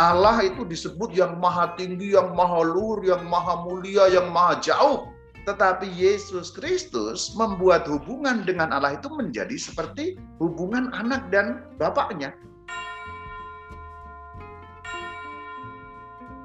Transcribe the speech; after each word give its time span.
Allah 0.00 0.40
itu 0.48 0.64
disebut 0.64 1.12
yang 1.12 1.36
maha 1.36 1.76
tinggi, 1.76 2.16
yang 2.16 2.32
maha 2.32 2.64
luhur, 2.64 3.04
yang 3.04 3.28
maha 3.28 3.60
mulia, 3.60 4.08
yang 4.08 4.32
maha 4.32 4.56
jauh. 4.64 5.12
Tetapi 5.44 5.84
Yesus 5.92 6.48
Kristus 6.54 7.36
membuat 7.36 7.84
hubungan 7.84 8.46
dengan 8.46 8.72
Allah 8.72 8.96
itu 8.96 9.12
menjadi 9.12 9.52
seperti 9.58 10.16
hubungan 10.40 10.88
anak 10.96 11.28
dan 11.28 11.66
bapaknya. 11.76 12.32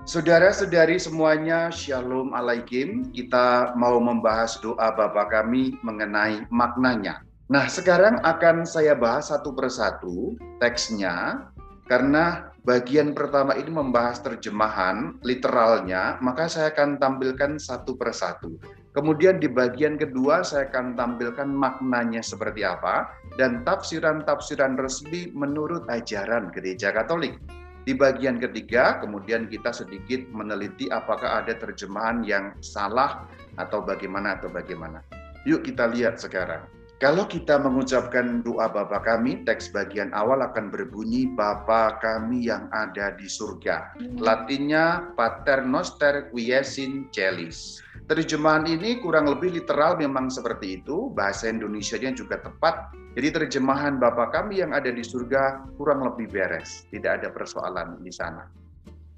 Saudara-saudari 0.08 1.00
semuanya, 1.00 1.72
Shalom 1.72 2.32
Alaikum. 2.32 3.12
Kita 3.16 3.76
mau 3.80 4.00
membahas 4.00 4.60
doa 4.60 4.92
Bapa 4.92 5.28
kami 5.28 5.80
mengenai 5.84 6.48
maknanya. 6.52 7.24
Nah, 7.48 7.68
sekarang 7.68 8.20
akan 8.28 8.68
saya 8.68 8.92
bahas 8.96 9.32
satu 9.32 9.56
persatu 9.56 10.36
teksnya 10.60 11.48
karena 11.88 12.52
bagian 12.68 13.16
pertama 13.16 13.56
ini 13.56 13.72
membahas 13.72 14.20
terjemahan 14.20 15.16
literalnya, 15.24 16.20
maka 16.20 16.52
saya 16.52 16.76
akan 16.76 17.00
tampilkan 17.00 17.56
satu 17.56 17.96
persatu. 17.96 18.60
Kemudian 18.92 19.40
di 19.40 19.48
bagian 19.48 19.96
kedua 19.96 20.44
saya 20.44 20.68
akan 20.68 21.00
tampilkan 21.00 21.48
maknanya 21.48 22.20
seperti 22.20 22.68
apa 22.68 23.08
dan 23.40 23.64
tafsiran-tafsiran 23.64 24.76
resmi 24.76 25.32
menurut 25.32 25.88
ajaran 25.88 26.52
Gereja 26.52 26.92
Katolik. 26.92 27.40
Di 27.88 27.96
bagian 27.96 28.36
ketiga, 28.36 29.00
kemudian 29.00 29.48
kita 29.48 29.72
sedikit 29.72 30.28
meneliti 30.36 30.92
apakah 30.92 31.40
ada 31.40 31.56
terjemahan 31.56 32.20
yang 32.28 32.52
salah 32.60 33.24
atau 33.56 33.80
bagaimana 33.80 34.36
atau 34.36 34.52
bagaimana. 34.52 35.00
Yuk 35.48 35.64
kita 35.64 35.88
lihat 35.88 36.20
sekarang. 36.20 36.77
Kalau 36.98 37.30
kita 37.30 37.62
mengucapkan 37.62 38.42
doa 38.42 38.66
Bapa 38.74 38.98
kami, 39.06 39.46
teks 39.46 39.70
bagian 39.70 40.10
awal 40.18 40.42
akan 40.42 40.74
berbunyi 40.74 41.30
Bapa 41.30 42.02
kami 42.02 42.50
yang 42.50 42.66
ada 42.74 43.14
di 43.14 43.30
surga. 43.30 43.94
Latinnya 44.18 45.14
Pater 45.14 45.62
Noster 45.62 46.34
Quiesin 46.34 47.06
Celis. 47.14 47.86
Terjemahan 48.10 48.66
ini 48.66 48.98
kurang 48.98 49.30
lebih 49.30 49.54
literal 49.54 49.94
memang 49.94 50.34
seperti 50.34 50.82
itu, 50.82 51.14
bahasa 51.14 51.46
Indonesia-nya 51.54 52.18
juga 52.18 52.42
tepat. 52.42 52.90
Jadi 53.14 53.46
terjemahan 53.46 54.02
Bapa 54.02 54.34
kami 54.34 54.66
yang 54.66 54.74
ada 54.74 54.90
di 54.90 55.06
surga 55.06 55.70
kurang 55.78 56.02
lebih 56.02 56.34
beres, 56.34 56.90
tidak 56.90 57.22
ada 57.22 57.30
persoalan 57.30 58.02
di 58.02 58.10
sana. 58.10 58.50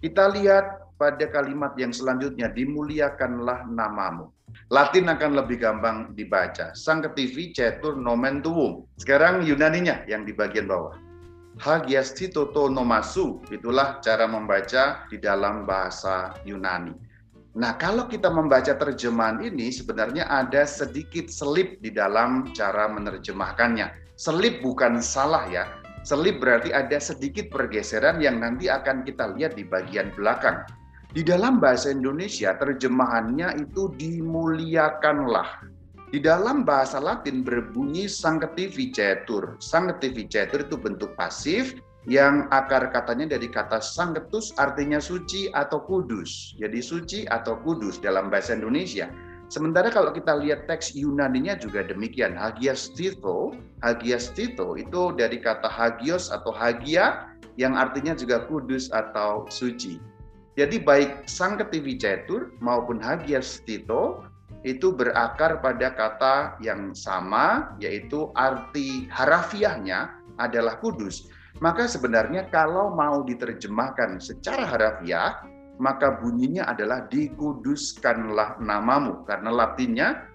Kita 0.04 0.28
lihat 0.36 1.00
pada 1.00 1.32
kalimat 1.32 1.80
yang 1.80 1.96
selanjutnya, 1.96 2.52
dimuliakanlah 2.52 3.72
namamu. 3.72 4.36
Latin 4.70 5.10
akan 5.10 5.34
lebih 5.34 5.66
gampang 5.66 6.14
dibaca. 6.14 6.78
Sanctifi 6.78 7.50
cetur 7.50 7.98
nomen 7.98 8.46
tuum. 8.46 8.86
Sekarang 9.02 9.42
Yunaninya 9.42 10.06
yang 10.06 10.30
di 10.30 10.34
bagian 10.34 10.70
bawah. 10.70 10.94
Hagiastitoto 11.58 12.70
nomasu. 12.70 13.42
Itulah 13.50 13.98
cara 14.06 14.30
membaca 14.30 15.10
di 15.10 15.18
dalam 15.18 15.66
bahasa 15.66 16.38
Yunani. 16.46 16.94
Nah, 17.58 17.82
kalau 17.82 18.06
kita 18.06 18.30
membaca 18.30 18.78
terjemahan 18.78 19.42
ini 19.42 19.74
sebenarnya 19.74 20.30
ada 20.30 20.70
sedikit 20.70 21.34
selip 21.34 21.82
di 21.82 21.90
dalam 21.90 22.54
cara 22.54 22.86
menerjemahkannya. 22.94 23.90
Selip 24.22 24.62
bukan 24.62 25.02
salah 25.02 25.50
ya. 25.50 25.66
Selip 26.06 26.38
berarti 26.38 26.70
ada 26.70 27.02
sedikit 27.02 27.50
pergeseran 27.50 28.22
yang 28.22 28.38
nanti 28.38 28.70
akan 28.70 29.02
kita 29.02 29.34
lihat 29.34 29.58
di 29.58 29.66
bagian 29.66 30.14
belakang. 30.14 30.62
Di 31.10 31.26
dalam 31.26 31.58
bahasa 31.58 31.90
Indonesia 31.90 32.54
terjemahannya 32.54 33.66
itu 33.66 33.90
dimuliakanlah. 33.98 35.66
Di 36.14 36.22
dalam 36.22 36.62
bahasa 36.62 37.02
Latin 37.02 37.42
berbunyi 37.42 38.06
sanctificetur. 38.06 39.58
Sanctificetur 39.58 40.70
itu 40.70 40.78
bentuk 40.78 41.18
pasif 41.18 41.82
yang 42.06 42.46
akar 42.54 42.94
katanya 42.94 43.38
dari 43.38 43.50
kata 43.50 43.82
sanctus 43.82 44.54
artinya 44.62 45.02
suci 45.02 45.50
atau 45.50 45.82
kudus. 45.82 46.54
Jadi 46.62 46.78
suci 46.78 47.20
atau 47.26 47.58
kudus 47.66 47.98
dalam 47.98 48.30
bahasa 48.30 48.54
Indonesia. 48.54 49.10
Sementara 49.50 49.90
kalau 49.90 50.14
kita 50.14 50.38
lihat 50.38 50.70
teks 50.70 50.94
Yunaninya 50.94 51.58
juga 51.58 51.90
demikian. 51.90 52.38
Hagias 52.38 52.94
Tito, 52.94 53.58
Hagias 53.82 54.30
Tito 54.38 54.78
itu 54.78 55.10
dari 55.18 55.42
kata 55.42 55.66
hagios 55.66 56.30
atau 56.30 56.54
hagia 56.54 57.34
yang 57.58 57.74
artinya 57.74 58.14
juga 58.14 58.46
kudus 58.46 58.94
atau 58.94 59.50
suci. 59.50 60.09
Jadi 60.60 60.76
baik 60.84 61.24
sang 61.24 61.56
ketivi 61.56 61.96
cetur 61.96 62.52
maupun 62.60 63.00
hagias 63.00 63.64
tito 63.64 64.28
itu 64.68 64.92
berakar 64.92 65.64
pada 65.64 65.96
kata 65.96 66.60
yang 66.60 66.92
sama 66.92 67.72
yaitu 67.80 68.28
arti 68.36 69.08
harafiahnya 69.08 70.12
adalah 70.36 70.76
kudus. 70.84 71.32
Maka 71.64 71.88
sebenarnya 71.88 72.52
kalau 72.52 72.92
mau 72.92 73.24
diterjemahkan 73.24 74.20
secara 74.20 74.68
harafiah 74.68 75.48
maka 75.80 76.20
bunyinya 76.20 76.68
adalah 76.68 77.08
dikuduskanlah 77.08 78.60
namamu 78.60 79.24
karena 79.24 79.56
latinnya 79.56 80.28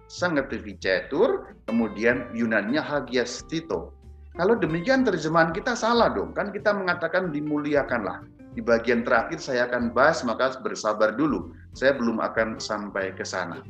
cetur 0.81 1.53
kemudian 1.69 2.33
Yunaninya 2.33 2.81
hagias 2.81 3.45
tito. 3.45 3.93
Kalau 4.33 4.57
demikian 4.57 5.05
terjemahan 5.05 5.53
kita 5.53 5.77
salah 5.77 6.09
dong, 6.09 6.33
kan 6.33 6.49
kita 6.49 6.73
mengatakan 6.73 7.29
dimuliakanlah. 7.29 8.25
Di 8.55 8.63
bagian 8.63 9.03
terakhir 9.03 9.43
saya 9.43 9.67
akan 9.67 9.91
bahas, 9.91 10.23
maka 10.23 10.55
bersabar 10.63 11.19
dulu. 11.19 11.51
Saya 11.75 11.99
belum 11.99 12.23
akan 12.23 12.63
sampai 12.63 13.11
ke 13.19 13.27
sana. 13.27 13.61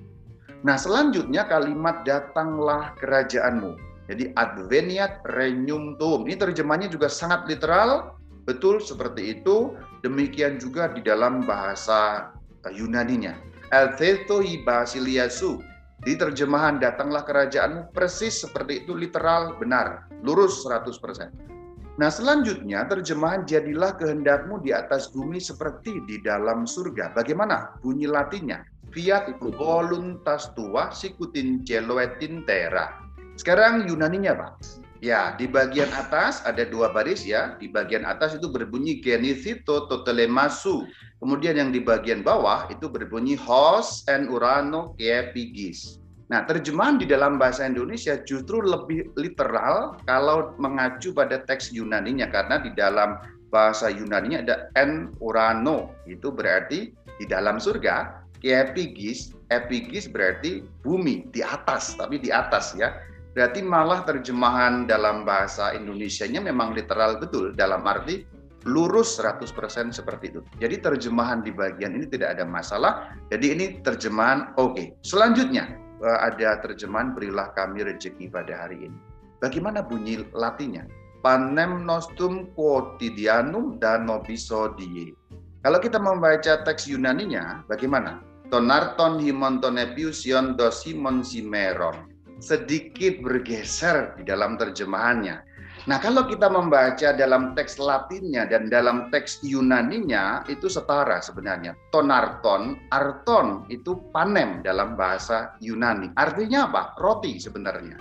Nah, 0.64 0.76
selanjutnya 0.76 1.48
kalimat 1.48 2.04
datanglah 2.04 2.92
kerajaanmu. 3.00 3.76
Jadi 4.08 4.36
adveniat 4.36 5.24
regnum 5.32 5.96
tuum. 5.96 6.28
Ini 6.28 6.36
terjemahnya 6.36 6.92
juga 6.92 7.08
sangat 7.08 7.48
literal, 7.48 8.20
betul 8.44 8.80
seperti 8.80 9.40
itu. 9.40 9.72
Demikian 10.04 10.60
juga 10.60 10.92
di 10.92 11.00
dalam 11.00 11.48
bahasa 11.48 12.28
Yunaninya. 12.68 13.32
El 13.72 13.96
i 14.44 14.60
basiliasu. 14.60 15.60
Di 16.04 16.20
terjemahan 16.20 16.76
datanglah 16.76 17.24
kerajaanmu 17.24 17.96
persis 17.96 18.44
seperti 18.44 18.84
itu 18.84 18.92
literal 18.92 19.56
benar, 19.56 20.04
lurus 20.20 20.60
100%. 20.60 21.53
Nah 21.94 22.10
selanjutnya 22.10 22.90
terjemahan 22.90 23.46
jadilah 23.46 23.94
kehendakmu 23.94 24.58
di 24.66 24.74
atas 24.74 25.14
bumi 25.14 25.38
seperti 25.38 26.02
di 26.10 26.18
dalam 26.18 26.66
surga. 26.66 27.14
Bagaimana 27.14 27.78
bunyi 27.78 28.10
latinnya? 28.10 28.66
Fiat 28.90 29.38
voluntas 29.38 30.50
tua 30.58 30.90
sikutin 30.90 31.62
celoetin 31.62 32.42
terra. 32.42 32.98
Sekarang 33.38 33.86
Yunaninya 33.86 34.34
Pak. 34.34 34.82
Ya, 35.02 35.36
di 35.36 35.44
bagian 35.44 35.90
atas 35.92 36.42
ada 36.42 36.66
dua 36.66 36.90
baris 36.90 37.22
ya. 37.22 37.54
Di 37.62 37.70
bagian 37.70 38.02
atas 38.08 38.38
itu 38.38 38.50
berbunyi 38.50 38.98
genithito 38.98 39.86
totelemasu. 39.86 40.86
Kemudian 41.22 41.58
yang 41.58 41.70
di 41.70 41.78
bagian 41.78 42.26
bawah 42.26 42.66
itu 42.74 42.90
berbunyi 42.90 43.38
hos 43.38 44.02
en 44.10 44.26
urano 44.32 44.98
keepigis. 44.98 46.03
Nah, 46.32 46.48
terjemahan 46.48 46.96
di 46.96 47.04
dalam 47.04 47.36
bahasa 47.36 47.68
Indonesia 47.68 48.16
justru 48.24 48.64
lebih 48.64 49.12
literal 49.20 50.00
kalau 50.08 50.56
mengacu 50.56 51.12
pada 51.12 51.44
teks 51.44 51.68
Yunaninya 51.76 52.32
karena 52.32 52.64
di 52.64 52.72
dalam 52.72 53.20
bahasa 53.52 53.92
Yunaninya 53.92 54.40
ada 54.40 54.56
en 54.80 55.12
urano, 55.20 55.92
itu 56.08 56.32
berarti 56.32 56.90
di 57.20 57.24
dalam 57.28 57.60
surga. 57.60 58.24
Epigis, 58.44 59.32
epigis 59.48 60.04
berarti 60.04 60.60
bumi 60.84 61.24
di 61.32 61.40
atas, 61.40 61.96
tapi 61.96 62.20
di 62.20 62.28
atas 62.28 62.76
ya. 62.76 62.92
Berarti 63.32 63.64
malah 63.64 64.04
terjemahan 64.04 64.84
dalam 64.84 65.24
bahasa 65.24 65.72
Indonesia-nya 65.72 66.44
memang 66.44 66.76
literal 66.76 67.16
betul 67.18 67.56
dalam 67.56 67.82
arti 67.88 68.22
lurus 68.68 69.16
100% 69.20 69.48
seperti 69.92 70.32
itu. 70.32 70.40
Jadi 70.60 70.76
terjemahan 70.80 71.44
di 71.44 71.52
bagian 71.52 71.96
ini 71.96 72.08
tidak 72.08 72.36
ada 72.36 72.44
masalah. 72.48 73.12
Jadi 73.28 73.46
ini 73.52 73.66
terjemahan 73.84 74.52
oke. 74.56 74.76
Okay. 74.76 74.86
Selanjutnya, 75.04 75.83
ada 76.04 76.60
terjemahan 76.60 77.16
berilah 77.16 77.50
kami 77.56 77.84
rezeki 77.84 78.28
pada 78.28 78.66
hari 78.68 78.88
ini. 78.88 78.98
Bagaimana 79.40 79.84
bunyi 79.84 80.24
latinnya? 80.36 80.84
Panem 81.24 81.88
nostrum 81.88 82.52
quotidianum 82.52 83.80
dan 83.80 84.04
nobiso 84.04 84.76
die. 84.76 85.16
Kalau 85.64 85.80
kita 85.80 85.96
membaca 85.96 86.60
teks 86.60 86.84
Yunaninya, 86.84 87.64
bagaimana? 87.64 88.20
Tonarton 88.52 89.16
himonton 89.16 89.80
epiusion 89.80 90.60
dosimon 90.60 91.24
simeron. 91.24 92.12
Sedikit 92.44 93.24
bergeser 93.24 94.12
di 94.20 94.28
dalam 94.28 94.60
terjemahannya 94.60 95.40
Nah, 95.84 96.00
kalau 96.00 96.24
kita 96.24 96.48
membaca 96.48 97.12
dalam 97.12 97.52
teks 97.52 97.76
Latinnya 97.76 98.48
dan 98.48 98.72
dalam 98.72 99.12
teks 99.12 99.44
Yunaninya 99.44 100.40
itu 100.48 100.64
setara 100.64 101.20
sebenarnya. 101.20 101.76
Tonarton, 101.92 102.80
arton 102.88 103.68
itu 103.68 104.00
panem 104.08 104.64
dalam 104.64 104.96
bahasa 104.96 105.52
Yunani. 105.60 106.08
Artinya 106.16 106.72
apa? 106.72 106.96
Roti 106.96 107.36
sebenarnya. 107.36 108.00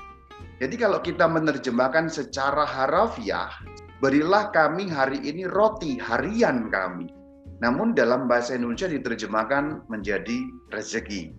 Jadi 0.64 0.80
kalau 0.80 1.04
kita 1.04 1.28
menerjemahkan 1.28 2.08
secara 2.08 2.64
harafiah, 2.64 3.52
berilah 4.00 4.48
kami 4.56 4.88
hari 4.88 5.20
ini 5.20 5.44
roti 5.44 6.00
harian 6.00 6.72
kami. 6.72 7.12
Namun 7.60 7.92
dalam 7.92 8.32
bahasa 8.32 8.56
Indonesia 8.56 8.88
diterjemahkan 8.88 9.92
menjadi 9.92 10.40
rezeki. 10.72 11.36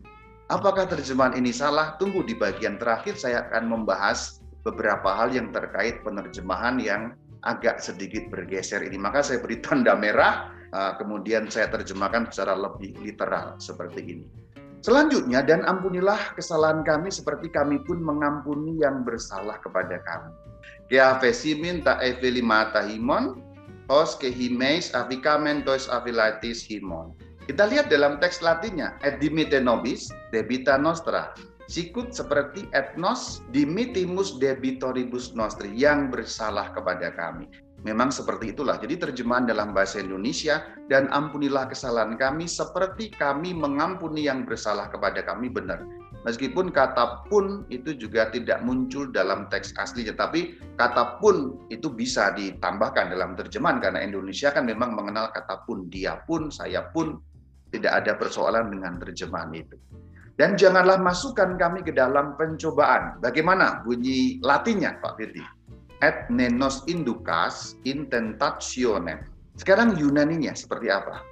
Apakah 0.52 0.84
terjemahan 0.84 1.40
ini 1.40 1.56
salah? 1.56 1.96
Tunggu 1.96 2.20
di 2.20 2.36
bagian 2.36 2.76
terakhir 2.76 3.16
saya 3.16 3.48
akan 3.48 3.64
membahas 3.80 4.43
beberapa 4.64 5.12
hal 5.12 5.30
yang 5.30 5.52
terkait 5.52 6.00
penerjemahan 6.02 6.80
yang 6.80 7.12
agak 7.44 7.78
sedikit 7.78 8.26
bergeser 8.32 8.80
ini. 8.80 8.96
Maka 8.96 9.20
saya 9.20 9.38
beri 9.44 9.60
tanda 9.60 9.92
merah 9.92 10.50
uh, 10.72 10.96
kemudian 10.96 11.46
saya 11.52 11.68
terjemahkan 11.70 12.32
secara 12.32 12.56
lebih 12.56 12.96
literal 13.04 13.60
seperti 13.60 14.00
ini. 14.02 14.26
Selanjutnya, 14.84 15.40
dan 15.40 15.64
ampunilah 15.64 16.36
kesalahan 16.36 16.84
kami 16.84 17.08
seperti 17.08 17.48
kami 17.48 17.80
pun 17.88 18.04
mengampuni 18.04 18.84
yang 18.84 19.00
bersalah 19.00 19.56
kepada 19.64 19.96
kami. 20.04 20.32
Kea 20.92 21.16
vesimin 21.24 21.80
ta 21.80 21.96
evelimata 22.04 22.84
himon, 22.84 23.40
os 23.88 24.12
kehimeis 24.20 24.92
avikamen 24.92 25.64
tois 25.64 25.88
avilatis 25.88 26.68
himon. 26.68 27.16
Kita 27.48 27.64
lihat 27.68 27.88
dalam 27.88 28.20
teks 28.20 28.44
latinnya, 28.44 28.96
et 29.00 29.20
dimite 29.20 29.56
nobis 29.56 30.12
debita 30.36 30.76
nostra. 30.76 31.32
Sikut 31.64 32.12
seperti 32.12 32.68
etnos 32.76 33.40
dimitimus 33.48 34.36
debitoribus 34.36 35.32
nostri, 35.32 35.72
yang 35.72 36.12
bersalah 36.12 36.68
kepada 36.76 37.08
kami. 37.16 37.48
Memang 37.84 38.08
seperti 38.08 38.56
itulah. 38.56 38.80
Jadi 38.80 38.96
terjemahan 38.96 39.44
dalam 39.44 39.76
bahasa 39.76 40.00
Indonesia 40.00 40.64
dan 40.88 41.08
ampunilah 41.12 41.68
kesalahan 41.68 42.16
kami 42.16 42.48
seperti 42.48 43.12
kami 43.12 43.52
mengampuni 43.52 44.24
yang 44.24 44.48
bersalah 44.48 44.88
kepada 44.88 45.20
kami 45.20 45.52
benar. 45.52 45.84
Meskipun 46.24 46.72
kata 46.72 47.28
pun 47.28 47.68
itu 47.68 47.92
juga 47.92 48.32
tidak 48.32 48.64
muncul 48.64 49.12
dalam 49.12 49.44
teks 49.52 49.76
aslinya, 49.76 50.16
tapi 50.16 50.56
kata 50.80 51.20
pun 51.20 51.60
itu 51.68 51.92
bisa 51.92 52.32
ditambahkan 52.32 53.12
dalam 53.12 53.36
terjemahan 53.36 53.76
karena 53.84 54.00
Indonesia 54.00 54.48
kan 54.48 54.64
memang 54.64 54.96
mengenal 54.96 55.28
kata 55.36 55.68
pun, 55.68 55.92
dia 55.92 56.24
pun, 56.24 56.48
saya 56.48 56.88
pun 56.96 57.20
tidak 57.76 58.00
ada 58.00 58.16
persoalan 58.16 58.72
dengan 58.72 58.96
terjemahan 58.96 59.52
itu. 59.52 59.76
Dan 60.34 60.58
janganlah 60.58 60.98
masukkan 60.98 61.54
kami 61.54 61.86
ke 61.86 61.94
dalam 61.94 62.34
pencobaan. 62.34 63.22
Bagaimana 63.22 63.86
bunyi 63.86 64.42
latinnya 64.42 64.98
Pak 64.98 65.14
Firdi? 65.14 65.44
et 66.04 66.28
nenos 66.28 66.84
indukas 66.84 67.80
in 67.88 68.04
tentationem. 68.12 69.24
Sekarang 69.56 69.96
Yunaninya 69.96 70.52
seperti 70.52 70.92
apa? 70.92 71.24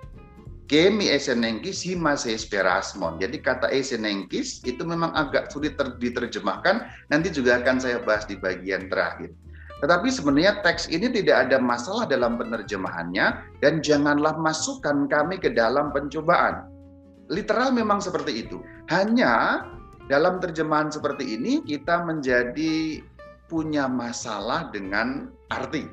Kemi 0.70 1.12
esenenkis 1.12 1.84
himas 1.84 2.24
esperasmon. 2.24 3.20
Jadi 3.20 3.44
kata 3.44 3.68
esenenkis 3.68 4.64
itu 4.64 4.80
memang 4.80 5.12
agak 5.12 5.52
sulit 5.52 5.76
diterjemahkan. 5.76 6.88
Nanti 7.12 7.28
juga 7.28 7.60
akan 7.60 7.76
saya 7.76 8.00
bahas 8.00 8.24
di 8.24 8.40
bagian 8.40 8.88
terakhir. 8.88 9.36
Tetapi 9.84 10.08
sebenarnya 10.08 10.62
teks 10.62 10.88
ini 10.88 11.10
tidak 11.10 11.50
ada 11.50 11.58
masalah 11.58 12.06
dalam 12.06 12.38
penerjemahannya 12.38 13.42
dan 13.60 13.82
janganlah 13.82 14.38
masukkan 14.38 15.10
kami 15.10 15.36
ke 15.36 15.52
dalam 15.52 15.90
pencobaan. 15.92 16.71
Literal 17.30 17.70
memang 17.70 18.02
seperti 18.02 18.46
itu. 18.46 18.58
Hanya 18.90 19.66
dalam 20.10 20.42
terjemahan 20.42 20.90
seperti 20.90 21.38
ini 21.38 21.62
kita 21.62 22.02
menjadi 22.02 23.02
punya 23.46 23.86
masalah 23.86 24.72
dengan 24.72 25.30
arti. 25.52 25.84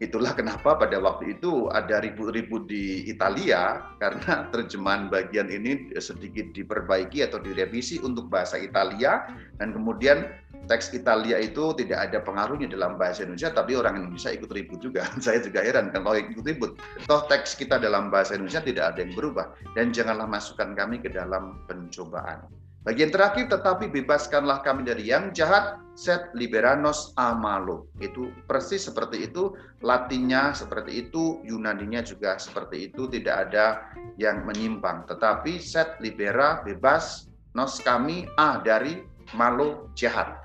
Itulah 0.00 0.32
kenapa 0.32 0.80
pada 0.80 0.96
waktu 0.96 1.36
itu 1.36 1.68
ada 1.68 2.00
ribut-ribut 2.00 2.64
di 2.72 3.04
Italia 3.04 3.84
karena 4.00 4.48
terjemahan 4.54 5.12
bagian 5.12 5.52
ini 5.52 5.92
sedikit 6.00 6.56
diperbaiki 6.56 7.20
atau 7.20 7.36
direvisi 7.36 8.00
untuk 8.00 8.32
bahasa 8.32 8.56
Italia 8.56 9.28
dan 9.60 9.76
kemudian 9.76 10.24
teks 10.66 10.92
Italia 10.92 11.40
itu 11.40 11.72
tidak 11.78 12.10
ada 12.10 12.18
pengaruhnya 12.20 12.68
dalam 12.68 13.00
bahasa 13.00 13.24
Indonesia 13.24 13.54
tapi 13.54 13.78
orang 13.78 14.00
Indonesia 14.00 14.34
ikut 14.34 14.50
ribut 14.50 14.80
juga. 14.82 15.08
Saya 15.24 15.40
juga 15.40 15.64
heran 15.64 15.94
kalau 15.94 16.16
ikut 16.18 16.44
ribut. 16.44 16.76
Toh 17.06 17.22
teks 17.30 17.56
kita 17.56 17.80
dalam 17.80 18.12
bahasa 18.12 18.36
Indonesia 18.36 18.60
tidak 18.64 18.84
ada 18.96 18.98
yang 19.04 19.14
berubah 19.16 19.54
dan 19.78 19.94
janganlah 19.94 20.28
masukkan 20.28 20.74
kami 20.76 21.00
ke 21.00 21.08
dalam 21.08 21.60
pencobaan. 21.70 22.44
Bagian 22.80 23.12
terakhir, 23.12 23.52
tetapi 23.52 23.92
bebaskanlah 23.92 24.64
kami 24.64 24.88
dari 24.88 25.12
yang 25.12 25.36
jahat, 25.36 25.76
set 25.92 26.32
liberanos 26.32 27.12
amalo. 27.20 27.92
Itu 28.00 28.32
persis 28.48 28.88
seperti 28.88 29.28
itu, 29.28 29.52
latinnya 29.84 30.56
seperti 30.56 31.04
itu, 31.04 31.44
Yunaninya 31.44 32.00
juga 32.00 32.40
seperti 32.40 32.88
itu, 32.88 33.04
tidak 33.12 33.52
ada 33.52 33.84
yang 34.16 34.48
menyimpang. 34.48 35.04
Tetapi 35.04 35.60
set 35.60 36.00
libera, 36.00 36.64
bebas, 36.64 37.28
nos 37.52 37.84
kami, 37.84 38.24
a 38.40 38.64
dari 38.64 39.04
malo 39.36 39.90
jahat. 39.94 40.40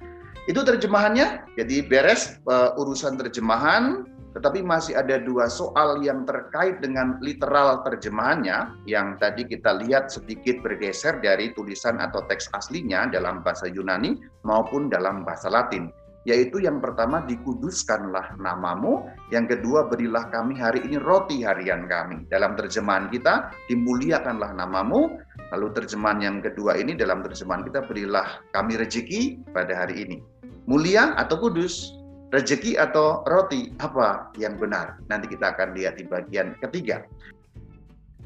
Itu 0.45 0.61
terjemahannya, 0.61 1.57
jadi 1.57 1.89
beres 1.89 2.37
uh, 2.45 2.77
urusan 2.77 3.17
terjemahan, 3.17 4.05
tetapi 4.35 4.59
masih 4.61 4.99
ada 4.99 5.15
dua 5.15 5.47
soal 5.47 6.03
yang 6.03 6.27
terkait 6.27 6.83
dengan 6.83 7.15
literal 7.23 7.81
terjemahannya 7.87 8.67
yang 8.83 9.15
tadi 9.15 9.47
kita 9.47 9.79
lihat 9.79 10.11
sedikit 10.11 10.59
bergeser 10.59 11.23
dari 11.23 11.55
tulisan 11.55 12.03
atau 12.03 12.19
teks 12.27 12.51
aslinya 12.51 13.07
dalam 13.07 13.39
bahasa 13.41 13.71
Yunani 13.71 14.19
maupun 14.43 14.91
dalam 14.91 15.23
bahasa 15.23 15.47
Latin. 15.47 15.87
Yaitu 16.25 16.57
yang 16.57 16.81
pertama 16.81 17.21
dikuduskanlah 17.23 18.35
namamu, 18.41 19.07
yang 19.29 19.45
kedua 19.45 19.85
berilah 19.85 20.27
kami 20.33 20.57
hari 20.57 20.81
ini 20.81 20.97
roti 20.97 21.45
harian 21.45 21.85
kami. 21.85 22.25
Dalam 22.27 22.57
terjemahan 22.57 23.13
kita 23.13 23.53
dimuliakanlah 23.69 24.51
namamu, 24.57 25.21
lalu 25.53 25.73
terjemahan 25.75 26.21
yang 26.23 26.37
kedua 26.41 26.79
ini 26.79 26.97
dalam 26.97 27.21
terjemahan 27.21 27.67
kita 27.67 27.85
berilah 27.85 28.41
kami 28.55 28.79
rezeki 28.79 29.45
pada 29.53 29.85
hari 29.85 30.05
ini. 30.07 30.17
Mulia 30.65 31.13
atau 31.13 31.37
kudus, 31.37 31.93
Rezeki 32.33 32.75
atau 32.75 33.23
roti, 33.29 33.71
apa 33.79 34.33
yang 34.35 34.59
benar? 34.59 34.99
Nanti 35.07 35.29
kita 35.31 35.55
akan 35.55 35.71
lihat 35.71 36.01
di 36.01 36.03
bagian 36.03 36.57
ketiga. 36.59 37.07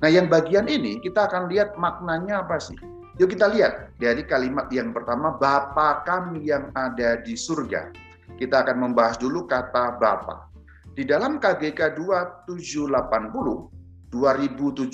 Nah, 0.02 0.10
yang 0.10 0.26
bagian 0.32 0.66
ini 0.66 1.04
kita 1.04 1.28
akan 1.30 1.46
lihat 1.46 1.78
maknanya 1.78 2.42
apa 2.42 2.58
sih? 2.58 2.74
Yuk 3.22 3.36
kita 3.36 3.52
lihat 3.52 3.94
dari 4.00 4.26
kalimat 4.26 4.66
yang 4.74 4.96
pertama, 4.96 5.36
Bapa 5.36 6.08
kami 6.10 6.48
yang 6.48 6.74
ada 6.74 7.22
di 7.22 7.36
surga. 7.36 7.92
Kita 8.40 8.64
akan 8.64 8.90
membahas 8.90 9.22
dulu 9.22 9.44
kata 9.44 10.00
Bapa. 10.02 10.48
Di 10.96 11.04
dalam 11.04 11.36
KGK 11.38 12.00
2780, 12.00 13.79
2780 14.10 14.90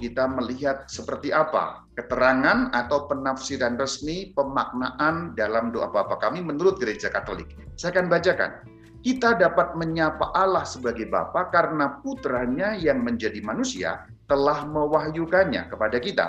kita 0.00 0.24
melihat 0.32 0.88
seperti 0.88 1.28
apa 1.28 1.84
keterangan 1.92 2.72
atau 2.72 3.04
penafsiran 3.04 3.76
resmi 3.76 4.32
pemaknaan 4.32 5.36
dalam 5.36 5.68
doa 5.68 5.92
Bapa 5.92 6.16
kami 6.16 6.40
menurut 6.40 6.80
Gereja 6.80 7.12
Katolik. 7.12 7.52
Saya 7.76 7.92
akan 7.92 8.08
bacakan. 8.08 8.52
Kita 8.98 9.36
dapat 9.36 9.76
menyapa 9.76 10.32
Allah 10.34 10.64
sebagai 10.64 11.06
Bapa 11.06 11.52
karena 11.52 12.00
putranya 12.00 12.74
yang 12.74 13.04
menjadi 13.04 13.38
manusia 13.44 14.08
telah 14.26 14.64
mewahyukannya 14.66 15.68
kepada 15.68 15.96
kita 16.00 16.26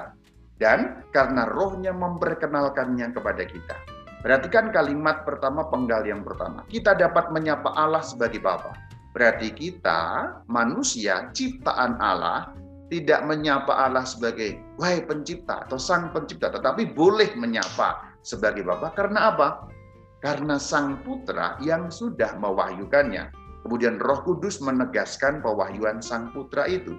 dan 0.59 1.01
karena 1.15 1.47
rohnya 1.47 1.95
memperkenalkannya 1.95 3.15
kepada 3.15 3.43
kita. 3.47 3.75
Perhatikan 4.19 4.75
kalimat 4.75 5.23
pertama 5.23 5.63
penggal 5.71 6.03
yang 6.03 6.27
pertama. 6.27 6.67
Kita 6.67 6.91
dapat 6.91 7.31
menyapa 7.31 7.71
Allah 7.71 8.03
sebagai 8.03 8.43
Bapa 8.43 8.88
Berarti 9.19 9.51
kita 9.51 10.31
manusia 10.47 11.27
ciptaan 11.35 11.99
Allah 11.99 12.55
tidak 12.87 13.27
menyapa 13.27 13.67
Allah 13.67 14.07
sebagai 14.07 14.55
wahai 14.79 15.03
pencipta 15.03 15.67
atau 15.67 15.75
sang 15.75 16.15
pencipta, 16.15 16.47
tetapi 16.47 16.95
boleh 16.95 17.35
menyapa 17.35 18.15
sebagai 18.23 18.63
Bapa 18.63 18.95
karena 18.95 19.35
apa? 19.35 19.67
Karena 20.23 20.55
sang 20.55 21.03
putra 21.03 21.59
yang 21.59 21.91
sudah 21.91 22.31
mewahyukannya. 22.39 23.27
Kemudian 23.67 23.99
Roh 23.99 24.23
Kudus 24.23 24.63
menegaskan 24.63 25.43
pewahyuan 25.43 25.99
sang 25.99 26.31
putra 26.31 26.63
itu. 26.71 26.95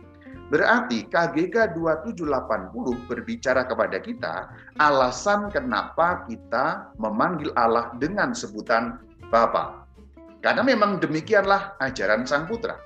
Berarti 0.53 1.09
KGK 1.09 1.73
2780 1.73 3.09
berbicara 3.09 3.65
kepada 3.65 3.97
kita 3.97 4.53
alasan 4.77 5.49
kenapa 5.49 6.29
kita 6.29 6.93
memanggil 7.01 7.49
Allah 7.57 7.97
dengan 7.97 8.37
sebutan 8.37 9.01
Bapa. 9.33 9.80
Karena 10.41 10.65
memang 10.65 10.97
demikianlah 11.01 11.77
ajaran 11.85 12.25
Sang 12.25 12.49
Putra. 12.49 12.81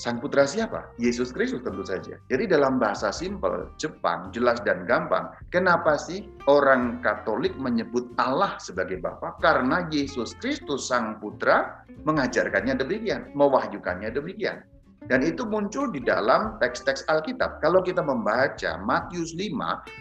Sang 0.00 0.16
Putra 0.16 0.48
siapa? 0.48 0.96
Yesus 0.96 1.28
Kristus 1.28 1.60
tentu 1.60 1.84
saja. 1.84 2.16
Jadi 2.32 2.48
dalam 2.48 2.80
bahasa 2.80 3.12
simpel, 3.12 3.68
Jepang, 3.76 4.32
jelas 4.32 4.56
dan 4.64 4.88
gampang. 4.88 5.28
Kenapa 5.52 6.00
sih 6.00 6.24
orang 6.48 7.04
Katolik 7.04 7.52
menyebut 7.60 8.08
Allah 8.16 8.56
sebagai 8.56 8.96
Bapa? 8.96 9.36
Karena 9.44 9.84
Yesus 9.92 10.32
Kristus 10.40 10.88
Sang 10.88 11.20
Putra 11.20 11.84
mengajarkannya 12.08 12.80
demikian, 12.80 13.28
mewahyukannya 13.36 14.08
demikian. 14.08 14.64
Dan 15.08 15.24
itu 15.24 15.48
muncul 15.48 15.88
di 15.88 16.00
dalam 16.00 16.60
teks-teks 16.60 17.08
Alkitab. 17.08 17.60
Kalau 17.64 17.80
kita 17.80 18.04
membaca 18.04 18.76
Matius 18.80 19.32
5 19.36 19.52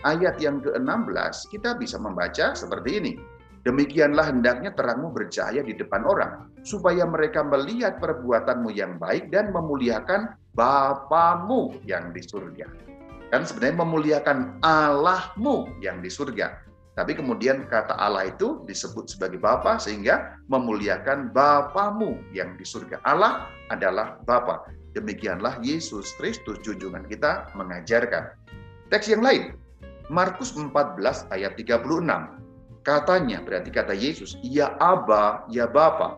ayat 0.03 0.35
yang 0.43 0.59
ke-16, 0.59 1.35
kita 1.51 1.75
bisa 1.79 1.95
membaca 1.95 2.51
seperti 2.55 3.03
ini. 3.03 3.13
Demikianlah 3.67 4.31
hendaknya 4.31 4.71
terangmu 4.71 5.11
bercahaya 5.11 5.59
di 5.59 5.75
depan 5.75 6.07
orang, 6.07 6.47
supaya 6.63 7.03
mereka 7.03 7.43
melihat 7.43 7.99
perbuatanmu 7.99 8.71
yang 8.71 8.95
baik 8.95 9.27
dan 9.31 9.51
memuliakan 9.51 10.35
Bapamu 10.55 11.77
yang 11.87 12.11
di 12.15 12.23
surga. 12.23 12.67
Kan 13.29 13.45
sebenarnya 13.45 13.77
memuliakan 13.85 14.37
Allahmu 14.65 15.79
yang 15.79 16.01
di 16.01 16.09
surga. 16.09 16.65
Tapi 16.97 17.15
kemudian 17.15 17.63
kata 17.69 17.95
Allah 17.95 18.27
itu 18.27 18.65
disebut 18.67 19.07
sebagai 19.07 19.39
Bapa 19.39 19.79
sehingga 19.79 20.35
memuliakan 20.51 21.31
Bapamu 21.31 22.19
yang 22.35 22.59
di 22.59 22.65
surga. 22.67 22.99
Allah 23.07 23.47
adalah 23.71 24.19
Bapa. 24.27 24.67
Demikianlah 24.97 25.61
Yesus 25.63 26.11
Kristus 26.17 26.59
junjungan 26.65 27.07
kita 27.07 27.53
mengajarkan. 27.55 28.35
Teks 28.89 29.07
yang 29.07 29.21
lain, 29.21 29.55
Markus 30.09 30.51
14 30.57 31.29
ayat 31.29 31.53
36. 31.55 31.85
Katanya, 32.83 33.43
berarti 33.43 33.69
kata 33.69 33.91
Yesus, 33.91 34.39
ya 34.41 34.73
Aba, 34.79 35.43
ya 35.51 35.67
Bapa, 35.67 36.17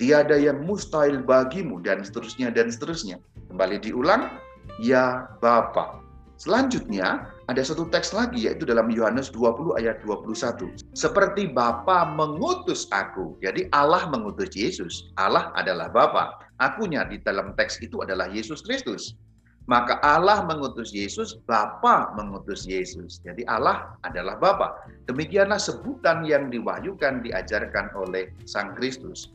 tiada 0.00 0.34
yang 0.38 0.64
mustahil 0.64 1.20
bagimu, 1.20 1.78
dan 1.84 2.00
seterusnya, 2.00 2.48
dan 2.48 2.72
seterusnya. 2.72 3.20
Kembali 3.52 3.76
diulang, 3.80 4.32
ya 4.80 5.28
Bapa. 5.38 6.00
Selanjutnya, 6.38 7.34
ada 7.50 7.64
satu 7.64 7.88
teks 7.90 8.14
lagi 8.14 8.46
yaitu 8.46 8.62
dalam 8.62 8.92
Yohanes 8.92 9.32
20 9.34 9.74
ayat 9.80 9.98
21. 10.06 10.70
Seperti 10.94 11.50
Bapa 11.50 12.14
mengutus 12.14 12.86
aku. 12.94 13.34
Jadi 13.42 13.66
Allah 13.74 14.06
mengutus 14.06 14.54
Yesus. 14.54 15.10
Allah 15.18 15.50
adalah 15.58 15.90
Bapa. 15.90 16.38
Akunya 16.62 17.02
di 17.08 17.18
dalam 17.24 17.58
teks 17.58 17.82
itu 17.82 18.04
adalah 18.06 18.30
Yesus 18.30 18.62
Kristus. 18.62 19.18
Maka 19.68 20.00
Allah 20.00 20.48
mengutus 20.48 20.96
Yesus, 20.96 21.36
Bapa 21.44 22.16
mengutus 22.16 22.64
Yesus. 22.64 23.20
Jadi 23.20 23.44
Allah 23.44 23.92
adalah 24.00 24.40
Bapa. 24.40 24.80
Demikianlah 25.04 25.60
sebutan 25.60 26.24
yang 26.24 26.48
diwahyukan 26.48 27.20
diajarkan 27.20 27.92
oleh 27.92 28.32
Sang 28.48 28.72
Kristus. 28.72 29.28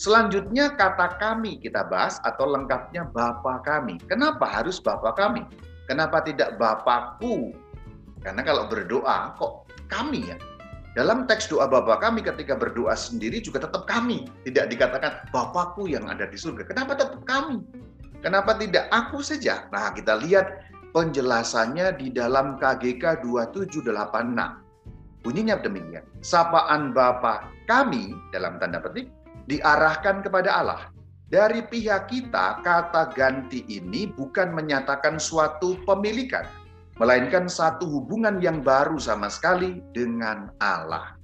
Selanjutnya 0.00 0.72
kata 0.72 1.20
kami 1.20 1.60
kita 1.60 1.84
bahas 1.86 2.16
atau 2.24 2.48
lengkapnya 2.48 3.12
Bapa 3.12 3.60
kami. 3.60 4.00
Kenapa 4.08 4.48
harus 4.48 4.80
Bapa 4.80 5.12
kami? 5.12 5.44
Kenapa 5.84 6.24
tidak 6.24 6.56
Bapakku? 6.56 7.52
Karena 8.24 8.40
kalau 8.40 8.64
berdoa 8.72 9.36
kok 9.36 9.68
kami 9.92 10.32
ya. 10.32 10.40
Dalam 10.96 11.28
teks 11.28 11.52
doa 11.52 11.68
Bapa 11.68 12.00
kami 12.00 12.24
ketika 12.24 12.56
berdoa 12.56 12.96
sendiri 12.96 13.36
juga 13.44 13.68
tetap 13.68 13.84
kami. 13.84 14.32
Tidak 14.48 14.64
dikatakan 14.72 15.28
Bapakku 15.28 15.92
yang 15.92 16.08
ada 16.08 16.24
di 16.24 16.40
surga. 16.40 16.64
Kenapa 16.72 16.96
tetap 16.96 17.20
kami? 17.28 17.60
Kenapa 18.24 18.56
tidak 18.56 18.88
aku 18.88 19.20
saja? 19.20 19.68
Nah 19.68 19.92
kita 19.92 20.16
lihat 20.16 20.64
penjelasannya 20.96 22.00
di 22.00 22.08
dalam 22.08 22.56
KGK 22.56 23.20
2786. 23.20 23.92
Bunyinya 25.20 25.60
demikian. 25.60 26.08
Sapaan 26.24 26.96
Bapa 26.96 27.44
kami 27.68 28.16
dalam 28.32 28.56
tanda 28.56 28.80
petik 28.80 29.12
diarahkan 29.44 30.24
kepada 30.24 30.56
Allah. 30.56 30.82
Dari 31.28 31.68
pihak 31.68 32.08
kita, 32.08 32.64
kata 32.64 33.12
ganti 33.12 33.64
ini 33.68 34.08
bukan 34.08 34.56
menyatakan 34.56 35.20
suatu 35.20 35.76
pemilikan, 35.84 36.48
melainkan 36.96 37.44
satu 37.44 37.84
hubungan 37.88 38.40
yang 38.40 38.64
baru 38.64 38.96
sama 38.96 39.28
sekali 39.28 39.84
dengan 39.92 40.48
Allah. 40.64 41.16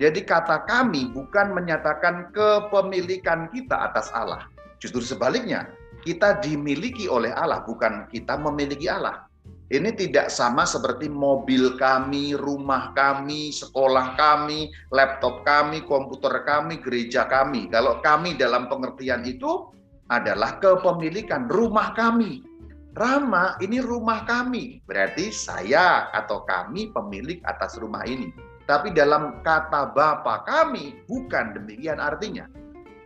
Jadi 0.00 0.24
kata 0.24 0.68
kami 0.68 1.12
bukan 1.12 1.52
menyatakan 1.52 2.32
kepemilikan 2.32 3.52
kita 3.52 3.92
atas 3.92 4.08
Allah. 4.16 4.48
Justru 4.82 5.04
sebaliknya, 5.04 5.68
kita 6.02 6.42
dimiliki 6.42 7.06
oleh 7.06 7.30
Allah, 7.32 7.62
bukan 7.62 8.10
kita 8.10 8.36
memiliki 8.36 8.90
Allah. 8.90 9.24
Ini 9.72 9.96
tidak 9.96 10.28
sama 10.28 10.68
seperti 10.68 11.08
mobil 11.08 11.80
kami, 11.80 12.36
rumah 12.36 12.92
kami, 12.92 13.48
sekolah 13.48 14.20
kami, 14.20 14.68
laptop 14.92 15.48
kami, 15.48 15.80
komputer 15.88 16.44
kami, 16.44 16.76
gereja 16.76 17.24
kami. 17.24 17.72
Kalau 17.72 17.96
kami 18.04 18.36
dalam 18.36 18.68
pengertian 18.68 19.24
itu 19.24 19.72
adalah 20.12 20.60
kepemilikan 20.60 21.48
rumah 21.48 21.96
kami. 21.96 22.44
Rama, 22.92 23.56
ini 23.64 23.80
rumah 23.80 24.28
kami. 24.28 24.84
Berarti 24.84 25.32
saya 25.32 26.12
atau 26.12 26.44
kami 26.44 26.92
pemilik 26.92 27.40
atas 27.48 27.80
rumah 27.80 28.04
ini. 28.04 28.28
Tapi 28.68 28.92
dalam 28.92 29.40
kata 29.40 29.96
Bapa 29.96 30.44
kami 30.44 31.00
bukan 31.08 31.56
demikian 31.56 31.96
artinya. 31.96 32.44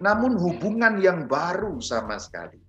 Namun 0.03 0.35
hubungan 0.35 0.99
yang 0.99 1.31
baru 1.31 1.79
sama 1.79 2.19
sekali. 2.19 2.65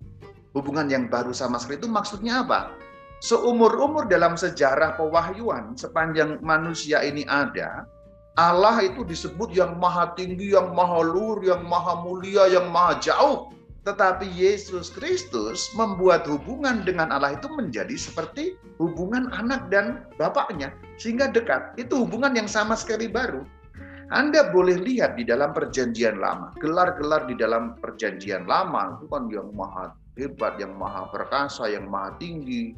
Hubungan 0.58 0.90
yang 0.90 1.06
baru 1.06 1.30
sama 1.30 1.62
sekali 1.62 1.78
itu 1.78 1.86
maksudnya 1.86 2.42
apa? 2.42 2.74
Seumur-umur 3.22 4.10
dalam 4.10 4.34
sejarah 4.34 4.98
pewahyuan, 4.98 5.78
sepanjang 5.78 6.42
manusia 6.42 6.98
ini 7.06 7.22
ada, 7.30 7.86
Allah 8.38 8.82
itu 8.86 9.02
disebut 9.02 9.50
yang 9.50 9.82
maha 9.82 10.14
tinggi, 10.14 10.54
yang 10.54 10.70
maha 10.70 11.02
luhur, 11.02 11.42
yang 11.42 11.66
maha 11.66 11.98
mulia, 12.02 12.46
yang 12.46 12.70
maha 12.70 12.94
jauh. 13.02 13.50
Tetapi 13.82 14.30
Yesus 14.30 14.94
Kristus 14.94 15.74
membuat 15.74 16.22
hubungan 16.30 16.86
dengan 16.86 17.10
Allah 17.10 17.34
itu 17.34 17.50
menjadi 17.50 17.98
seperti 17.98 18.54
hubungan 18.78 19.26
anak 19.34 19.66
dan 19.74 20.06
bapaknya. 20.22 20.70
Sehingga 21.02 21.34
dekat. 21.34 21.74
Itu 21.82 22.06
hubungan 22.06 22.38
yang 22.38 22.46
sama 22.46 22.78
sekali 22.78 23.10
baru. 23.10 23.42
Anda 24.14 24.54
boleh 24.54 24.86
lihat 24.86 25.18
di 25.18 25.26
dalam 25.26 25.50
perjanjian 25.50 26.22
lama. 26.22 26.54
Gelar-gelar 26.62 27.26
di 27.26 27.34
dalam 27.34 27.74
perjanjian 27.82 28.46
lama 28.46 29.02
itu 29.02 29.06
kan 29.10 29.26
yang 29.34 29.50
maha 29.50 29.90
hebat, 30.18 30.58
yang 30.58 30.74
maha 30.74 31.06
perkasa, 31.08 31.70
yang 31.70 31.86
maha 31.86 32.18
tinggi, 32.18 32.74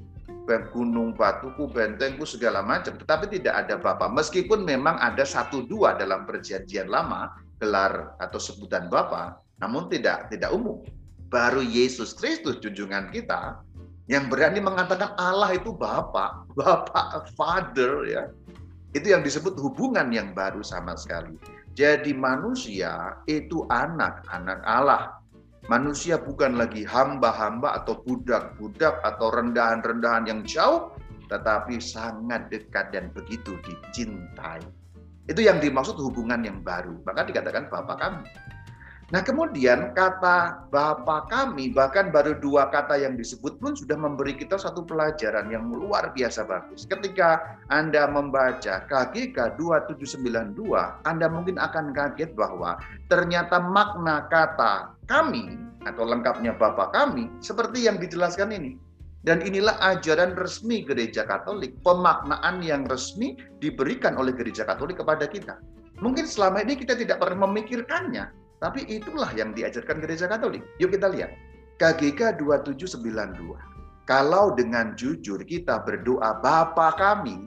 gunung 0.74 1.14
batuku, 1.14 1.70
bentengku 1.70 2.26
segala 2.26 2.58
macam, 2.58 2.98
tetapi 2.98 3.30
tidak 3.30 3.54
ada 3.66 3.78
Bapa. 3.78 4.10
Meskipun 4.10 4.66
memang 4.66 4.98
ada 4.98 5.22
satu 5.22 5.62
dua 5.62 5.94
dalam 5.94 6.26
perjanjian 6.26 6.90
lama 6.90 7.30
gelar 7.62 8.18
atau 8.18 8.42
sebutan 8.42 8.90
Bapa, 8.90 9.38
namun 9.62 9.86
tidak 9.86 10.26
tidak 10.32 10.50
umum. 10.50 10.82
Baru 11.30 11.62
Yesus 11.62 12.18
Kristus 12.18 12.58
junjungan 12.58 13.14
kita 13.14 13.62
yang 14.10 14.26
berani 14.26 14.58
mengatakan 14.58 15.14
Allah 15.14 15.54
itu 15.54 15.70
Bapa, 15.70 16.42
Bapa 16.58 17.30
Father 17.38 18.10
ya. 18.10 18.26
Itu 18.90 19.14
yang 19.14 19.22
disebut 19.22 19.54
hubungan 19.54 20.10
yang 20.10 20.34
baru 20.34 20.66
sama 20.66 20.98
sekali. 20.98 21.38
Jadi 21.78 22.10
manusia 22.10 23.22
itu 23.30 23.62
anak, 23.70 24.26
anak 24.34 24.58
Allah 24.66 25.19
Manusia 25.70 26.18
bukan 26.18 26.58
lagi 26.58 26.82
hamba-hamba 26.82 27.78
atau 27.78 28.02
budak-budak 28.02 28.98
atau 29.06 29.30
rendahan-rendahan 29.30 30.26
yang 30.26 30.42
jauh, 30.42 30.90
tetapi 31.30 31.78
sangat 31.78 32.50
dekat 32.50 32.90
dan 32.90 33.14
begitu 33.14 33.54
dicintai. 33.62 34.58
Itu 35.30 35.46
yang 35.46 35.62
dimaksud 35.62 35.94
hubungan 35.94 36.42
yang 36.42 36.58
baru. 36.66 36.98
Maka 37.06 37.22
dikatakan 37.22 37.70
Bapak 37.70 38.02
kami. 38.02 38.26
Nah 39.10 39.26
kemudian 39.26 39.90
kata 39.90 40.70
Bapa 40.70 41.26
kami, 41.26 41.74
bahkan 41.74 42.14
baru 42.14 42.38
dua 42.38 42.70
kata 42.70 42.94
yang 42.94 43.18
disebut 43.18 43.58
pun 43.58 43.74
sudah 43.74 43.98
memberi 43.98 44.38
kita 44.38 44.54
satu 44.54 44.86
pelajaran 44.86 45.50
yang 45.50 45.66
luar 45.66 46.14
biasa 46.14 46.46
bagus. 46.46 46.86
Ketika 46.86 47.58
Anda 47.74 48.06
membaca 48.06 48.86
KGK 48.86 49.58
2792, 49.58 50.62
Anda 51.02 51.26
mungkin 51.26 51.58
akan 51.58 51.90
kaget 51.90 52.38
bahwa 52.38 52.78
ternyata 53.10 53.58
makna 53.58 54.30
kata 54.30 54.94
kami 55.10 55.58
atau 55.90 56.06
lengkapnya 56.06 56.54
Bapa 56.54 56.94
kami 56.94 57.26
seperti 57.42 57.90
yang 57.90 57.98
dijelaskan 57.98 58.54
ini. 58.54 58.78
Dan 59.20 59.44
inilah 59.44 59.76
ajaran 59.84 60.32
resmi 60.32 60.80
gereja 60.80 61.28
Katolik, 61.28 61.76
pemaknaan 61.84 62.64
yang 62.64 62.88
resmi 62.88 63.36
diberikan 63.60 64.16
oleh 64.16 64.32
gereja 64.32 64.64
Katolik 64.64 64.96
kepada 64.96 65.28
kita. 65.28 65.60
Mungkin 66.00 66.24
selama 66.24 66.64
ini 66.64 66.80
kita 66.80 66.96
tidak 66.96 67.20
pernah 67.20 67.44
memikirkannya, 67.44 68.32
tapi 68.60 68.84
itulah 68.86 69.32
yang 69.32 69.56
diajarkan 69.56 70.04
gereja 70.04 70.28
Katolik. 70.28 70.60
Yuk 70.76 70.92
kita 70.92 71.08
lihat. 71.08 71.32
KGK 71.80 72.36
2792. 72.36 73.56
Kalau 74.04 74.52
dengan 74.52 74.92
jujur 75.00 75.40
kita 75.48 75.80
berdoa 75.80 76.44
Bapa 76.44 76.92
kami, 77.00 77.40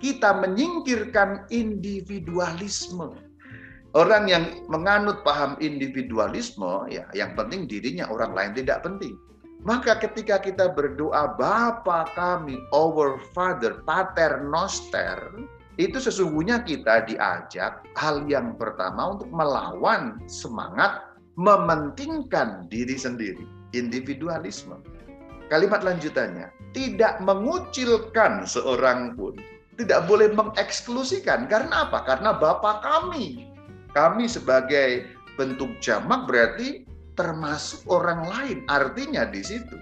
kita 0.00 0.32
menyingkirkan 0.40 1.44
individualisme. 1.52 3.12
Orang 3.94 4.26
yang 4.26 4.64
menganut 4.72 5.22
paham 5.22 5.54
individualisme, 5.60 6.88
ya 6.90 7.06
yang 7.12 7.36
penting 7.38 7.68
dirinya, 7.68 8.08
orang 8.10 8.32
lain 8.34 8.52
tidak 8.56 8.82
penting. 8.82 9.14
Maka 9.62 10.00
ketika 10.00 10.40
kita 10.40 10.72
berdoa 10.72 11.36
Bapa 11.36 12.08
kami, 12.16 12.56
our 12.72 13.20
Father, 13.36 13.84
Pater 13.84 14.48
Noster, 14.48 15.20
itu 15.74 15.98
sesungguhnya 15.98 16.62
kita 16.62 17.02
diajak 17.10 17.82
hal 17.98 18.22
yang 18.30 18.54
pertama 18.54 19.18
untuk 19.18 19.30
melawan 19.34 20.22
semangat 20.30 21.14
mementingkan 21.34 22.70
diri 22.70 22.94
sendiri, 22.94 23.42
individualisme. 23.74 24.78
Kalimat 25.50 25.82
lanjutannya, 25.82 26.48
tidak 26.70 27.18
mengucilkan 27.20 28.46
seorang 28.46 29.18
pun, 29.18 29.34
tidak 29.74 30.06
boleh 30.06 30.30
mengeksklusikan. 30.30 31.50
Karena 31.50 31.90
apa? 31.90 32.06
Karena 32.06 32.38
Bapa 32.38 32.78
kami. 32.80 33.50
Kami 33.94 34.26
sebagai 34.26 35.06
bentuk 35.34 35.70
jamak 35.82 36.26
berarti 36.30 36.86
termasuk 37.18 37.82
orang 37.90 38.26
lain. 38.26 38.58
Artinya 38.70 39.26
di 39.26 39.42
situ. 39.42 39.78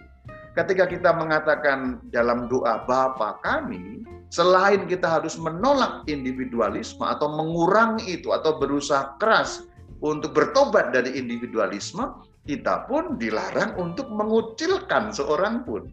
Ketika 0.53 0.85
kita 0.85 1.17
mengatakan 1.17 2.03
dalam 2.13 2.49
doa 2.49 2.85
Bapa 2.85 3.41
kami, 3.41 4.03
Selain 4.33 4.89
kita 4.89 5.21
harus 5.21 5.37
menolak 5.37 6.09
individualisme 6.09 7.05
atau 7.05 7.29
mengurangi 7.37 8.17
itu 8.17 8.33
atau 8.33 8.57
berusaha 8.57 9.21
keras 9.21 9.69
untuk 10.01 10.33
bertobat 10.33 10.89
dari 10.89 11.21
individualisme, 11.21 12.01
kita 12.49 12.89
pun 12.89 13.21
dilarang 13.21 13.77
untuk 13.77 14.09
mengucilkan 14.09 15.13
seorang 15.13 15.69
pun. 15.69 15.85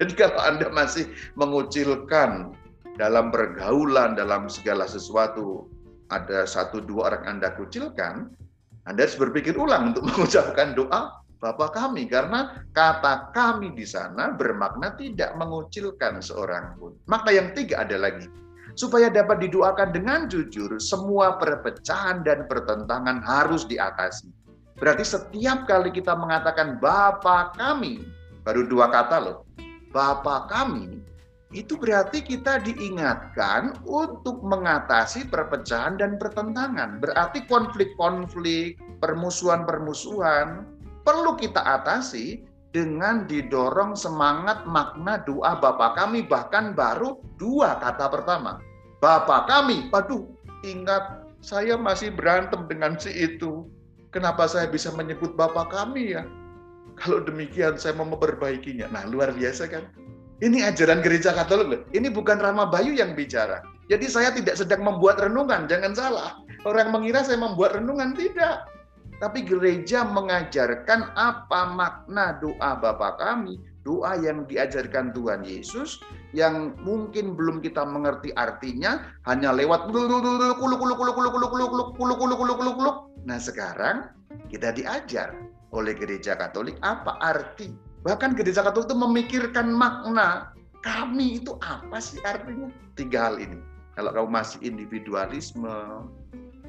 Jadi 0.00 0.12
kalau 0.24 0.40
Anda 0.40 0.72
masih 0.72 1.04
mengucilkan 1.36 2.56
dalam 2.96 3.28
pergaulan, 3.28 4.16
dalam 4.16 4.48
segala 4.48 4.88
sesuatu, 4.88 5.68
ada 6.08 6.48
satu 6.48 6.80
dua 6.80 7.12
orang 7.12 7.36
Anda 7.36 7.52
kucilkan, 7.60 8.32
Anda 8.88 9.04
harus 9.04 9.20
berpikir 9.20 9.52
ulang 9.52 9.92
untuk 9.92 10.00
mengucapkan 10.08 10.72
doa 10.72 11.12
Bapa 11.36 11.68
kami 11.68 12.08
karena 12.08 12.64
kata 12.72 13.28
kami 13.36 13.76
di 13.76 13.84
sana 13.84 14.32
bermakna 14.32 14.96
tidak 14.96 15.36
mengucilkan 15.36 16.24
seorang 16.24 16.80
pun. 16.80 16.96
Makna 17.04 17.30
yang 17.36 17.48
tiga 17.52 17.84
ada 17.84 18.00
lagi. 18.00 18.24
Supaya 18.76 19.08
dapat 19.08 19.40
didoakan 19.44 19.92
dengan 19.92 20.28
jujur, 20.28 20.76
semua 20.80 21.40
perpecahan 21.40 22.24
dan 22.24 22.44
pertentangan 22.44 23.24
harus 23.24 23.64
diatasi. 23.64 24.28
Berarti 24.76 25.04
setiap 25.04 25.64
kali 25.64 25.88
kita 25.88 26.12
mengatakan 26.12 26.76
Bapa 26.76 27.56
kami, 27.56 28.04
baru 28.44 28.68
dua 28.68 28.92
kata 28.92 29.16
loh. 29.16 29.38
Bapa 29.96 30.44
kami, 30.52 31.00
itu 31.56 31.80
berarti 31.80 32.20
kita 32.20 32.60
diingatkan 32.60 33.80
untuk 33.88 34.44
mengatasi 34.44 35.24
perpecahan 35.32 35.96
dan 35.96 36.20
pertentangan. 36.20 37.00
Berarti 37.00 37.48
konflik-konflik, 37.48 38.76
permusuhan-permusuhan 39.00 40.75
perlu 41.06 41.38
kita 41.38 41.62
atasi 41.62 42.42
dengan 42.74 43.24
didorong 43.24 43.94
semangat 43.94 44.66
makna 44.66 45.22
doa 45.22 45.56
Bapa 45.56 45.94
kami 45.94 46.26
bahkan 46.26 46.74
baru 46.74 47.22
dua 47.38 47.78
kata 47.78 48.10
pertama. 48.10 48.58
Bapa 48.98 49.46
kami, 49.46 49.86
waduh, 49.94 50.26
ingat 50.66 51.24
saya 51.40 51.78
masih 51.78 52.10
berantem 52.10 52.66
dengan 52.66 52.98
si 52.98 53.14
itu. 53.14 53.70
Kenapa 54.10 54.50
saya 54.50 54.66
bisa 54.66 54.90
menyebut 54.92 55.38
Bapa 55.38 55.70
kami 55.70 56.18
ya? 56.18 56.26
Kalau 56.98 57.22
demikian 57.22 57.78
saya 57.78 57.94
mau 57.94 58.08
memperbaikinya. 58.08 58.88
Nah, 58.90 59.04
luar 59.06 59.30
biasa 59.30 59.68
kan? 59.68 59.86
Ini 60.40 60.68
ajaran 60.68 61.00
gereja 61.00 61.32
Katolik 61.32 61.68
loh. 61.68 61.80
Ini 61.96 62.12
bukan 62.12 62.40
Rama 62.40 62.68
Bayu 62.68 62.92
yang 62.92 63.16
bicara. 63.16 63.64
Jadi 63.88 64.10
saya 64.10 64.34
tidak 64.34 64.58
sedang 64.58 64.82
membuat 64.82 65.22
renungan, 65.22 65.70
jangan 65.70 65.94
salah. 65.94 66.36
Orang 66.66 66.90
mengira 66.90 67.22
saya 67.22 67.38
membuat 67.38 67.78
renungan, 67.78 68.12
tidak. 68.18 68.66
Tapi 69.16 69.48
gereja 69.48 70.04
mengajarkan 70.04 71.16
apa 71.16 71.72
makna 71.72 72.36
doa 72.36 72.76
Bapa 72.76 73.16
kami, 73.16 73.56
doa 73.80 74.12
yang 74.20 74.44
diajarkan 74.44 75.16
Tuhan 75.16 75.40
Yesus 75.40 76.04
yang 76.36 76.76
mungkin 76.84 77.32
belum 77.32 77.64
kita 77.64 77.80
mengerti 77.88 78.28
artinya 78.36 79.08
hanya 79.24 79.56
lewat 79.56 79.88
Nah, 83.24 83.38
sekarang 83.40 84.12
kita 84.52 84.76
diajar 84.76 85.32
oleh 85.72 85.96
gereja 85.96 86.36
Katolik 86.36 86.76
apa 86.84 87.16
arti. 87.24 87.72
Bahkan 88.04 88.36
gereja 88.36 88.60
Katolik 88.60 88.92
itu 88.92 88.98
memikirkan 89.00 89.72
makna 89.72 90.52
kami 90.84 91.40
itu 91.40 91.56
apa 91.64 91.96
sih 91.98 92.20
artinya? 92.22 92.68
Tiga 93.00 93.32
hal 93.32 93.40
ini. 93.40 93.58
Kalau 93.96 94.12
kamu 94.12 94.28
masih 94.28 94.60
individualisme, 94.60 96.04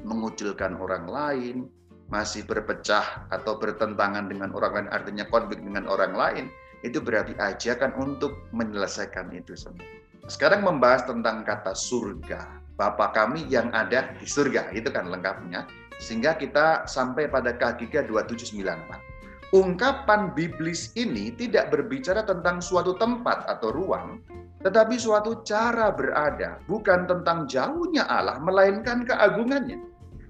mengucilkan 0.00 0.80
orang 0.80 1.04
lain, 1.04 1.68
masih 2.08 2.44
berpecah 2.44 3.28
atau 3.28 3.60
bertentangan 3.60 4.28
dengan 4.28 4.52
orang 4.56 4.84
lain, 4.84 4.88
artinya 4.92 5.24
konflik 5.28 5.60
dengan 5.60 5.84
orang 5.88 6.16
lain, 6.16 6.44
itu 6.80 7.00
berarti 7.00 7.36
ajakan 7.36 7.92
untuk 8.00 8.48
menyelesaikan 8.56 9.28
itu 9.36 9.52
semua. 9.54 9.84
Sekarang 10.28 10.64
membahas 10.64 11.08
tentang 11.08 11.44
kata 11.44 11.72
surga. 11.72 12.60
Bapa 12.78 13.10
kami 13.10 13.48
yang 13.50 13.72
ada 13.74 14.14
di 14.16 14.26
surga, 14.28 14.70
itu 14.76 14.88
kan 14.92 15.10
lengkapnya. 15.10 15.66
Sehingga 15.98 16.38
kita 16.38 16.86
sampai 16.86 17.26
pada 17.26 17.56
KGK 17.56 18.06
2794. 18.06 19.56
Ungkapan 19.56 20.36
biblis 20.36 20.92
ini 20.92 21.32
tidak 21.32 21.72
berbicara 21.72 22.20
tentang 22.22 22.60
suatu 22.60 22.92
tempat 23.00 23.48
atau 23.48 23.72
ruang, 23.72 24.20
tetapi 24.60 25.00
suatu 25.00 25.40
cara 25.48 25.88
berada, 25.88 26.60
bukan 26.68 27.08
tentang 27.08 27.48
jauhnya 27.48 28.04
Allah, 28.04 28.36
melainkan 28.44 29.08
keagungannya. 29.08 29.80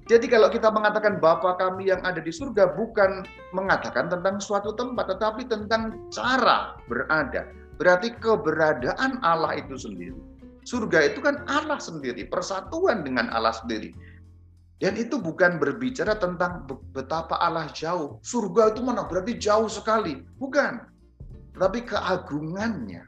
Jadi 0.09 0.25
kalau 0.25 0.49
kita 0.49 0.73
mengatakan 0.73 1.21
Bapa 1.21 1.61
kami 1.61 1.93
yang 1.93 2.01
ada 2.01 2.17
di 2.17 2.33
surga 2.33 2.73
bukan 2.73 3.29
mengatakan 3.53 4.09
tentang 4.09 4.41
suatu 4.41 4.73
tempat, 4.73 5.13
tetapi 5.13 5.45
tentang 5.45 6.01
cara 6.09 6.81
berada. 6.89 7.45
Berarti 7.77 8.17
keberadaan 8.17 9.21
Allah 9.21 9.61
itu 9.61 9.77
sendiri. 9.77 10.17
Surga 10.65 11.13
itu 11.13 11.21
kan 11.21 11.45
Allah 11.45 11.77
sendiri, 11.77 12.25
persatuan 12.25 13.05
dengan 13.05 13.29
Allah 13.37 13.53
sendiri. 13.53 13.93
Dan 14.81 14.97
itu 14.97 15.21
bukan 15.21 15.61
berbicara 15.61 16.17
tentang 16.17 16.65
betapa 16.97 17.37
Allah 17.37 17.69
jauh. 17.77 18.17
Surga 18.25 18.73
itu 18.73 18.81
mana 18.81 19.05
berarti 19.05 19.37
jauh 19.37 19.69
sekali. 19.69 20.25
Bukan. 20.41 20.89
Tapi 21.53 21.85
keagungannya. 21.85 23.05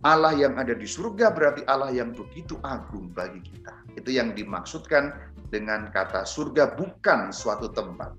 Allah 0.00 0.32
yang 0.32 0.56
ada 0.56 0.72
di 0.72 0.88
surga 0.88 1.28
berarti 1.28 1.60
Allah 1.68 1.92
yang 1.92 2.16
begitu 2.16 2.56
agung 2.64 3.12
bagi 3.12 3.44
kita. 3.44 3.76
Itu 4.00 4.08
yang 4.08 4.32
dimaksudkan 4.32 5.12
dengan 5.52 5.92
kata 5.92 6.24
surga 6.24 6.72
bukan 6.80 7.28
suatu 7.28 7.68
tempat. 7.68 8.16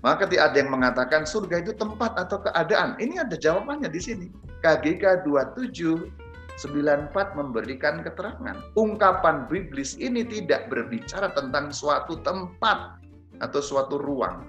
Maka 0.00 0.24
ketika 0.24 0.48
ada 0.48 0.56
yang 0.56 0.70
mengatakan 0.72 1.28
surga 1.28 1.60
itu 1.68 1.76
tempat 1.76 2.16
atau 2.16 2.40
keadaan, 2.40 2.96
ini 2.96 3.20
ada 3.20 3.36
jawabannya 3.36 3.92
di 3.92 4.00
sini. 4.00 4.26
KGK 4.64 5.26
27 5.28 6.08
94 6.58 7.38
memberikan 7.38 8.02
keterangan. 8.02 8.56
Ungkapan 8.74 9.46
biblis 9.46 9.94
ini 10.00 10.24
tidak 10.26 10.66
berbicara 10.72 11.30
tentang 11.36 11.70
suatu 11.70 12.18
tempat 12.24 12.98
atau 13.38 13.60
suatu 13.62 14.00
ruang. 14.00 14.42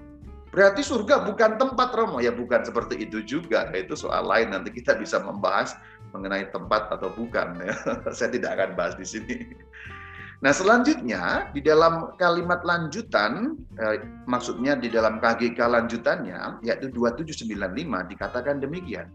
Berarti 0.50 0.82
surga 0.82 1.22
bukan 1.22 1.62
tempat 1.62 1.94
Romo. 1.94 2.18
Ya 2.18 2.34
bukan 2.34 2.66
seperti 2.66 3.06
itu 3.06 3.22
juga. 3.22 3.70
Itu 3.70 3.94
soal 3.94 4.26
lain. 4.26 4.50
Nanti 4.50 4.74
kita 4.74 4.98
bisa 4.98 5.22
membahas 5.22 5.78
mengenai 6.12 6.50
tempat 6.50 6.90
atau 6.92 7.10
bukan. 7.14 7.58
Ya. 7.62 7.74
Saya 8.16 8.30
tidak 8.34 8.58
akan 8.58 8.70
bahas 8.78 8.94
di 8.98 9.06
sini. 9.06 9.36
Nah 10.40 10.56
selanjutnya 10.56 11.52
di 11.52 11.60
dalam 11.60 12.16
kalimat 12.16 12.64
lanjutan, 12.64 13.60
eh, 13.76 14.00
maksudnya 14.24 14.72
di 14.72 14.88
dalam 14.88 15.20
KGK 15.20 15.60
lanjutannya, 15.60 16.64
yaitu 16.64 16.88
2795 16.88 18.08
dikatakan 18.08 18.56
demikian. 18.56 19.12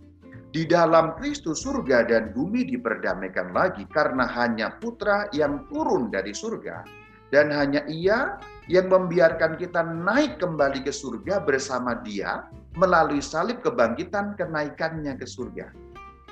Di 0.53 0.63
dalam 0.63 1.17
Kristus 1.19 1.65
surga 1.65 2.07
dan 2.07 2.31
bumi 2.31 2.63
diperdamaikan 2.63 3.51
lagi 3.51 3.83
karena 3.91 4.23
hanya 4.23 4.77
putra 4.79 5.27
yang 5.35 5.67
turun 5.67 6.13
dari 6.13 6.31
surga. 6.31 6.85
Dan 7.33 7.51
hanya 7.51 7.83
ia 7.89 8.39
yang 8.71 8.87
membiarkan 8.87 9.59
kita 9.59 9.83
naik 9.83 10.39
kembali 10.39 10.85
ke 10.85 10.93
surga 10.93 11.43
bersama 11.43 11.99
dia 12.05 12.47
melalui 12.77 13.19
salib 13.19 13.59
kebangkitan 13.65 14.37
kenaikannya 14.39 15.19
ke 15.19 15.27
surga. 15.27 15.73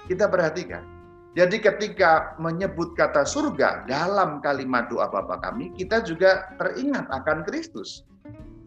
Kita 0.08 0.28
perhatikan. 0.28 0.84
Jadi 1.34 1.66
ketika 1.66 2.38
menyebut 2.38 2.94
kata 2.94 3.26
surga 3.26 3.90
dalam 3.90 4.38
kalimat 4.46 4.86
doa 4.86 5.10
Bapa 5.10 5.42
kami, 5.42 5.74
kita 5.74 6.06
juga 6.06 6.54
teringat 6.62 7.10
akan 7.10 7.42
Kristus. 7.42 8.06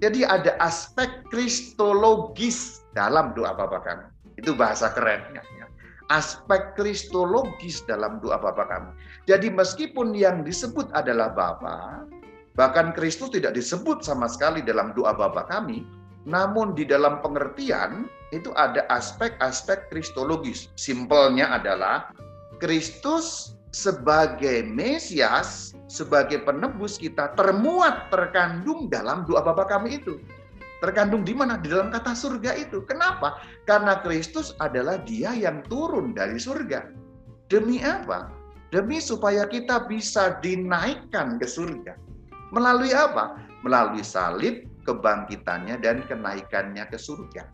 Jadi 0.03 0.27
ada 0.27 0.59
aspek 0.59 1.25
kristologis 1.31 2.83
dalam 2.93 3.33
doa 3.39 3.55
Bapa 3.55 3.79
kami. 3.87 4.07
Itu 4.35 4.53
bahasa 4.59 4.91
kerennya. 4.93 5.41
Ya. 5.57 5.67
Aspek 6.11 6.75
kristologis 6.75 7.87
dalam 7.87 8.19
doa 8.19 8.35
Bapa 8.37 8.67
kami. 8.67 8.91
Jadi 9.31 9.47
meskipun 9.47 10.11
yang 10.11 10.43
disebut 10.43 10.91
adalah 10.91 11.31
Bapa, 11.33 12.03
bahkan 12.59 12.91
Kristus 12.99 13.31
tidak 13.31 13.55
disebut 13.55 14.03
sama 14.03 14.27
sekali 14.27 14.59
dalam 14.59 14.91
doa 14.93 15.15
Bapa 15.15 15.47
kami, 15.47 15.87
namun 16.27 16.75
di 16.75 16.83
dalam 16.83 17.23
pengertian 17.23 18.11
itu 18.35 18.51
ada 18.59 18.83
aspek-aspek 18.91 19.87
kristologis. 19.89 20.69
Simpelnya 20.75 21.55
adalah 21.55 22.11
Kristus 22.59 23.55
sebagai 23.71 24.67
Mesias, 24.67 25.79
sebagai 25.87 26.43
penebus 26.43 26.99
kita 26.99 27.31
termuat 27.39 28.11
terkandung 28.11 28.91
dalam 28.91 29.23
doa 29.23 29.47
Bapa 29.47 29.71
kami 29.71 30.03
itu. 30.03 30.19
Terkandung 30.83 31.25
di 31.25 31.33
mana? 31.33 31.57
Di 31.57 31.73
dalam 31.73 31.89
kata 31.89 32.13
surga 32.13 32.59
itu. 32.59 32.85
Kenapa? 32.85 33.41
Karena 33.65 34.03
Kristus 34.03 34.53
adalah 34.61 35.01
dia 35.07 35.33
yang 35.33 35.65
turun 35.71 36.13
dari 36.13 36.37
surga. 36.37 36.91
Demi 37.49 37.81
apa? 37.81 38.29
Demi 38.75 38.99
supaya 39.01 39.47
kita 39.47 39.87
bisa 39.89 40.37
dinaikkan 40.43 41.39
ke 41.39 41.47
surga. 41.49 41.97
Melalui 42.53 42.93
apa? 42.93 43.41
Melalui 43.65 44.05
salib, 44.05 44.69
kebangkitannya, 44.87 45.83
dan 45.83 46.07
kenaikannya 46.07 46.87
ke 46.87 46.97
surga. 46.97 47.51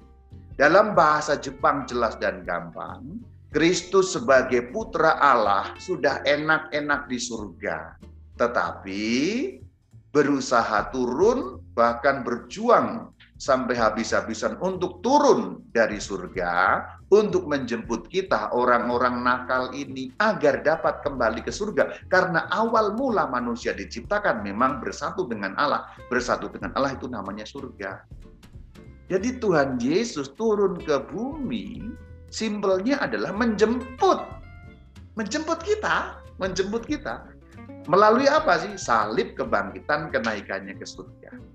Dalam 0.55 0.93
bahasa 0.93 1.41
Jepang 1.41 1.89
jelas 1.89 2.21
dan 2.21 2.45
gampang, 2.45 3.25
Kristus 3.53 4.13
sebagai 4.13 4.69
putra 4.69 5.17
Allah 5.17 5.73
sudah 5.81 6.21
enak-enak 6.25 7.09
di 7.09 7.19
surga. 7.21 7.97
Tetapi 8.37 9.05
berusaha 10.13 10.93
turun 10.93 11.61
bahkan 11.73 12.21
berjuang 12.21 13.13
sampai 13.41 13.75
habis-habisan 13.77 14.61
untuk 14.61 15.01
turun 15.05 15.67
dari 15.73 15.97
surga 16.01 16.85
untuk 17.13 17.45
menjemput 17.45 18.09
kita 18.09 18.49
orang-orang 18.57 19.21
nakal 19.21 19.69
ini 19.77 20.09
agar 20.17 20.65
dapat 20.65 21.05
kembali 21.05 21.45
ke 21.45 21.53
surga. 21.53 22.09
Karena 22.09 22.49
awal 22.49 22.97
mula 22.97 23.29
manusia 23.29 23.77
diciptakan 23.77 24.41
memang 24.41 24.81
bersatu 24.81 25.29
dengan 25.29 25.53
Allah. 25.61 25.93
Bersatu 26.09 26.49
dengan 26.49 26.73
Allah 26.73 26.97
itu 26.97 27.05
namanya 27.13 27.45
surga. 27.45 28.01
Jadi 29.13 29.37
Tuhan 29.37 29.77
Yesus 29.77 30.33
turun 30.33 30.81
ke 30.81 31.05
bumi 31.13 31.85
simpelnya 32.33 33.05
adalah 33.05 33.37
menjemput. 33.37 34.25
Menjemput 35.21 35.61
kita 35.61 36.17
menjemput 36.41 36.89
kita. 36.89 37.29
Melalui 37.93 38.25
apa 38.25 38.57
sih? 38.63 38.73
Salib 38.81 39.37
kebangkitan 39.37 40.09
kenaikannya 40.09 40.75
ke 40.81 40.87
surga 40.89 41.52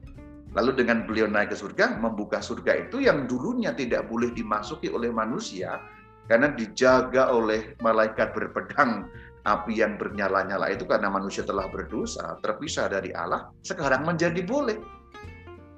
Lalu 0.57 0.73
dengan 0.73 1.05
beliau 1.05 1.29
naik 1.29 1.53
ke 1.53 1.57
surga, 1.57 2.01
membuka 2.01 2.41
surga 2.41 2.89
itu 2.89 3.05
yang 3.05 3.29
dulunya 3.29 3.77
tidak 3.77 4.09
boleh 4.09 4.33
dimasuki 4.33 4.89
oleh 4.89 5.13
manusia, 5.13 5.77
karena 6.25 6.49
dijaga 6.49 7.29
oleh 7.29 7.77
malaikat 7.85 8.33
berpedang 8.33 9.05
api 9.45 9.79
yang 9.79 9.95
bernyala-nyala 10.01 10.73
itu 10.73 10.83
karena 10.89 11.13
manusia 11.13 11.45
telah 11.45 11.69
berdosa, 11.69 12.41
terpisah 12.41 12.89
dari 12.89 13.13
Allah, 13.13 13.53
sekarang 13.61 14.03
menjadi 14.03 14.41
boleh. 14.41 14.81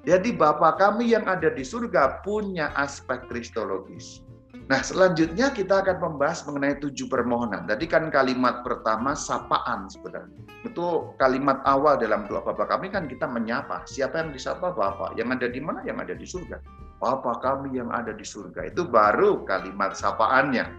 Jadi 0.08 0.32
Bapa 0.32 0.80
kami 0.80 1.12
yang 1.12 1.28
ada 1.28 1.52
di 1.52 1.60
surga 1.60 2.24
punya 2.24 2.72
aspek 2.72 3.28
kristologis. 3.28 4.24
Nah, 4.70 4.86
selanjutnya 4.86 5.50
kita 5.50 5.82
akan 5.82 5.98
membahas 5.98 6.46
mengenai 6.46 6.78
tujuh 6.78 7.10
permohonan. 7.10 7.66
Tadi 7.66 7.90
kan 7.90 8.06
kalimat 8.06 8.62
pertama 8.62 9.18
sapaan 9.18 9.90
sebenarnya. 9.90 10.46
Itu 10.62 11.10
kalimat 11.18 11.58
awal 11.66 11.98
dalam 11.98 12.30
doa 12.30 12.38
Bapa 12.46 12.70
kami 12.70 12.86
kan 12.94 13.10
kita 13.10 13.26
menyapa. 13.26 13.82
Siapa 13.90 14.22
yang 14.22 14.30
disapa 14.30 14.70
Bapak? 14.70 15.18
Yang 15.18 15.42
ada 15.42 15.50
di 15.50 15.58
mana? 15.58 15.82
Yang 15.82 15.98
ada 16.06 16.14
di 16.14 16.22
surga. 16.22 16.62
Bapa 17.02 17.42
kami 17.42 17.82
yang 17.82 17.90
ada 17.90 18.14
di 18.14 18.22
surga. 18.22 18.70
Itu 18.70 18.86
baru 18.86 19.42
kalimat 19.42 19.98
sapaannya. 19.98 20.70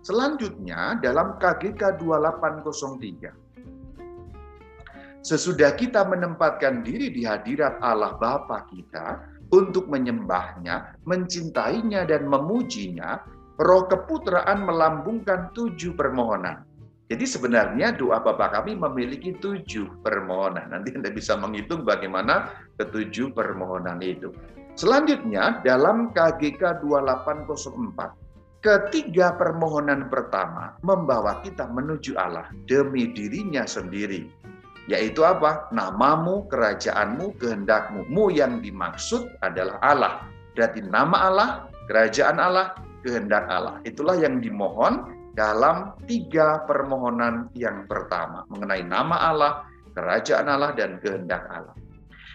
Selanjutnya 0.00 0.96
dalam 1.04 1.36
KGK 1.36 2.00
2803. 2.00 3.36
Sesudah 5.20 5.76
kita 5.76 6.08
menempatkan 6.08 6.80
diri 6.80 7.12
di 7.12 7.28
hadirat 7.28 7.84
Allah 7.84 8.16
Bapa 8.16 8.64
kita, 8.72 9.28
untuk 9.50 9.90
menyembahnya, 9.90 10.98
mencintainya, 11.06 12.06
dan 12.06 12.26
memujinya, 12.30 13.18
roh 13.58 13.84
keputraan 13.90 14.64
melambungkan 14.64 15.50
tujuh 15.52 15.92
permohonan. 15.98 16.64
Jadi 17.10 17.26
sebenarnya 17.26 17.98
doa 17.98 18.22
Bapa 18.22 18.54
kami 18.54 18.78
memiliki 18.78 19.34
tujuh 19.34 19.98
permohonan. 20.06 20.70
Nanti 20.70 20.94
Anda 20.94 21.10
bisa 21.10 21.34
menghitung 21.34 21.82
bagaimana 21.82 22.54
ketujuh 22.78 23.34
permohonan 23.34 23.98
itu. 23.98 24.30
Selanjutnya 24.78 25.58
dalam 25.66 26.14
KGK 26.14 26.86
2804, 26.86 28.62
ketiga 28.62 29.34
permohonan 29.34 30.06
pertama 30.06 30.78
membawa 30.86 31.42
kita 31.42 31.66
menuju 31.66 32.14
Allah 32.14 32.46
demi 32.70 33.10
dirinya 33.10 33.66
sendiri 33.66 34.39
yaitu 34.88 35.26
apa? 35.26 35.68
Namamu, 35.74 36.48
kerajaanmu, 36.48 37.36
kehendakmu. 37.36 38.08
Mu 38.08 38.32
yang 38.32 38.64
dimaksud 38.64 39.28
adalah 39.44 39.76
Allah. 39.84 40.14
Berarti 40.56 40.80
nama 40.84 41.16
Allah, 41.28 41.48
kerajaan 41.90 42.38
Allah, 42.40 42.76
kehendak 43.04 43.44
Allah. 43.48 43.80
Itulah 43.84 44.16
yang 44.18 44.40
dimohon 44.40 45.14
dalam 45.38 45.94
tiga 46.10 46.64
permohonan 46.66 47.48
yang 47.54 47.86
pertama. 47.86 48.44
Mengenai 48.50 48.82
nama 48.82 49.16
Allah, 49.30 49.52
kerajaan 49.94 50.50
Allah, 50.50 50.74
dan 50.74 50.98
kehendak 50.98 51.46
Allah. 51.48 51.74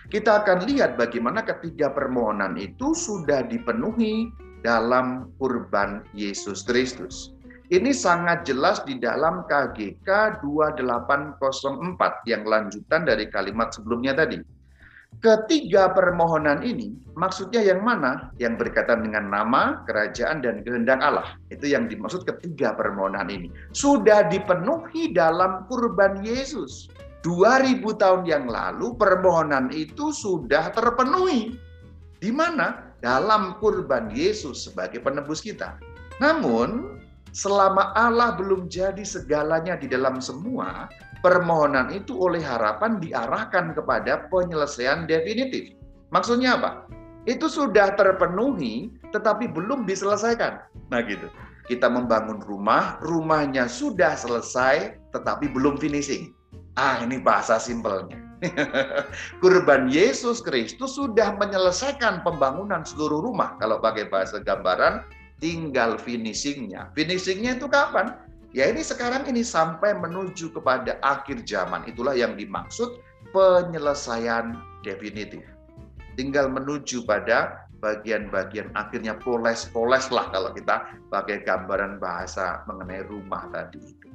Kita 0.05 0.45
akan 0.45 0.69
lihat 0.69 1.01
bagaimana 1.01 1.41
ketiga 1.41 1.89
permohonan 1.89 2.55
itu 2.61 2.93
sudah 2.93 3.41
dipenuhi 3.45 4.29
dalam 4.61 5.33
kurban 5.41 6.05
Yesus 6.13 6.65
Kristus. 6.65 7.34
Ini 7.65 7.97
sangat 7.97 8.45
jelas 8.45 8.85
di 8.85 9.01
dalam 9.01 9.41
KGK 9.49 10.37
2804 10.45 12.29
yang 12.29 12.45
lanjutan 12.45 13.01
dari 13.09 13.25
kalimat 13.25 13.73
sebelumnya 13.73 14.13
tadi. 14.13 14.37
Ketiga 15.23 15.89
permohonan 15.95 16.61
ini 16.61 16.93
maksudnya 17.17 17.63
yang 17.63 17.81
mana? 17.81 18.29
Yang 18.37 18.67
berkaitan 18.67 19.01
dengan 19.01 19.31
nama, 19.31 19.81
kerajaan, 19.87 20.43
dan 20.43 20.61
kehendak 20.61 20.99
Allah. 21.01 21.39
Itu 21.49 21.71
yang 21.71 21.87
dimaksud 21.87 22.27
ketiga 22.27 22.75
permohonan 22.75 23.31
ini. 23.31 23.49
Sudah 23.71 24.27
dipenuhi 24.27 25.15
dalam 25.15 25.65
kurban 25.71 26.21
Yesus. 26.21 26.91
2000 27.25 27.81
tahun 27.97 28.21
yang 28.29 28.45
lalu 28.45 28.93
permohonan 29.01 29.73
itu 29.73 30.13
sudah 30.13 30.69
terpenuhi. 30.69 31.57
Di 32.21 32.29
mana? 32.29 32.93
Dalam 33.01 33.57
kurban 33.57 34.13
Yesus 34.13 34.69
sebagai 34.69 35.01
penebus 35.01 35.41
kita. 35.41 35.81
Namun 36.21 37.01
selama 37.35 37.91
Allah 37.99 38.39
belum 38.39 38.71
jadi 38.71 39.03
segalanya 39.03 39.75
di 39.75 39.91
dalam 39.91 40.23
semua, 40.23 40.87
permohonan 41.19 41.91
itu 41.91 42.15
oleh 42.15 42.39
harapan 42.39 42.95
diarahkan 43.03 43.75
kepada 43.75 44.31
penyelesaian 44.31 45.03
definitif. 45.03 45.75
Maksudnya 46.15 46.55
apa? 46.55 46.71
Itu 47.27 47.51
sudah 47.51 47.99
terpenuhi 47.99 48.95
tetapi 49.11 49.51
belum 49.51 49.83
diselesaikan. 49.83 50.63
Nah 50.87 51.03
gitu. 51.03 51.27
Kita 51.65 51.89
membangun 51.89 52.45
rumah, 52.45 53.01
rumahnya 53.01 53.65
sudah 53.67 54.15
selesai 54.15 54.95
tetapi 55.11 55.51
belum 55.51 55.75
finishing. 55.81 56.31
Ah, 56.77 57.01
ini 57.01 57.19
bahasa 57.19 57.57
simpelnya. 57.59 58.21
Kurban 59.41 59.89
Yesus 59.89 60.45
Kristus 60.45 60.93
sudah 60.93 61.33
menyelesaikan 61.41 62.21
pembangunan 62.21 62.85
seluruh 62.85 63.25
rumah. 63.25 63.57
Kalau 63.57 63.81
pakai 63.81 64.05
bahasa 64.13 64.37
gambaran, 64.45 65.01
tinggal 65.39 65.99
finishingnya. 65.99 66.91
Finishingnya 66.95 67.59
itu 67.59 67.67
kapan? 67.67 68.15
Ya 68.55 68.71
ini 68.71 68.79
sekarang 68.79 69.27
ini 69.27 69.43
sampai 69.43 69.91
menuju 69.99 70.55
kepada 70.55 70.95
akhir 71.03 71.43
zaman. 71.43 71.83
Itulah 71.91 72.15
yang 72.15 72.39
dimaksud 72.39 73.03
penyelesaian 73.35 74.55
definitif. 74.79 75.43
Tinggal 76.15 76.47
menuju 76.47 77.03
pada 77.03 77.67
bagian-bagian 77.83 78.71
akhirnya 78.79 79.19
poles-poles 79.19 80.07
lah 80.07 80.31
kalau 80.31 80.55
kita 80.55 80.87
pakai 81.11 81.43
gambaran 81.43 81.99
bahasa 81.99 82.63
mengenai 82.63 83.03
rumah 83.03 83.43
tadi 83.51 83.83
itu. 83.83 84.09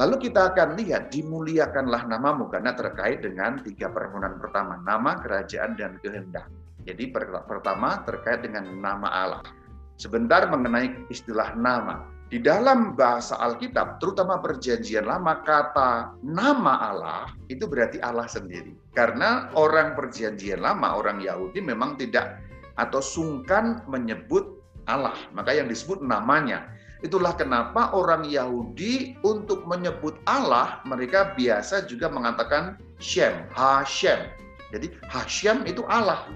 Lalu 0.00 0.32
kita 0.32 0.56
akan 0.56 0.80
lihat 0.80 1.12
dimuliakanlah 1.12 2.08
namamu 2.08 2.48
karena 2.48 2.72
terkait 2.72 3.20
dengan 3.20 3.60
tiga 3.60 3.92
permohonan 3.92 4.40
pertama, 4.40 4.80
nama, 4.80 5.20
kerajaan, 5.20 5.76
dan 5.76 6.00
kehendak. 6.00 6.48
Jadi 6.88 7.12
pertama 7.46 8.00
terkait 8.08 8.40
dengan 8.40 8.66
nama 8.80 9.06
Allah. 9.12 9.44
Sebentar 10.02 10.50
mengenai 10.50 11.06
istilah 11.14 11.54
nama. 11.54 12.02
Di 12.26 12.42
dalam 12.42 12.98
bahasa 12.98 13.38
Alkitab, 13.38 14.02
terutama 14.02 14.42
perjanjian 14.42 15.06
lama, 15.06 15.46
kata 15.46 16.18
nama 16.26 16.90
Allah 16.90 17.30
itu 17.46 17.70
berarti 17.70 18.02
Allah 18.02 18.26
sendiri. 18.26 18.74
Karena 18.98 19.54
orang 19.54 19.94
perjanjian 19.94 20.58
lama, 20.58 20.98
orang 20.98 21.22
Yahudi 21.22 21.62
memang 21.62 21.94
tidak 22.02 22.42
atau 22.74 22.98
sungkan 22.98 23.86
menyebut 23.86 24.58
Allah. 24.90 25.14
Maka 25.30 25.54
yang 25.54 25.70
disebut 25.70 26.02
namanya. 26.02 26.66
Itulah 27.06 27.38
kenapa 27.38 27.94
orang 27.94 28.26
Yahudi 28.26 29.22
untuk 29.22 29.62
menyebut 29.70 30.18
Allah, 30.26 30.82
mereka 30.82 31.30
biasa 31.38 31.86
juga 31.86 32.10
mengatakan 32.10 32.74
Shem, 32.98 33.46
Hashem. 33.54 34.18
Jadi 34.74 34.90
Hashem 35.06 35.62
itu 35.62 35.86
Allah. 35.86 36.26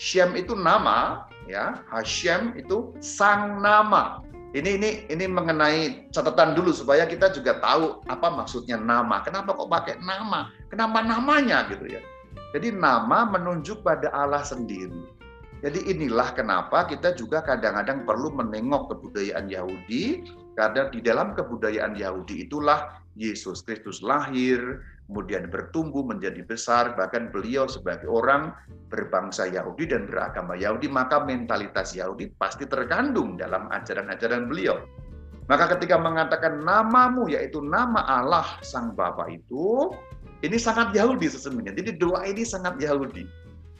Shem 0.00 0.32
itu 0.40 0.56
nama, 0.56 1.28
ya 1.48 1.80
Hashem 1.88 2.56
itu 2.58 2.92
sang 3.00 3.62
nama. 3.62 4.24
Ini 4.50 4.82
ini 4.82 4.90
ini 5.06 5.24
mengenai 5.30 6.10
catatan 6.10 6.58
dulu 6.58 6.74
supaya 6.74 7.06
kita 7.06 7.30
juga 7.30 7.62
tahu 7.62 8.02
apa 8.10 8.34
maksudnya 8.34 8.74
nama. 8.74 9.22
Kenapa 9.22 9.54
kok 9.54 9.70
pakai 9.70 10.02
nama? 10.02 10.50
Kenapa 10.66 11.06
namanya 11.06 11.70
gitu 11.70 11.86
ya? 11.86 12.02
Jadi 12.50 12.74
nama 12.74 13.30
menunjuk 13.30 13.86
pada 13.86 14.10
Allah 14.10 14.42
sendiri. 14.42 15.20
Jadi 15.60 15.92
inilah 15.92 16.32
kenapa 16.34 16.88
kita 16.88 17.14
juga 17.14 17.44
kadang-kadang 17.44 18.08
perlu 18.08 18.32
menengok 18.32 18.96
kebudayaan 18.96 19.46
Yahudi 19.52 20.24
karena 20.56 20.88
di 20.88 20.98
dalam 21.04 21.36
kebudayaan 21.36 21.94
Yahudi 21.94 22.48
itulah 22.48 22.96
Yesus 23.14 23.60
Kristus 23.60 24.00
lahir, 24.00 24.80
kemudian 25.10 25.50
bertumbuh 25.50 26.06
menjadi 26.06 26.46
besar, 26.46 26.94
bahkan 26.94 27.34
beliau 27.34 27.66
sebagai 27.66 28.06
orang 28.06 28.54
berbangsa 28.86 29.50
Yahudi 29.50 29.90
dan 29.90 30.06
beragama 30.06 30.54
Yahudi, 30.54 30.86
maka 30.86 31.18
mentalitas 31.26 31.98
Yahudi 31.98 32.30
pasti 32.38 32.62
terkandung 32.62 33.34
dalam 33.34 33.66
ajaran-ajaran 33.74 34.46
beliau. 34.46 34.78
Maka 35.50 35.66
ketika 35.74 35.98
mengatakan 35.98 36.62
namamu, 36.62 37.26
yaitu 37.26 37.58
nama 37.58 38.06
Allah 38.06 38.46
Sang 38.62 38.94
Bapa 38.94 39.26
itu, 39.26 39.90
ini 40.46 40.54
sangat 40.54 40.94
Yahudi 40.94 41.26
sesungguhnya. 41.26 41.74
Jadi 41.74 41.98
doa 41.98 42.22
ini 42.22 42.46
sangat 42.46 42.78
Yahudi. 42.78 43.26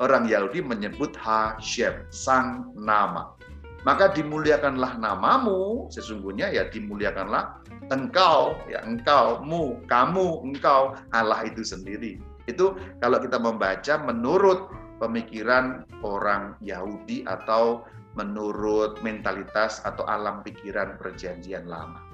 Orang 0.03 0.27
Yahudi 0.27 0.67
menyebut 0.67 1.15
Hashem, 1.15 2.11
Sang 2.11 2.75
Nama. 2.75 3.39
Maka 3.87 4.11
dimuliakanlah 4.11 4.99
namamu, 4.99 5.87
sesungguhnya 5.95 6.51
ya 6.51 6.67
dimuliakanlah 6.67 7.60
engkau, 7.89 8.61
ya 8.69 8.85
engkau, 8.85 9.41
mu, 9.41 9.81
kamu, 9.89 10.45
engkau, 10.45 10.93
Allah 11.17 11.41
itu 11.49 11.65
sendiri. 11.65 12.21
Itu 12.45 12.77
kalau 13.01 13.17
kita 13.23 13.41
membaca 13.41 13.97
menurut 14.05 14.69
pemikiran 15.01 15.89
orang 16.05 16.61
Yahudi 16.61 17.25
atau 17.25 17.89
menurut 18.19 19.01
mentalitas 19.01 19.81
atau 19.89 20.05
alam 20.05 20.45
pikiran 20.45 21.01
perjanjian 21.01 21.65
lama. 21.65 22.05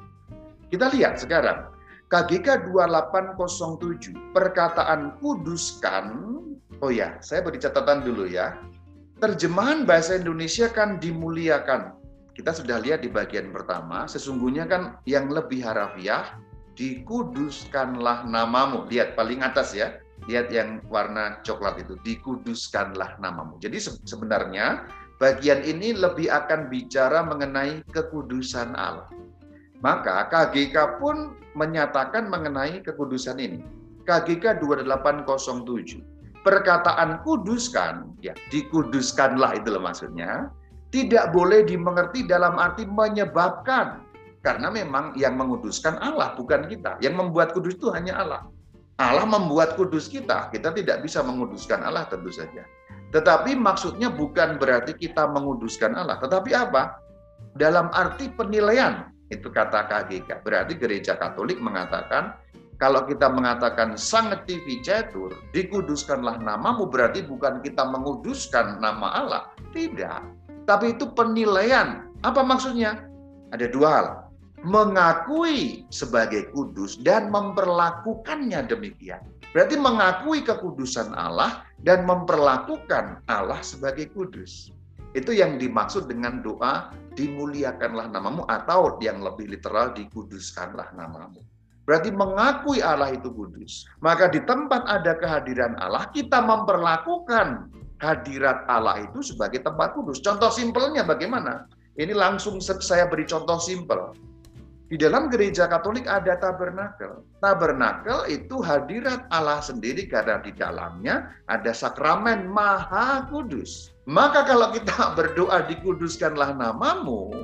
Kita 0.71 0.93
lihat 0.93 1.19
sekarang, 1.19 1.73
KGK 2.07 2.71
2807, 2.71 4.15
perkataan 4.31 5.19
kuduskan, 5.19 6.05
oh 6.79 6.93
ya, 6.93 7.19
saya 7.19 7.43
beri 7.43 7.59
catatan 7.59 8.07
dulu 8.07 8.31
ya. 8.31 8.55
Terjemahan 9.17 9.89
bahasa 9.89 10.21
Indonesia 10.21 10.69
kan 10.69 11.01
dimuliakan, 11.01 11.97
kita 12.37 12.53
sudah 12.53 12.85
lihat 12.85 13.01
di 13.01 13.09
bagian 13.09 13.49
pertama, 13.49 14.05
sesungguhnya 14.05 14.69
kan 14.69 15.01
yang 15.09 15.33
lebih 15.33 15.65
harafiah, 15.65 16.37
dikuduskanlah 16.77 18.29
namamu. 18.29 18.85
Lihat 18.93 19.17
paling 19.17 19.41
atas 19.41 19.73
ya, 19.73 19.97
lihat 20.29 20.53
yang 20.53 20.85
warna 20.93 21.41
coklat 21.41 21.81
itu, 21.81 21.97
dikuduskanlah 22.05 23.17
namamu. 23.25 23.57
Jadi 23.65 23.81
sebenarnya 24.05 24.85
bagian 25.17 25.65
ini 25.65 25.97
lebih 25.97 26.29
akan 26.29 26.69
bicara 26.69 27.25
mengenai 27.25 27.81
kekudusan 27.97 28.77
Allah. 28.77 29.09
Maka 29.81 30.29
KGK 30.29 31.01
pun 31.01 31.41
menyatakan 31.57 32.29
mengenai 32.29 32.85
kekudusan 32.85 33.41
ini. 33.41 33.65
KGK 34.05 34.61
2807. 34.61 36.05
Perkataan 36.45 37.27
kuduskan, 37.27 38.13
ya 38.23 38.31
dikuduskanlah 38.53 39.59
itu 39.59 39.75
maksudnya 39.83 40.53
Tidak 40.97 41.29
boleh 41.29 41.61
dimengerti 41.69 42.25
dalam 42.25 42.57
arti 42.57 42.89
menyebabkan. 42.89 44.01
Karena 44.41 44.73
memang 44.73 45.13
yang 45.13 45.37
menguduskan 45.37 46.01
Allah, 46.01 46.33
bukan 46.33 46.65
kita. 46.73 46.97
Yang 47.05 47.21
membuat 47.21 47.53
kudus 47.53 47.77
itu 47.77 47.93
hanya 47.93 48.17
Allah. 48.17 48.49
Allah 48.97 49.29
membuat 49.29 49.77
kudus 49.77 50.09
kita. 50.09 50.49
Kita 50.49 50.73
tidak 50.73 51.05
bisa 51.05 51.21
menguduskan 51.21 51.85
Allah 51.85 52.09
tentu 52.09 52.33
saja. 52.33 52.65
Tetapi 53.13 53.53
maksudnya 53.61 54.09
bukan 54.09 54.57
berarti 54.57 54.97
kita 54.97 55.29
menguduskan 55.29 55.93
Allah. 55.93 56.17
Tetapi 56.17 56.51
apa? 56.57 56.97
Dalam 57.53 57.93
arti 57.93 58.33
penilaian. 58.33 59.13
Itu 59.29 59.53
kata 59.53 59.85
KGK. 59.93 60.41
Berarti 60.41 60.81
gereja 60.81 61.21
katolik 61.21 61.61
mengatakan 61.61 62.41
kalau 62.81 63.05
kita 63.09 63.33
mengatakan 63.33 63.97
cetur, 64.81 65.33
dikuduskanlah 65.53 66.41
namamu, 66.41 66.89
berarti 66.89 67.25
bukan 67.25 67.61
kita 67.61 67.85
menguduskan 67.85 68.81
nama 68.81 69.13
Allah. 69.13 69.43
Tidak. 69.73 70.46
Tapi 70.67 70.99
itu 70.99 71.07
penilaian. 71.15 72.11
Apa 72.27 72.43
maksudnya? 72.43 73.07
Ada 73.55 73.71
dua 73.71 73.89
hal. 73.89 74.07
Mengakui 74.67 75.87
sebagai 75.95 76.51
kudus 76.51 76.99
dan 77.07 77.31
memperlakukannya 77.31 78.67
demikian. 78.67 79.23
Berarti 79.55 79.79
mengakui 79.79 80.43
kekudusan 80.43 81.15
Allah 81.15 81.63
dan 81.87 82.03
memperlakukan 82.03 83.23
Allah 83.31 83.63
sebagai 83.63 84.11
kudus. 84.11 84.75
Itu 85.15 85.33
yang 85.33 85.57
dimaksud 85.57 86.11
dengan 86.11 86.43
doa 86.43 86.93
dimuliakanlah 87.17 88.13
namamu 88.13 88.45
atau 88.51 88.99
yang 89.01 89.23
lebih 89.23 89.49
literal 89.49 89.95
dikuduskanlah 89.95 90.93
namamu. 90.93 91.41
Berarti 91.87 92.11
mengakui 92.11 92.83
Allah 92.83 93.15
itu 93.15 93.31
kudus. 93.31 93.87
Maka 94.03 94.27
di 94.27 94.43
tempat 94.43 94.83
ada 94.91 95.15
kehadiran 95.15 95.79
Allah, 95.79 96.11
kita 96.11 96.43
memperlakukan 96.43 97.71
hadirat 98.01 98.69
Allah 98.69 99.09
itu 99.09 99.25
sebagai 99.25 99.65
tempat 99.65 99.97
kudus. 99.97 100.21
Contoh 100.21 100.53
simpelnya 100.53 101.05
bagaimana? 101.05 101.69
Ini 101.97 102.13
langsung 102.13 102.61
saya 102.61 103.09
beri 103.09 103.25
contoh 103.25 103.57
simpel. 103.57 104.13
Di 104.87 104.95
dalam 104.95 105.27
gereja 105.27 105.67
Katolik 105.67 106.07
ada 106.07 106.39
tabernakel. 106.39 107.27
Tabernakel 107.43 108.31
itu 108.31 108.63
hadirat 108.63 109.27
Allah 109.35 109.59
sendiri 109.59 110.07
karena 110.07 110.39
di 110.39 110.55
dalamnya 110.55 111.27
ada 111.51 111.75
sakramen 111.75 112.47
maha 112.47 113.27
kudus. 113.27 113.91
Maka 114.07 114.47
kalau 114.47 114.71
kita 114.71 114.95
berdoa 115.19 115.67
dikuduskanlah 115.67 116.55
namamu, 116.55 117.35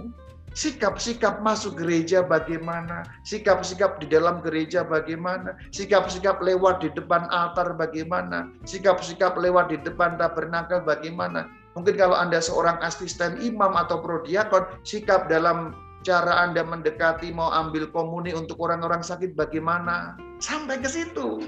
Sikap-sikap 0.53 1.41
masuk 1.41 1.81
gereja 1.81 2.21
bagaimana? 2.21 3.09
Sikap-sikap 3.25 3.97
di 4.05 4.07
dalam 4.13 4.45
gereja 4.45 4.85
bagaimana? 4.85 5.57
Sikap-sikap 5.73 6.45
lewat 6.45 6.85
di 6.85 6.93
depan 6.93 7.25
altar 7.33 7.73
bagaimana? 7.73 8.53
Sikap-sikap 8.69 9.41
lewat 9.41 9.73
di 9.73 9.81
depan 9.81 10.21
tabernakel 10.21 10.85
bagaimana? 10.85 11.49
Mungkin 11.73 11.97
kalau 11.97 12.13
Anda 12.13 12.45
seorang 12.45 12.77
asisten 12.85 13.41
imam 13.41 13.73
atau 13.81 14.05
prodiakon, 14.05 14.69
sikap 14.85 15.33
dalam 15.33 15.73
cara 16.05 16.45
Anda 16.45 16.61
mendekati 16.61 17.33
mau 17.33 17.49
ambil 17.49 17.89
komuni 17.89 18.37
untuk 18.37 18.61
orang-orang 18.61 19.01
sakit 19.01 19.33
bagaimana? 19.33 20.21
Sampai 20.37 20.85
ke 20.85 20.89
situ. 20.93 21.41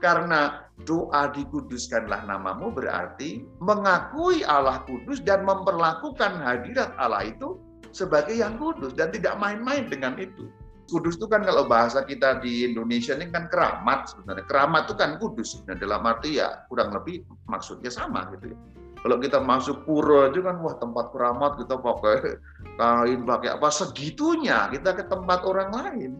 Karena 0.00 0.64
doa 0.84 1.32
dikuduskanlah 1.32 2.28
namamu 2.28 2.68
berarti 2.72 3.44
mengakui 3.64 4.44
Allah 4.44 4.84
kudus 4.84 5.24
dan 5.24 5.44
memperlakukan 5.44 6.36
hadirat 6.40 6.92
Allah 7.00 7.32
itu 7.32 7.56
sebagai 7.96 8.36
yang 8.36 8.60
kudus 8.60 8.92
dan 8.92 9.08
tidak 9.08 9.40
main-main 9.40 9.88
dengan 9.88 10.20
itu. 10.20 10.52
Kudus 10.86 11.18
itu 11.18 11.26
kan 11.26 11.42
kalau 11.42 11.66
bahasa 11.66 12.04
kita 12.06 12.38
di 12.44 12.62
Indonesia 12.62 13.16
ini 13.16 13.32
kan 13.32 13.50
keramat 13.50 14.12
sebenarnya. 14.12 14.44
Keramat 14.46 14.82
itu 14.86 14.94
kan 14.94 15.10
kudus. 15.18 15.58
Nah, 15.66 15.74
dalam 15.74 16.04
arti 16.06 16.38
ya 16.38 16.62
kurang 16.70 16.94
lebih 16.94 17.26
maksudnya 17.50 17.90
sama 17.90 18.30
gitu 18.36 18.54
ya. 18.54 18.58
Kalau 19.02 19.16
kita 19.18 19.38
masuk 19.42 19.82
pura 19.82 20.30
itu 20.30 20.42
kan 20.46 20.62
wah 20.62 20.78
tempat 20.78 21.10
keramat 21.10 21.58
kita 21.62 21.78
pakai 21.78 22.38
kain 22.74 23.20
pakai 23.22 23.54
apa 23.54 23.68
segitunya 23.70 24.66
kita 24.70 24.94
ke 24.94 25.04
tempat 25.10 25.42
orang 25.42 25.70
lain. 25.74 26.12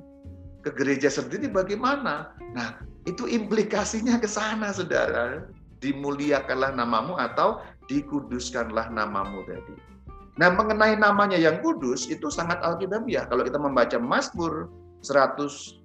Ke 0.66 0.74
gereja 0.74 1.06
sendiri 1.06 1.46
bagaimana? 1.46 2.34
Nah, 2.54 2.82
itu 3.06 3.30
implikasinya 3.30 4.18
ke 4.18 4.26
sana 4.26 4.74
Saudara. 4.74 5.46
Dimuliakanlah 5.78 6.74
namamu 6.74 7.14
atau 7.14 7.62
dikuduskanlah 7.86 8.90
namamu 8.90 9.46
tadi. 9.46 9.95
Nah, 10.36 10.52
mengenai 10.52 11.00
namanya 11.00 11.40
yang 11.40 11.64
kudus 11.64 12.12
itu 12.12 12.28
sangat 12.28 12.60
alkitabiah. 12.60 13.24
Kalau 13.24 13.40
kita 13.40 13.56
membaca 13.56 13.96
Mazmur 13.96 14.68
111 15.00 15.80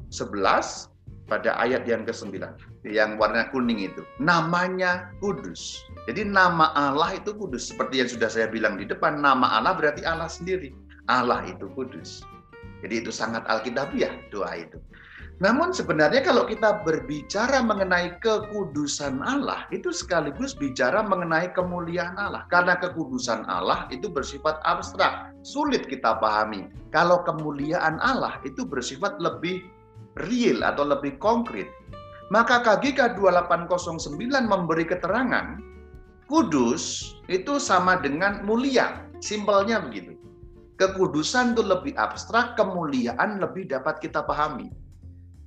pada 1.32 1.56
ayat 1.56 1.88
yang 1.88 2.04
ke-9, 2.04 2.36
yang 2.84 3.16
warna 3.16 3.48
kuning 3.56 3.80
itu, 3.88 4.04
namanya 4.20 5.08
kudus. 5.24 5.80
Jadi 6.04 6.28
nama 6.28 6.76
Allah 6.76 7.16
itu 7.16 7.32
kudus. 7.32 7.72
Seperti 7.72 8.04
yang 8.04 8.12
sudah 8.12 8.28
saya 8.28 8.52
bilang 8.52 8.76
di 8.76 8.84
depan, 8.84 9.24
nama 9.24 9.48
Allah 9.56 9.72
berarti 9.72 10.04
Allah 10.04 10.28
sendiri. 10.28 10.76
Allah 11.08 11.48
itu 11.48 11.72
kudus. 11.72 12.28
Jadi 12.84 13.08
itu 13.08 13.12
sangat 13.14 13.48
alkitabiah 13.48 14.12
doa 14.36 14.52
itu. 14.60 14.76
Namun 15.42 15.74
sebenarnya 15.74 16.22
kalau 16.22 16.46
kita 16.46 16.86
berbicara 16.86 17.66
mengenai 17.66 18.22
kekudusan 18.22 19.26
Allah, 19.26 19.66
itu 19.74 19.90
sekaligus 19.90 20.54
bicara 20.54 21.02
mengenai 21.02 21.50
kemuliaan 21.58 22.14
Allah. 22.14 22.46
Karena 22.54 22.78
kekudusan 22.78 23.50
Allah 23.50 23.90
itu 23.90 24.06
bersifat 24.06 24.62
abstrak, 24.62 25.34
sulit 25.42 25.90
kita 25.90 26.22
pahami. 26.22 26.70
Kalau 26.94 27.26
kemuliaan 27.26 27.98
Allah 28.06 28.38
itu 28.46 28.70
bersifat 28.70 29.18
lebih 29.18 29.66
real 30.22 30.62
atau 30.62 30.86
lebih 30.86 31.18
konkret. 31.18 31.74
Maka 32.30 32.62
KGK 32.62 33.18
2809 33.18 34.46
memberi 34.46 34.86
keterangan, 34.86 35.58
kudus 36.30 37.18
itu 37.34 37.58
sama 37.58 37.98
dengan 37.98 38.46
mulia. 38.46 39.10
Simpelnya 39.26 39.82
begitu. 39.82 40.14
Kekudusan 40.78 41.58
itu 41.58 41.66
lebih 41.66 41.98
abstrak, 41.98 42.54
kemuliaan 42.54 43.42
lebih 43.42 43.66
dapat 43.74 43.98
kita 43.98 44.22
pahami. 44.22 44.70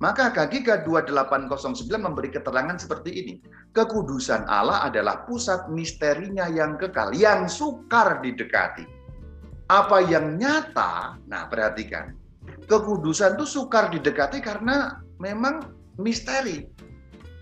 Maka 0.03 0.35
KGK 0.35 0.83
2809 0.83 1.87
memberi 1.95 2.27
keterangan 2.27 2.75
seperti 2.75 3.11
ini. 3.15 3.33
Kekudusan 3.71 4.43
Allah 4.51 4.83
adalah 4.83 5.23
pusat 5.23 5.71
misterinya 5.71 6.51
yang 6.51 6.75
kekal, 6.75 7.15
yang 7.15 7.47
sukar 7.47 8.19
didekati. 8.19 8.83
Apa 9.71 10.03
yang 10.03 10.35
nyata, 10.35 11.15
nah 11.31 11.47
perhatikan. 11.47 12.11
Kekudusan 12.67 13.39
itu 13.39 13.47
sukar 13.47 13.87
didekati 13.87 14.43
karena 14.43 14.99
memang 15.17 15.63
misteri. 15.95 16.67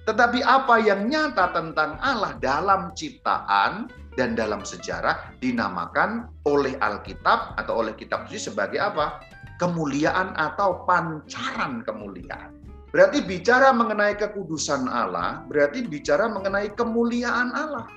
Tetapi 0.03 0.43
apa 0.43 0.83
yang 0.83 1.07
nyata 1.07 1.55
tentang 1.55 1.95
Allah 2.03 2.35
dalam 2.37 2.91
ciptaan 2.93 3.87
dan 4.13 4.37
dalam 4.37 4.61
sejarah 4.61 5.31
dinamakan 5.41 6.29
oleh 6.45 6.75
Alkitab 6.83 7.57
atau 7.57 7.81
oleh 7.81 7.95
kitab 7.97 8.27
suci 8.29 8.51
sebagai 8.51 8.77
apa? 8.77 9.23
Kemuliaan 9.57 10.33
atau 10.37 10.85
pancaran 10.87 11.85
kemuliaan. 11.85 12.53
Berarti 12.93 13.25
bicara 13.25 13.73
mengenai 13.73 14.13
kekudusan 14.13 14.85
Allah, 14.85 15.41
berarti 15.49 15.81
bicara 15.89 16.29
mengenai 16.29 16.77
kemuliaan 16.77 17.49
Allah. 17.49 17.89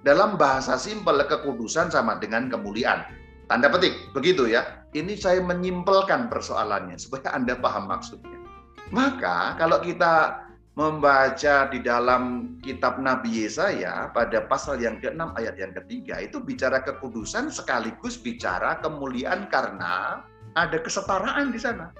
Dalam 0.00 0.40
bahasa 0.40 0.80
simpel, 0.80 1.20
kekudusan 1.28 1.92
sama 1.92 2.16
dengan 2.16 2.48
kemuliaan. 2.48 3.04
Tanda 3.52 3.68
petik, 3.68 3.92
begitu 4.16 4.48
ya. 4.48 4.80
Ini 4.96 5.12
saya 5.20 5.44
menyimpelkan 5.44 6.32
persoalannya, 6.32 6.96
supaya 6.96 7.36
Anda 7.36 7.52
paham 7.60 7.92
maksudnya. 7.92 8.40
Maka 8.88 9.60
kalau 9.60 9.84
kita 9.84 10.40
membaca 10.80 11.68
di 11.68 11.84
dalam 11.84 12.56
kitab 12.64 12.96
Nabi 12.96 13.44
Yesaya 13.44 14.08
pada 14.16 14.48
pasal 14.48 14.80
yang 14.80 14.96
ke-6 15.02 15.36
ayat 15.36 15.60
yang 15.60 15.76
ketiga 15.76 16.22
itu 16.22 16.40
bicara 16.40 16.80
kekudusan 16.80 17.52
sekaligus 17.52 18.16
bicara 18.16 18.80
kemuliaan 18.80 19.50
karena 19.52 20.24
ada 20.66 20.76
kesetaraan 20.80 21.52
di 21.52 21.60
sana. 21.60 21.92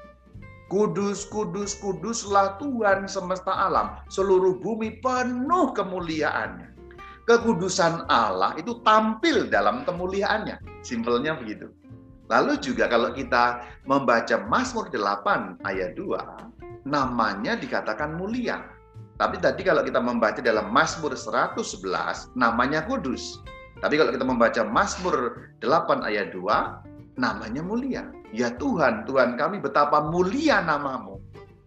Kudus, 0.70 1.27
kudus, 1.27 1.75
kuduslah 1.83 2.61
Tuhan 2.62 3.11
semesta 3.11 3.51
alam. 3.51 3.99
Seluruh 4.07 4.61
bumi 4.62 5.03
penuh 5.03 5.75
kemuliaannya. 5.75 6.70
Kekudusan 7.27 8.07
Allah 8.07 8.55
itu 8.55 8.79
tampil 8.87 9.51
dalam 9.51 9.83
kemuliaannya. 9.83 10.62
Simpelnya 10.87 11.35
begitu. 11.35 11.75
Lalu 12.31 12.62
juga 12.62 12.87
kalau 12.87 13.11
kita 13.11 13.66
membaca 13.90 14.38
Mazmur 14.46 14.87
8 14.94 15.59
ayat 15.66 15.99
2, 15.99 16.87
namanya 16.87 17.59
dikatakan 17.59 18.14
mulia. 18.14 18.62
Tapi 19.18 19.42
tadi 19.42 19.66
kalau 19.66 19.83
kita 19.83 19.99
membaca 19.99 20.38
dalam 20.38 20.70
Mazmur 20.70 21.18
111, 21.18 22.31
namanya 22.38 22.87
kudus. 22.87 23.42
Tapi 23.83 23.99
kalau 23.99 24.14
kita 24.14 24.23
membaca 24.23 24.62
Mazmur 24.62 25.51
8 25.59 26.07
ayat 26.07 26.31
2, 26.31 27.18
namanya 27.18 27.61
mulia. 27.66 28.07
Ya 28.31 28.55
Tuhan, 28.55 29.07
Tuhan 29.07 29.35
kami 29.35 29.59
betapa 29.59 30.07
mulia 30.07 30.62
namamu. 30.62 31.19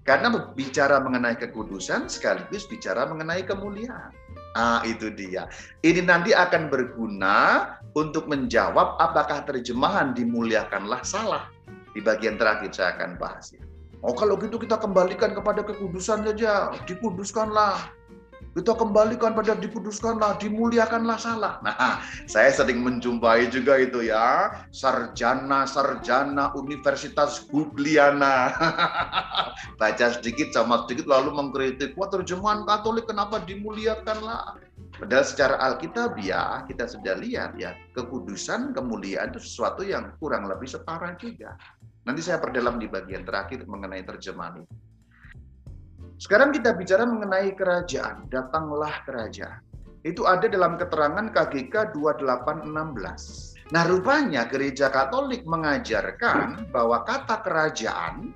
Karena 0.04 0.52
bicara 0.52 1.00
mengenai 1.00 1.40
kekudusan 1.40 2.12
sekaligus 2.12 2.68
bicara 2.68 3.08
mengenai 3.08 3.48
kemuliaan. 3.48 4.12
Ah, 4.54 4.84
itu 4.84 5.10
dia. 5.10 5.48
Ini 5.82 6.04
nanti 6.04 6.36
akan 6.36 6.68
berguna 6.68 7.68
untuk 7.96 8.28
menjawab 8.28 9.00
apakah 9.00 9.48
terjemahan 9.48 10.12
dimuliakanlah 10.12 11.02
salah. 11.08 11.48
Di 11.96 12.04
bagian 12.04 12.36
terakhir 12.36 12.76
saya 12.76 13.00
akan 13.00 13.16
bahas. 13.16 13.56
Ya. 13.56 13.64
Oh 14.04 14.12
kalau 14.12 14.36
gitu 14.36 14.60
kita 14.60 14.76
kembalikan 14.76 15.32
kepada 15.32 15.64
kekudusan 15.64 16.28
saja, 16.28 16.76
dikuduskanlah. 16.84 17.88
Kita 18.54 18.78
kembalikan 18.78 19.34
pada 19.34 19.58
dikuduskanlah, 19.58 20.38
dimuliakanlah 20.38 21.18
salah. 21.18 21.58
Nah, 21.66 22.06
saya 22.30 22.54
sering 22.54 22.86
menjumpai 22.86 23.50
juga 23.50 23.82
itu 23.82 24.06
ya, 24.06 24.54
sarjana-sarjana 24.70 26.54
Universitas 26.54 27.50
Gugliana. 27.50 28.54
Baca 29.82 30.06
sedikit 30.14 30.54
sama 30.54 30.86
sedikit 30.86 31.10
lalu 31.10 31.34
mengkritik, 31.34 31.98
wah 31.98 32.06
terjemahan 32.14 32.62
Katolik 32.70 33.10
kenapa 33.10 33.42
dimuliakanlah? 33.42 34.62
Padahal 34.94 35.26
secara 35.26 35.58
Alkitabiah 35.58 36.70
kita 36.70 36.86
sudah 36.86 37.18
lihat 37.18 37.58
ya, 37.58 37.74
kekudusan, 37.98 38.78
kemuliaan 38.78 39.34
itu 39.34 39.42
sesuatu 39.42 39.82
yang 39.82 40.14
kurang 40.22 40.46
lebih 40.46 40.70
setara 40.70 41.18
juga. 41.18 41.58
Nanti 42.06 42.22
saya 42.22 42.38
perdalam 42.38 42.78
di 42.78 42.86
bagian 42.86 43.26
terakhir 43.26 43.66
mengenai 43.66 44.06
terjemahan 44.06 44.62
itu. 44.62 44.93
Sekarang 46.22 46.54
kita 46.54 46.74
bicara 46.78 47.06
mengenai 47.06 47.54
kerajaan, 47.58 48.30
datanglah 48.30 49.02
kerajaan. 49.06 49.62
Itu 50.04 50.28
ada 50.28 50.52
dalam 50.52 50.76
keterangan 50.76 51.32
KGK 51.32 51.96
2816. 51.96 53.72
Nah 53.72 53.84
rupanya 53.88 54.44
gereja 54.46 54.92
katolik 54.92 55.48
mengajarkan 55.48 56.70
bahwa 56.76 57.08
kata 57.08 57.40
kerajaan 57.42 58.36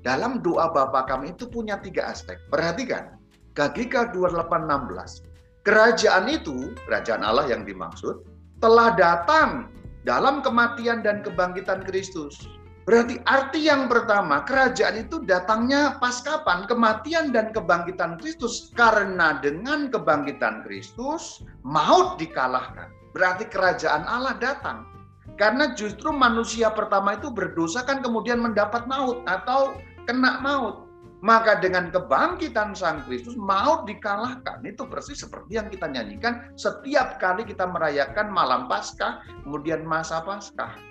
dalam 0.00 0.40
doa 0.40 0.70
Bapa 0.70 1.04
kami 1.04 1.34
itu 1.34 1.50
punya 1.50 1.76
tiga 1.82 2.08
aspek. 2.08 2.38
Perhatikan, 2.48 3.18
KGK 3.58 4.14
2816 4.14 5.30
Kerajaan 5.60 6.24
itu, 6.32 6.72
kerajaan 6.88 7.20
Allah 7.20 7.44
yang 7.52 7.68
dimaksud, 7.68 8.24
telah 8.64 8.96
datang 8.96 9.68
dalam 10.08 10.40
kematian 10.40 11.04
dan 11.04 11.20
kebangkitan 11.20 11.84
Kristus. 11.84 12.48
Berarti 12.88 13.20
arti 13.28 13.68
yang 13.68 13.92
pertama, 13.92 14.40
kerajaan 14.42 15.04
itu 15.04 15.20
datangnya 15.28 16.00
pas 16.00 16.16
kapan? 16.24 16.64
Kematian 16.64 17.28
dan 17.28 17.52
kebangkitan 17.52 18.16
Kristus. 18.16 18.72
Karena 18.72 19.36
dengan 19.38 19.92
kebangkitan 19.92 20.64
Kristus, 20.64 21.44
maut 21.60 22.16
dikalahkan. 22.16 22.88
Berarti 23.12 23.44
kerajaan 23.52 24.08
Allah 24.08 24.34
datang. 24.40 24.88
Karena 25.36 25.72
justru 25.72 26.12
manusia 26.12 26.68
pertama 26.72 27.16
itu 27.16 27.32
berdosa 27.32 27.80
kan 27.84 28.04
kemudian 28.04 28.40
mendapat 28.40 28.84
maut 28.88 29.24
atau 29.24 29.76
kena 30.04 30.40
maut. 30.40 30.84
Maka 31.20 31.60
dengan 31.60 31.92
kebangkitan 31.92 32.72
Sang 32.72 33.04
Kristus 33.04 33.36
maut 33.36 33.84
dikalahkan. 33.84 34.64
Itu 34.64 34.88
persis 34.88 35.20
seperti 35.20 35.60
yang 35.60 35.68
kita 35.68 35.84
nyanyikan 35.84 36.56
setiap 36.56 37.20
kali 37.20 37.44
kita 37.44 37.68
merayakan 37.68 38.32
malam 38.32 38.72
Paskah, 38.72 39.20
kemudian 39.44 39.84
masa 39.84 40.24
Paskah. 40.24 40.89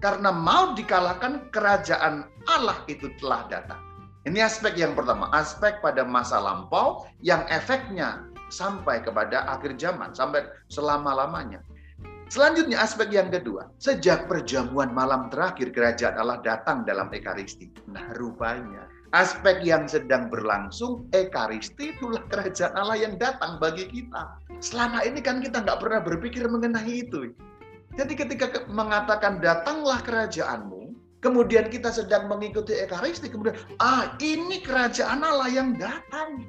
Karena 0.00 0.32
maut 0.32 0.80
dikalahkan, 0.80 1.52
kerajaan 1.52 2.24
Allah 2.48 2.80
itu 2.88 3.12
telah 3.20 3.44
datang. 3.52 3.80
Ini 4.24 4.44
aspek 4.44 4.76
yang 4.76 4.92
pertama, 4.96 5.28
aspek 5.32 5.80
pada 5.80 6.04
masa 6.04 6.40
lampau 6.40 7.08
yang 7.24 7.44
efeknya 7.52 8.24
sampai 8.52 9.00
kepada 9.00 9.48
akhir 9.48 9.76
zaman, 9.80 10.12
sampai 10.12 10.44
selama-lamanya. 10.68 11.60
Selanjutnya 12.30 12.80
aspek 12.80 13.10
yang 13.10 13.28
kedua, 13.28 13.68
sejak 13.82 14.30
perjamuan 14.30 14.94
malam 14.94 15.28
terakhir 15.28 15.74
kerajaan 15.74 16.14
Allah 16.14 16.38
datang 16.40 16.86
dalam 16.86 17.10
Ekaristi. 17.10 17.68
Nah 17.90 18.06
rupanya 18.14 18.86
aspek 19.10 19.66
yang 19.66 19.90
sedang 19.90 20.30
berlangsung, 20.30 21.10
Ekaristi 21.10 21.90
itulah 21.98 22.22
kerajaan 22.30 22.74
Allah 22.78 22.98
yang 23.02 23.18
datang 23.18 23.58
bagi 23.58 23.90
kita. 23.90 24.38
Selama 24.62 25.02
ini 25.02 25.18
kan 25.18 25.42
kita 25.42 25.64
nggak 25.64 25.82
pernah 25.82 26.00
berpikir 26.04 26.46
mengenai 26.46 27.02
itu. 27.02 27.34
Jadi 27.98 28.12
ketika 28.14 28.46
mengatakan 28.70 29.42
datanglah 29.42 29.98
kerajaanmu, 30.06 30.94
kemudian 31.18 31.66
kita 31.66 31.90
sedang 31.90 32.30
mengikuti 32.30 32.74
Ekaristi, 32.78 33.26
kemudian 33.26 33.58
ah 33.82 34.14
ini 34.22 34.62
kerajaan 34.62 35.26
Allah 35.26 35.50
yang 35.50 35.74
datang. 35.74 36.46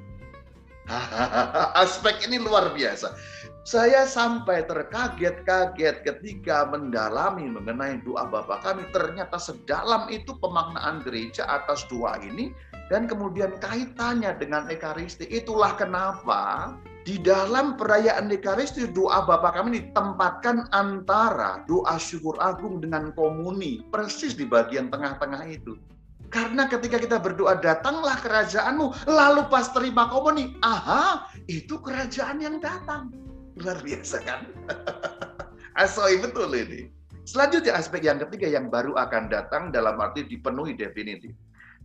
Aspek 1.82 2.26
ini 2.26 2.42
luar 2.42 2.74
biasa. 2.74 3.14
Saya 3.62 4.10
sampai 4.10 4.66
terkaget-kaget 4.66 6.02
ketika 6.02 6.66
mendalami 6.66 7.46
mengenai 7.46 8.02
doa 8.02 8.26
Bapa 8.26 8.58
kami. 8.58 8.82
Ternyata 8.90 9.38
sedalam 9.38 10.10
itu 10.10 10.34
pemaknaan 10.42 11.06
gereja 11.06 11.46
atas 11.46 11.86
doa 11.86 12.18
ini 12.18 12.50
dan 12.92 13.08
kemudian 13.08 13.56
kaitannya 13.56 14.36
dengan 14.36 14.68
Ekaristi. 14.68 15.24
Itulah 15.32 15.80
kenapa 15.80 16.76
di 17.08 17.16
dalam 17.16 17.80
perayaan 17.80 18.28
Ekaristi 18.28 18.84
doa 18.92 19.24
Bapa 19.24 19.48
kami 19.56 19.80
ditempatkan 19.80 20.68
antara 20.76 21.64
doa 21.64 21.96
syukur 21.96 22.36
agung 22.44 22.84
dengan 22.84 23.08
komuni. 23.16 23.80
Persis 23.88 24.36
di 24.36 24.44
bagian 24.44 24.92
tengah-tengah 24.92 25.40
itu. 25.48 25.80
Karena 26.28 26.68
ketika 26.68 27.00
kita 27.00 27.16
berdoa 27.16 27.56
datanglah 27.60 28.20
kerajaanmu, 28.20 29.08
lalu 29.08 29.42
pas 29.48 29.72
terima 29.72 30.12
komuni, 30.12 30.56
aha, 30.60 31.32
itu 31.48 31.80
kerajaan 31.80 32.44
yang 32.44 32.60
datang. 32.60 33.08
Luar 33.56 33.80
biasa 33.80 34.20
kan? 34.20 34.48
Asoi 35.80 36.20
betul 36.20 36.52
ini. 36.52 36.92
Selanjutnya 37.24 37.76
aspek 37.76 38.04
yang 38.04 38.20
ketiga 38.28 38.48
yang 38.48 38.68
baru 38.68 38.96
akan 39.00 39.32
datang 39.32 39.72
dalam 39.72 39.96
arti 40.00 40.24
dipenuhi 40.24 40.76
definitif. 40.76 41.32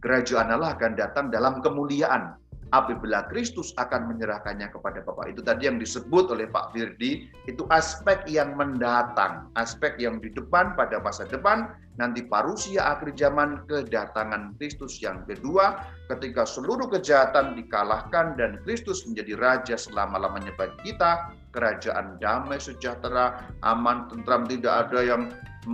Kerajaan 0.01 0.53
Allah 0.53 0.77
akan 0.77 0.93
datang 0.93 1.33
dalam 1.33 1.59
kemuliaan. 1.65 2.37
Apabila 2.75 3.23
Kristus 3.31 3.71
akan 3.79 4.11
menyerahkannya 4.11 4.67
kepada 4.67 4.99
Bapa. 4.99 5.31
Itu 5.31 5.39
tadi 5.39 5.71
yang 5.71 5.79
disebut 5.79 6.35
oleh 6.35 6.51
Pak 6.51 6.75
Firdi, 6.75 7.31
itu 7.47 7.63
aspek 7.71 8.27
yang 8.27 8.59
mendatang. 8.59 9.47
Aspek 9.55 9.95
yang 9.95 10.19
di 10.19 10.27
depan 10.35 10.75
pada 10.75 10.99
masa 10.99 11.23
depan, 11.31 11.71
nanti 11.95 12.27
parusia 12.27 12.91
akhir 12.91 13.15
zaman 13.15 13.63
kedatangan 13.71 14.59
Kristus 14.59 14.99
yang 14.99 15.23
kedua, 15.23 15.79
ketika 16.11 16.43
seluruh 16.43 16.91
kejahatan 16.91 17.55
dikalahkan 17.55 18.35
dan 18.35 18.59
Kristus 18.67 19.07
menjadi 19.07 19.39
Raja 19.39 19.75
selama-lamanya 19.79 20.51
bagi 20.59 20.91
kita, 20.91 21.31
kerajaan 21.55 22.19
damai 22.19 22.59
sejahtera, 22.59 23.47
aman, 23.63 24.11
tentram, 24.11 24.43
tidak 24.43 24.91
ada 24.91 25.07
yang 25.07 25.31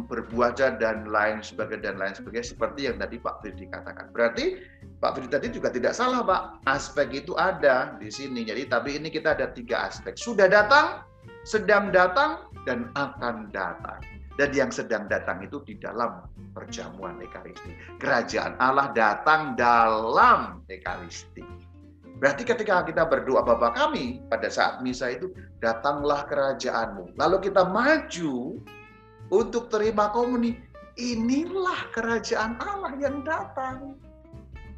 berbuah 0.10 0.58
dan 0.58 1.06
lain 1.06 1.46
sebagainya 1.46 1.94
dan 1.94 1.96
lain 2.02 2.14
sebagainya 2.18 2.50
seperti 2.50 2.90
yang 2.90 2.98
tadi 2.98 3.22
Pak 3.22 3.46
Firdi 3.46 3.70
katakan. 3.70 4.10
Berarti 4.10 4.58
Pak 4.98 5.12
Firdi 5.14 5.30
tadi 5.30 5.48
juga 5.54 5.70
tidak 5.70 5.94
salah 5.94 6.26
Pak. 6.26 6.66
Aspek 6.66 7.14
itu 7.14 7.38
ada 7.38 7.94
di 8.02 8.10
sini. 8.10 8.42
Jadi 8.42 8.66
tapi 8.66 8.98
ini 8.98 9.14
kita 9.14 9.38
ada 9.38 9.54
tiga 9.54 9.86
aspek. 9.86 10.18
Sudah 10.18 10.50
datang, 10.50 11.06
sedang 11.46 11.94
datang, 11.94 12.50
dan 12.66 12.90
akan 12.98 13.54
datang. 13.54 14.02
Dan 14.34 14.50
yang 14.58 14.74
sedang 14.74 15.06
datang 15.06 15.46
itu 15.46 15.62
di 15.62 15.78
dalam 15.78 16.26
perjamuan 16.58 17.22
Ekaristi. 17.22 17.78
Kerajaan 18.02 18.58
Allah 18.58 18.90
datang 18.98 19.54
dalam 19.54 20.66
Ekaristi. 20.74 21.46
Berarti 22.18 22.42
ketika 22.48 22.82
kita 22.88 23.06
berdoa 23.06 23.46
Bapa 23.46 23.76
kami 23.78 24.26
pada 24.32 24.50
saat 24.50 24.82
misa 24.82 25.14
itu 25.14 25.30
datanglah 25.62 26.26
kerajaanmu. 26.26 27.14
Lalu 27.20 27.52
kita 27.52 27.68
maju 27.68 28.64
untuk 29.34 29.74
terima 29.74 30.14
komuni. 30.14 30.54
Inilah 30.94 31.90
kerajaan 31.90 32.62
Allah 32.62 32.94
yang 33.02 33.26
datang. 33.26 33.98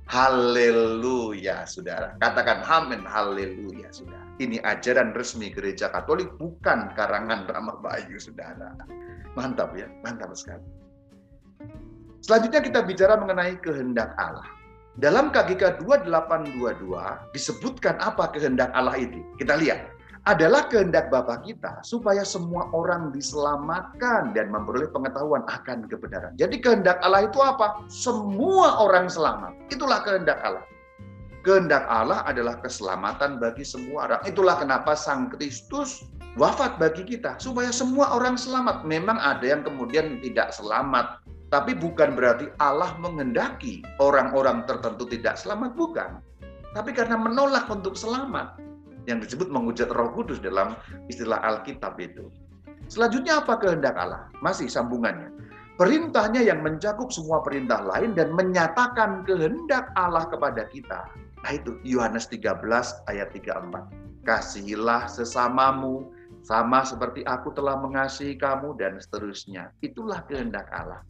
Haleluya, 0.08 1.68
saudara. 1.68 2.16
Katakan 2.24 2.64
amin, 2.64 3.04
haleluya, 3.04 3.92
saudara. 3.92 4.24
Ini 4.40 4.64
ajaran 4.64 5.12
resmi 5.12 5.52
gereja 5.52 5.92
Katolik, 5.92 6.32
bukan 6.40 6.94
karangan 6.96 7.50
Rama 7.52 7.76
Bayu, 7.84 8.16
saudara. 8.16 8.72
Mantap 9.36 9.76
ya, 9.76 9.92
mantap 10.06 10.32
sekali. 10.38 10.64
Selanjutnya 12.24 12.62
kita 12.64 12.80
bicara 12.86 13.20
mengenai 13.20 13.60
kehendak 13.60 14.16
Allah. 14.16 14.48
Dalam 14.96 15.28
KGK 15.34 15.84
2822 15.84 17.36
disebutkan 17.36 18.00
apa 18.00 18.32
kehendak 18.32 18.72
Allah 18.72 18.96
itu. 18.96 19.20
Kita 19.36 19.60
lihat. 19.60 19.95
Adalah 20.26 20.66
kehendak 20.74 21.14
Bapa 21.14 21.38
kita 21.46 21.86
supaya 21.86 22.26
semua 22.26 22.66
orang 22.74 23.14
diselamatkan 23.14 24.34
dan 24.34 24.50
memperoleh 24.50 24.90
pengetahuan 24.90 25.46
akan 25.46 25.86
kebenaran. 25.86 26.34
Jadi 26.34 26.58
kehendak 26.66 26.98
Allah 27.06 27.30
itu 27.30 27.38
apa? 27.46 27.86
Semua 27.94 28.82
orang 28.82 29.06
selamat. 29.06 29.54
Itulah 29.70 30.02
kehendak 30.02 30.42
Allah. 30.42 30.66
Kehendak 31.46 31.86
Allah 31.86 32.26
adalah 32.26 32.58
keselamatan 32.58 33.38
bagi 33.38 33.62
semua 33.62 34.10
orang. 34.10 34.22
Itulah 34.26 34.58
kenapa 34.58 34.98
Sang 34.98 35.30
Kristus 35.30 36.10
wafat 36.42 36.82
bagi 36.82 37.06
kita 37.06 37.38
supaya 37.38 37.70
semua 37.70 38.18
orang 38.18 38.34
selamat. 38.34 38.82
Memang 38.82 39.22
ada 39.22 39.46
yang 39.46 39.62
kemudian 39.62 40.18
tidak 40.26 40.50
selamat 40.58 41.22
tapi 41.54 41.78
bukan 41.78 42.18
berarti 42.18 42.50
Allah 42.58 42.98
menghendaki 42.98 43.86
orang-orang 44.02 44.66
tertentu 44.66 45.06
tidak 45.06 45.38
selamat, 45.38 45.78
bukan. 45.78 46.20
Tapi 46.74 46.92
karena 46.92 47.16
menolak 47.16 47.70
untuk 47.70 47.96
selamat. 47.96 48.60
Yang 49.06 49.30
disebut 49.30 49.54
menghujat 49.54 49.90
roh 49.94 50.10
kudus 50.14 50.42
dalam 50.42 50.74
istilah 51.10 51.42
Alkitab 51.42 51.98
itu. 52.02 52.30
Selanjutnya 52.90 53.42
apa 53.42 53.58
kehendak 53.58 53.98
Allah? 53.98 54.30
Masih 54.42 54.70
sambungannya. 54.70 55.34
Perintahnya 55.76 56.40
yang 56.40 56.64
mencakup 56.64 57.12
semua 57.12 57.44
perintah 57.44 57.84
lain 57.84 58.16
dan 58.16 58.32
menyatakan 58.32 59.28
kehendak 59.28 59.92
Allah 60.00 60.24
kepada 60.32 60.66
kita. 60.72 61.04
Nah 61.44 61.52
itu 61.52 61.76
Yohanes 61.84 62.32
13 62.32 62.64
ayat 63.12 63.30
34. 63.36 64.26
Kasihilah 64.26 65.06
sesamamu 65.12 66.10
sama 66.46 66.86
seperti 66.86 67.26
aku 67.26 67.52
telah 67.58 67.76
mengasihi 67.82 68.38
kamu 68.38 68.78
dan 68.78 69.02
seterusnya. 69.02 69.74
Itulah 69.82 70.24
kehendak 70.30 70.70
Allah. 70.70 71.02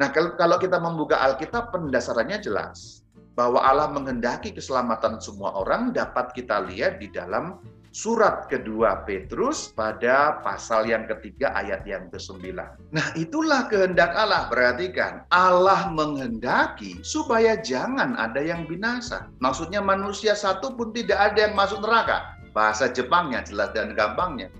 Nah, 0.00 0.10
kalau, 0.10 0.34
kalau 0.34 0.56
kita 0.58 0.80
membuka 0.82 1.20
Alkitab, 1.22 1.70
pendasarannya 1.70 2.42
jelas. 2.42 3.03
Bahwa 3.34 3.62
Allah 3.62 3.90
menghendaki 3.90 4.54
keselamatan 4.54 5.18
semua 5.18 5.54
orang 5.54 5.90
dapat 5.90 6.30
kita 6.34 6.62
lihat 6.70 7.02
di 7.02 7.10
dalam 7.10 7.58
surat 7.94 8.50
kedua 8.50 9.06
Petrus 9.06 9.70
pada 9.70 10.42
pasal 10.42 10.90
yang 10.90 11.06
ketiga 11.06 11.54
ayat 11.54 11.86
yang 11.86 12.10
ke-9. 12.10 12.42
Nah 12.90 13.06
itulah 13.14 13.70
kehendak 13.70 14.10
Allah. 14.18 14.50
Perhatikan, 14.50 15.22
Allah 15.30 15.86
menghendaki 15.94 16.98
supaya 17.06 17.54
jangan 17.62 18.18
ada 18.18 18.42
yang 18.42 18.66
binasa. 18.66 19.30
Maksudnya 19.38 19.78
manusia 19.78 20.34
satu 20.34 20.74
pun 20.74 20.90
tidak 20.90 21.32
ada 21.32 21.46
yang 21.50 21.54
masuk 21.54 21.82
neraka. 21.86 22.34
Bahasa 22.50 22.90
Jepangnya 22.90 23.46
jelas 23.46 23.70
dan 23.74 23.94
gampangnya. 23.94 24.50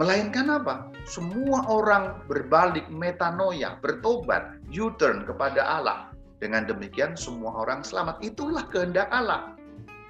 Melainkan 0.00 0.48
apa? 0.48 0.88
Semua 1.04 1.68
orang 1.68 2.24
berbalik 2.24 2.88
metanoia, 2.88 3.76
bertobat, 3.84 4.56
U-turn 4.72 5.28
kepada 5.28 5.60
Allah. 5.60 6.09
Dengan 6.40 6.64
demikian 6.64 7.14
semua 7.20 7.52
orang 7.52 7.84
selamat. 7.84 8.24
Itulah 8.24 8.64
kehendak 8.72 9.12
Allah. 9.12 9.52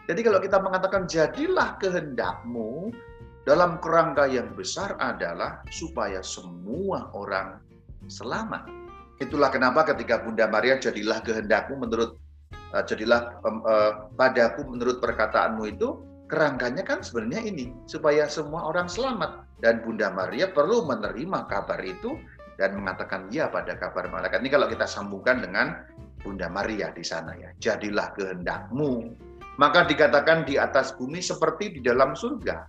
Jadi 0.07 0.21
kalau 0.23 0.39
kita 0.39 0.63
mengatakan 0.63 1.11
jadilah 1.11 1.75
kehendakmu 1.83 2.95
dalam 3.43 3.83
kerangka 3.83 4.31
yang 4.31 4.55
besar 4.55 4.95
adalah 5.03 5.63
supaya 5.75 6.23
semua 6.23 7.11
orang 7.15 7.59
selamat. 8.07 8.67
Itulah 9.21 9.53
kenapa 9.53 9.85
ketika 9.91 10.23
Bunda 10.23 10.49
Maria 10.49 10.81
jadilah 10.81 11.21
kehendakmu 11.21 11.83
menurut 11.83 12.17
uh, 12.73 12.83
jadilah 12.87 13.37
um, 13.45 13.61
uh, 13.67 14.09
padaku 14.17 14.65
menurut 14.65 15.03
perkataanmu 15.03 15.67
itu 15.69 16.01
kerangkanya 16.31 16.87
kan 16.87 17.03
sebenarnya 17.03 17.43
ini 17.45 17.75
supaya 17.91 18.31
semua 18.31 18.71
orang 18.71 18.87
selamat 18.87 19.45
dan 19.61 19.83
Bunda 19.85 20.09
Maria 20.09 20.49
perlu 20.49 20.87
menerima 20.87 21.51
kabar 21.51 21.83
itu 21.85 22.17
dan 22.57 22.77
mengatakan 22.77 23.29
ya 23.33 23.49
pada 23.49 23.77
kabar 23.77 24.09
malaikat. 24.09 24.41
Ini 24.41 24.51
kalau 24.53 24.69
kita 24.69 24.85
sambungkan 24.85 25.41
dengan 25.45 25.81
Bunda 26.21 26.49
Maria 26.53 26.93
di 26.93 27.03
sana 27.03 27.35
ya. 27.37 27.51
Jadilah 27.59 28.13
kehendakmu 28.15 29.17
maka 29.61 29.85
dikatakan 29.85 30.49
di 30.49 30.57
atas 30.57 30.97
bumi 30.97 31.21
seperti 31.21 31.77
di 31.77 31.81
dalam 31.85 32.17
surga. 32.17 32.65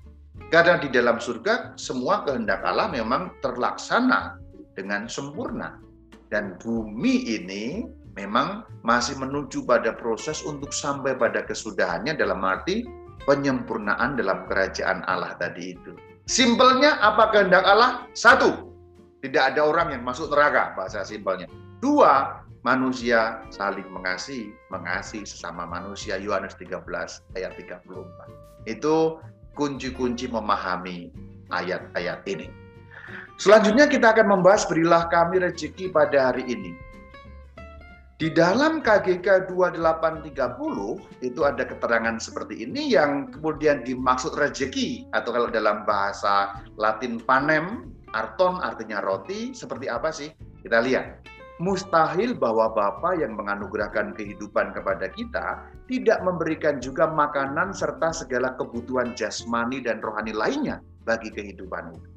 Karena 0.52 0.76
di 0.76 0.92
dalam 0.92 1.24
surga 1.24 1.80
semua 1.80 2.28
kehendak 2.28 2.60
Allah 2.68 2.92
memang 2.92 3.32
terlaksana 3.40 4.36
dengan 4.76 5.08
sempurna. 5.08 5.80
Dan 6.28 6.60
bumi 6.60 7.40
ini 7.40 7.88
memang 8.20 8.68
masih 8.84 9.16
menuju 9.16 9.64
pada 9.64 9.96
proses 9.96 10.44
untuk 10.44 10.76
sampai 10.76 11.16
pada 11.16 11.48
kesudahannya 11.48 12.20
dalam 12.20 12.44
arti 12.44 12.84
penyempurnaan 13.24 14.20
dalam 14.20 14.44
kerajaan 14.52 15.08
Allah 15.08 15.32
tadi 15.40 15.72
itu. 15.80 15.96
Simpelnya 16.28 17.00
apa 17.00 17.32
kehendak 17.32 17.64
Allah? 17.64 18.04
Satu, 18.12 18.76
tidak 19.24 19.56
ada 19.56 19.64
orang 19.64 19.96
yang 19.96 20.04
masuk 20.04 20.28
neraka, 20.28 20.76
bahasa 20.76 21.08
simpelnya. 21.08 21.48
Dua, 21.80 22.44
manusia 22.62 23.42
saling 23.50 23.86
mengasihi, 23.90 24.54
mengasihi 24.70 25.26
sesama 25.26 25.66
manusia. 25.66 26.18
Yohanes 26.18 26.54
13 26.58 26.86
ayat 27.38 27.52
34. 27.58 28.70
Itu 28.70 29.22
kunci-kunci 29.58 30.30
memahami 30.30 31.10
ayat-ayat 31.52 32.24
ini. 32.30 32.48
Selanjutnya 33.42 33.90
kita 33.90 34.14
akan 34.14 34.40
membahas 34.40 34.70
berilah 34.70 35.10
kami 35.10 35.42
rezeki 35.42 35.90
pada 35.90 36.32
hari 36.32 36.46
ini. 36.46 36.78
Di 38.22 38.30
dalam 38.30 38.86
KGK 38.86 39.50
2830 39.50 41.26
itu 41.26 41.42
ada 41.42 41.66
keterangan 41.66 42.22
seperti 42.22 42.70
ini 42.70 42.94
yang 42.94 43.34
kemudian 43.34 43.82
dimaksud 43.82 44.38
rezeki 44.38 45.10
atau 45.10 45.34
kalau 45.34 45.50
dalam 45.50 45.90
bahasa 45.90 46.62
Latin 46.78 47.18
panem, 47.18 47.90
arton 48.14 48.62
artinya 48.62 49.02
roti, 49.02 49.58
seperti 49.58 49.90
apa 49.90 50.14
sih? 50.14 50.30
Kita 50.62 50.86
lihat 50.86 51.26
mustahil 51.62 52.34
bahwa 52.34 52.74
Bapa 52.74 53.14
yang 53.14 53.38
menganugerahkan 53.38 54.18
kehidupan 54.18 54.74
kepada 54.74 55.14
kita 55.14 55.62
tidak 55.86 56.20
memberikan 56.26 56.82
juga 56.82 57.06
makanan 57.06 57.70
serta 57.70 58.10
segala 58.10 58.58
kebutuhan 58.58 59.14
jasmani 59.14 59.86
dan 59.86 60.02
rohani 60.02 60.34
lainnya 60.34 60.82
bagi 61.06 61.30
kehidupan 61.30 61.94
itu. 61.94 62.10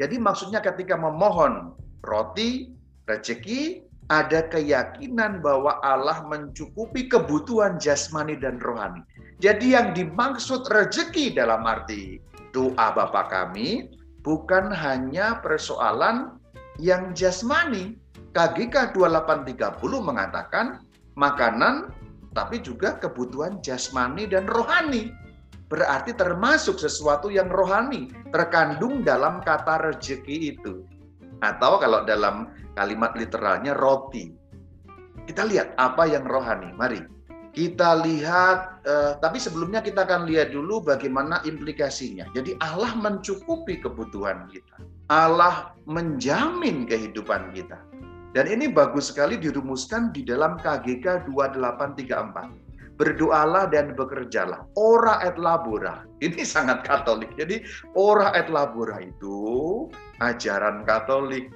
Jadi 0.00 0.16
maksudnya 0.16 0.64
ketika 0.64 0.96
memohon 0.96 1.76
roti, 2.00 2.72
rezeki, 3.04 3.84
ada 4.08 4.48
keyakinan 4.48 5.44
bahwa 5.44 5.84
Allah 5.84 6.24
mencukupi 6.24 7.12
kebutuhan 7.12 7.76
jasmani 7.76 8.40
dan 8.40 8.56
rohani. 8.56 9.04
Jadi 9.38 9.76
yang 9.76 9.92
dimaksud 9.92 10.64
rezeki 10.72 11.36
dalam 11.36 11.68
arti 11.68 12.16
doa 12.56 12.88
Bapa 12.96 13.28
kami 13.28 13.92
bukan 14.24 14.72
hanya 14.72 15.44
persoalan 15.44 16.40
yang 16.80 17.12
jasmani, 17.12 17.98
KGK 18.36 18.92
2830 18.96 19.80
mengatakan 20.04 20.84
makanan 21.16 21.90
tapi 22.36 22.60
juga 22.62 23.00
kebutuhan 23.00 23.58
jasmani 23.64 24.28
dan 24.28 24.46
rohani. 24.46 25.10
Berarti 25.68 26.16
termasuk 26.16 26.80
sesuatu 26.80 27.28
yang 27.28 27.52
rohani 27.52 28.08
terkandung 28.32 29.04
dalam 29.04 29.44
kata 29.44 29.92
rezeki 29.92 30.56
itu. 30.56 30.84
Atau 31.44 31.76
kalau 31.76 32.08
dalam 32.08 32.48
kalimat 32.72 33.12
literalnya 33.16 33.76
roti. 33.76 34.32
Kita 35.28 35.44
lihat 35.44 35.76
apa 35.76 36.08
yang 36.08 36.24
rohani. 36.24 36.72
Mari 36.72 37.18
kita 37.58 38.06
lihat, 38.06 38.86
eh, 38.86 39.12
tapi 39.18 39.42
sebelumnya 39.42 39.82
kita 39.82 40.06
akan 40.06 40.30
lihat 40.30 40.54
dulu 40.54 40.78
bagaimana 40.78 41.42
implikasinya. 41.42 42.30
Jadi 42.30 42.54
Allah 42.62 42.94
mencukupi 42.94 43.82
kebutuhan 43.82 44.46
kita. 44.46 44.78
Allah 45.10 45.74
menjamin 45.88 46.86
kehidupan 46.86 47.50
kita. 47.56 47.82
Dan 48.36 48.44
ini 48.44 48.68
bagus 48.68 49.08
sekali 49.08 49.40
dirumuskan 49.40 50.12
di 50.12 50.20
dalam 50.20 50.60
KGK 50.60 51.32
2834. 51.32 52.68
Berdoalah 52.98 53.70
dan 53.70 53.94
bekerjalah. 53.94 54.66
Ora 54.74 55.22
et 55.22 55.38
labora. 55.38 56.02
Ini 56.26 56.42
sangat 56.42 56.82
katolik. 56.82 57.30
Jadi 57.38 57.62
ora 57.94 58.34
et 58.34 58.50
labora 58.50 58.98
itu 58.98 59.86
ajaran 60.18 60.82
katolik 60.82 61.46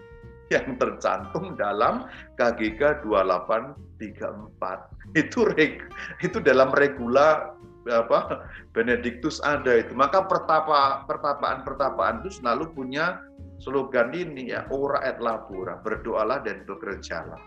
yang 0.55 0.79
tercantum 0.79 1.59
dalam 1.59 2.07
KGK 2.39 3.03
2834. 3.03 5.19
Itu 5.19 5.51
reg, 5.59 5.83
itu 6.23 6.39
dalam 6.39 6.71
regula 6.79 7.59
apa 7.91 8.47
Benediktus 8.71 9.43
ada 9.43 9.83
itu. 9.83 9.99
Maka 9.99 10.23
pertapa 10.31 11.03
pertapaan-pertapaan 11.11 12.23
itu 12.23 12.39
selalu 12.39 12.71
punya 12.71 13.19
slogan 13.63 14.11
ini 14.11 14.51
ya 14.51 14.67
ora 14.75 14.99
et 15.07 15.23
labora 15.23 15.79
berdoalah 15.79 16.43
dan 16.43 16.67
bekerjalah. 16.67 17.39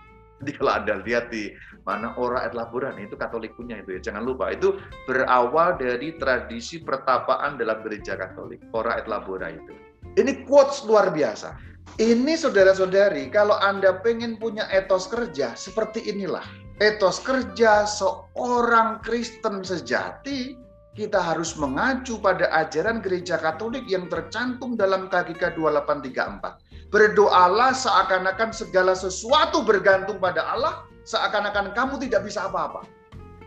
Jadi 0.43 0.51
kalau 0.59 0.74
anda 0.76 0.99
lihat 1.03 1.32
di 1.32 1.51
mana 1.88 2.11
ora 2.20 2.43
et 2.43 2.51
labora 2.51 2.91
itu 2.99 3.16
Katolik 3.16 3.55
punya 3.55 3.80
itu 3.80 3.99
ya 3.99 4.11
jangan 4.11 4.24
lupa. 4.24 4.51
Itu 4.51 4.80
berawal 5.07 5.80
dari 5.80 6.16
tradisi 6.16 6.80
pertapaan 6.84 7.59
dalam 7.59 7.84
gereja 7.84 8.16
Katolik 8.16 8.63
ora 8.72 8.99
et 8.99 9.07
labora 9.11 9.51
itu. 9.51 9.76
Ini 10.16 10.47
quotes 10.47 10.88
luar 10.88 11.11
biasa. 11.11 11.55
Ini 11.99 12.36
saudara-saudari 12.36 13.32
kalau 13.32 13.55
anda 13.55 13.99
pengen 14.03 14.36
punya 14.36 14.68
etos 14.72 15.07
kerja 15.07 15.55
seperti 15.55 16.03
inilah. 16.11 16.43
Etos 16.84 17.24
kerja 17.24 17.88
seorang 17.88 18.99
Kristen 18.99 19.63
sejati 19.63 20.64
kita 20.96 21.20
harus 21.20 21.60
mengacu 21.60 22.16
pada 22.18 22.48
ajaran 22.56 23.04
gereja 23.04 23.36
Katolik 23.36 23.84
yang 23.91 24.08
tercantum 24.08 24.80
dalam 24.80 25.12
KGK 25.12 25.60
2834. 25.60 26.89
Berdoalah 26.89 27.76
seakan-akan 27.76 28.56
segala 28.56 28.96
sesuatu 28.96 29.60
bergantung 29.68 30.24
pada 30.24 30.48
Allah, 30.48 30.88
seakan-akan 31.04 31.76
kamu 31.76 32.00
tidak 32.08 32.32
bisa 32.32 32.48
apa-apa. 32.48 32.88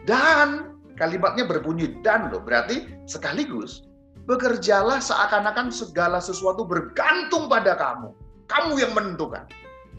Dan 0.04 0.76
kalimatnya 1.00 1.48
berbunyi 1.48 2.04
dan 2.04 2.28
loh, 2.28 2.44
berarti 2.44 2.84
sekaligus 3.08 3.88
bekerjalah 4.28 5.00
seakan-akan 5.00 5.72
segala 5.72 6.20
sesuatu 6.20 6.68
bergantung 6.68 7.48
pada 7.48 7.72
kamu. 7.80 8.12
Kamu 8.44 8.76
yang 8.76 8.92
menentukan. 8.92 9.48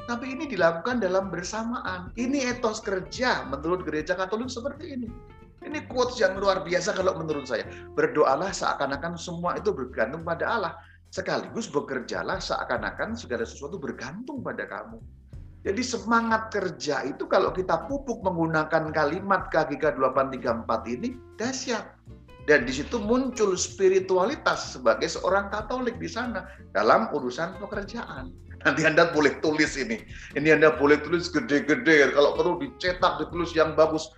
Tapi 0.05 0.37
ini 0.37 0.45
dilakukan 0.45 1.01
dalam 1.01 1.33
bersamaan. 1.33 2.13
Ini 2.13 2.53
etos 2.53 2.81
kerja 2.81 3.45
menurut 3.49 3.85
gereja 3.85 4.13
Katolik 4.13 4.53
seperti 4.53 4.93
ini. 4.93 5.09
Ini 5.59 5.85
quotes 5.91 6.19
yang 6.23 6.39
luar 6.39 6.63
biasa 6.63 6.95
kalau 6.95 7.19
menurut 7.19 7.47
saya. 7.47 7.67
Berdoalah 7.95 8.55
seakan-akan 8.55 9.19
semua 9.19 9.59
itu 9.59 9.75
bergantung 9.75 10.23
pada 10.23 10.45
Allah. 10.47 10.73
Sekaligus 11.09 11.67
bekerjalah 11.67 12.39
seakan-akan 12.39 13.17
segala 13.17 13.43
sesuatu 13.43 13.75
bergantung 13.81 14.39
pada 14.39 14.63
kamu. 14.69 15.01
Jadi 15.67 15.83
semangat 15.83 16.55
kerja 16.55 17.03
itu 17.03 17.27
kalau 17.27 17.51
kita 17.51 17.89
pupuk 17.91 18.23
menggunakan 18.23 18.95
kalimat 18.95 19.51
KGK 19.51 19.99
2834 19.99 20.95
ini 20.95 21.09
dahsyat. 21.35 21.85
Dan 22.47 22.65
di 22.65 22.73
situ 22.73 22.97
muncul 22.97 23.53
spiritualitas 23.59 24.73
sebagai 24.73 25.05
seorang 25.05 25.51
Katolik 25.53 25.99
di 25.99 26.09
sana 26.09 26.47
dalam 26.73 27.11
urusan 27.11 27.59
pekerjaan. 27.61 28.31
Nanti 28.65 28.81
Anda 28.87 29.11
boleh 29.13 29.37
tulis 29.39 29.77
ini. 29.77 30.01
Ini 30.33 30.57
Anda 30.57 30.73
boleh 30.73 30.99
tulis 31.03 31.29
gede-gede. 31.29 32.11
Kalau 32.11 32.33
perlu 32.35 32.57
dicetak, 32.59 33.21
ditulis 33.21 33.53
yang 33.53 33.77
bagus 33.77 34.09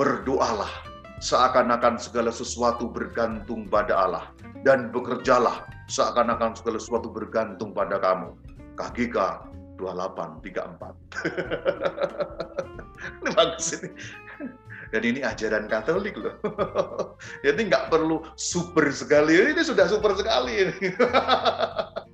berdoalah 0.00 0.72
seakan-akan 1.20 2.00
segala 2.00 2.32
sesuatu 2.32 2.88
bergantung 2.88 3.68
pada 3.68 4.08
Allah 4.08 4.24
dan 4.64 4.88
bekerjalah 4.88 5.68
seakan-akan 5.92 6.56
segala 6.56 6.80
sesuatu 6.80 7.12
bergantung 7.12 7.76
pada 7.76 8.00
kamu. 8.00 8.32
KGK 8.80 9.44
2834. 9.76 11.20
ini 13.20 13.28
bagus 13.36 13.76
ini. 13.76 13.92
Dan 14.88 15.02
ini 15.04 15.20
ajaran 15.20 15.68
Katolik 15.68 16.16
loh. 16.16 16.32
Jadi 17.46 17.68
nggak 17.68 17.92
perlu 17.92 18.24
super 18.40 18.88
sekali. 18.88 19.36
Ini 19.36 19.60
sudah 19.60 19.84
super 19.84 20.16
sekali. 20.16 20.64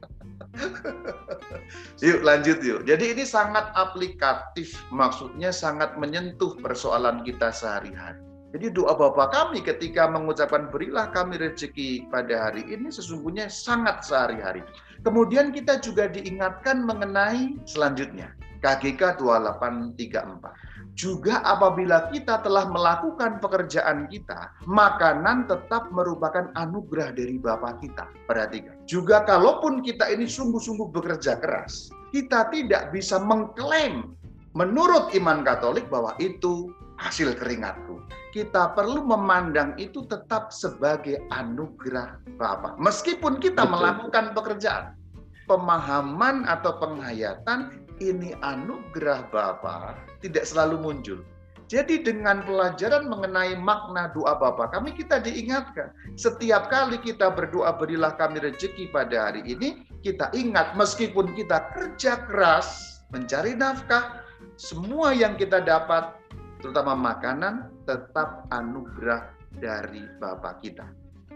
yuk 2.06 2.20
lanjut 2.24 2.58
yuk. 2.64 2.80
Jadi 2.88 3.12
ini 3.16 3.24
sangat 3.24 3.70
aplikatif, 3.76 4.76
maksudnya 4.88 5.52
sangat 5.52 5.94
menyentuh 6.00 6.56
persoalan 6.60 7.22
kita 7.22 7.52
sehari-hari. 7.52 8.20
Jadi 8.56 8.72
doa 8.72 8.96
Bapa 8.96 9.28
kami 9.28 9.60
ketika 9.60 10.08
mengucapkan 10.08 10.72
berilah 10.72 11.12
kami 11.12 11.36
rezeki 11.36 12.08
pada 12.08 12.48
hari 12.48 12.64
ini 12.72 12.88
sesungguhnya 12.88 13.52
sangat 13.52 14.00
sehari-hari. 14.00 14.64
Kemudian 15.04 15.52
kita 15.52 15.76
juga 15.82 16.08
diingatkan 16.08 16.80
mengenai 16.86 17.58
selanjutnya. 17.68 18.32
KGK 18.64 19.20
2834. 19.20 20.75
Juga 20.96 21.44
apabila 21.44 22.08
kita 22.08 22.40
telah 22.40 22.72
melakukan 22.72 23.36
pekerjaan 23.36 24.08
kita, 24.08 24.48
makanan 24.64 25.44
tetap 25.44 25.92
merupakan 25.92 26.48
anugerah 26.56 27.12
dari 27.12 27.36
Bapa 27.36 27.76
kita. 27.84 28.08
Perhatikan. 28.24 28.80
Juga 28.88 29.20
kalaupun 29.28 29.84
kita 29.84 30.08
ini 30.08 30.24
sungguh-sungguh 30.24 30.88
bekerja 30.96 31.36
keras, 31.36 31.92
kita 32.16 32.48
tidak 32.48 32.96
bisa 32.96 33.20
mengklaim 33.20 34.16
menurut 34.56 35.12
iman 35.12 35.44
Katolik 35.44 35.84
bahwa 35.92 36.16
itu 36.16 36.72
hasil 36.96 37.36
keringatku. 37.36 38.00
Kita 38.32 38.72
perlu 38.72 39.04
memandang 39.04 39.76
itu 39.76 40.08
tetap 40.08 40.48
sebagai 40.48 41.20
anugerah 41.28 42.24
Bapa. 42.40 42.72
Meskipun 42.80 43.36
kita 43.36 43.68
Betul. 43.68 43.72
melakukan 43.76 44.24
pekerjaan, 44.32 44.96
pemahaman 45.44 46.48
atau 46.48 46.80
penghayatan 46.80 47.84
ini 48.02 48.36
anugerah 48.44 49.28
Bapa 49.32 49.96
tidak 50.20 50.44
selalu 50.44 50.76
muncul. 50.80 51.20
Jadi 51.66 52.06
dengan 52.06 52.46
pelajaran 52.46 53.10
mengenai 53.10 53.58
makna 53.58 54.14
doa 54.14 54.38
Bapa 54.38 54.70
kami 54.70 54.94
kita 54.94 55.18
diingatkan. 55.18 55.90
Setiap 56.14 56.70
kali 56.70 57.02
kita 57.02 57.34
berdoa 57.34 57.74
berilah 57.74 58.14
kami 58.14 58.38
rezeki 58.38 58.94
pada 58.94 59.30
hari 59.30 59.42
ini, 59.42 59.82
kita 60.06 60.30
ingat 60.30 60.78
meskipun 60.78 61.34
kita 61.34 61.74
kerja 61.74 62.22
keras 62.30 63.02
mencari 63.10 63.58
nafkah, 63.58 64.22
semua 64.54 65.10
yang 65.10 65.34
kita 65.34 65.58
dapat 65.58 66.14
terutama 66.62 66.94
makanan, 66.94 67.66
tetap 67.82 68.46
anugerah 68.54 69.34
dari 69.58 70.06
Bapa 70.22 70.62
kita. 70.62 70.86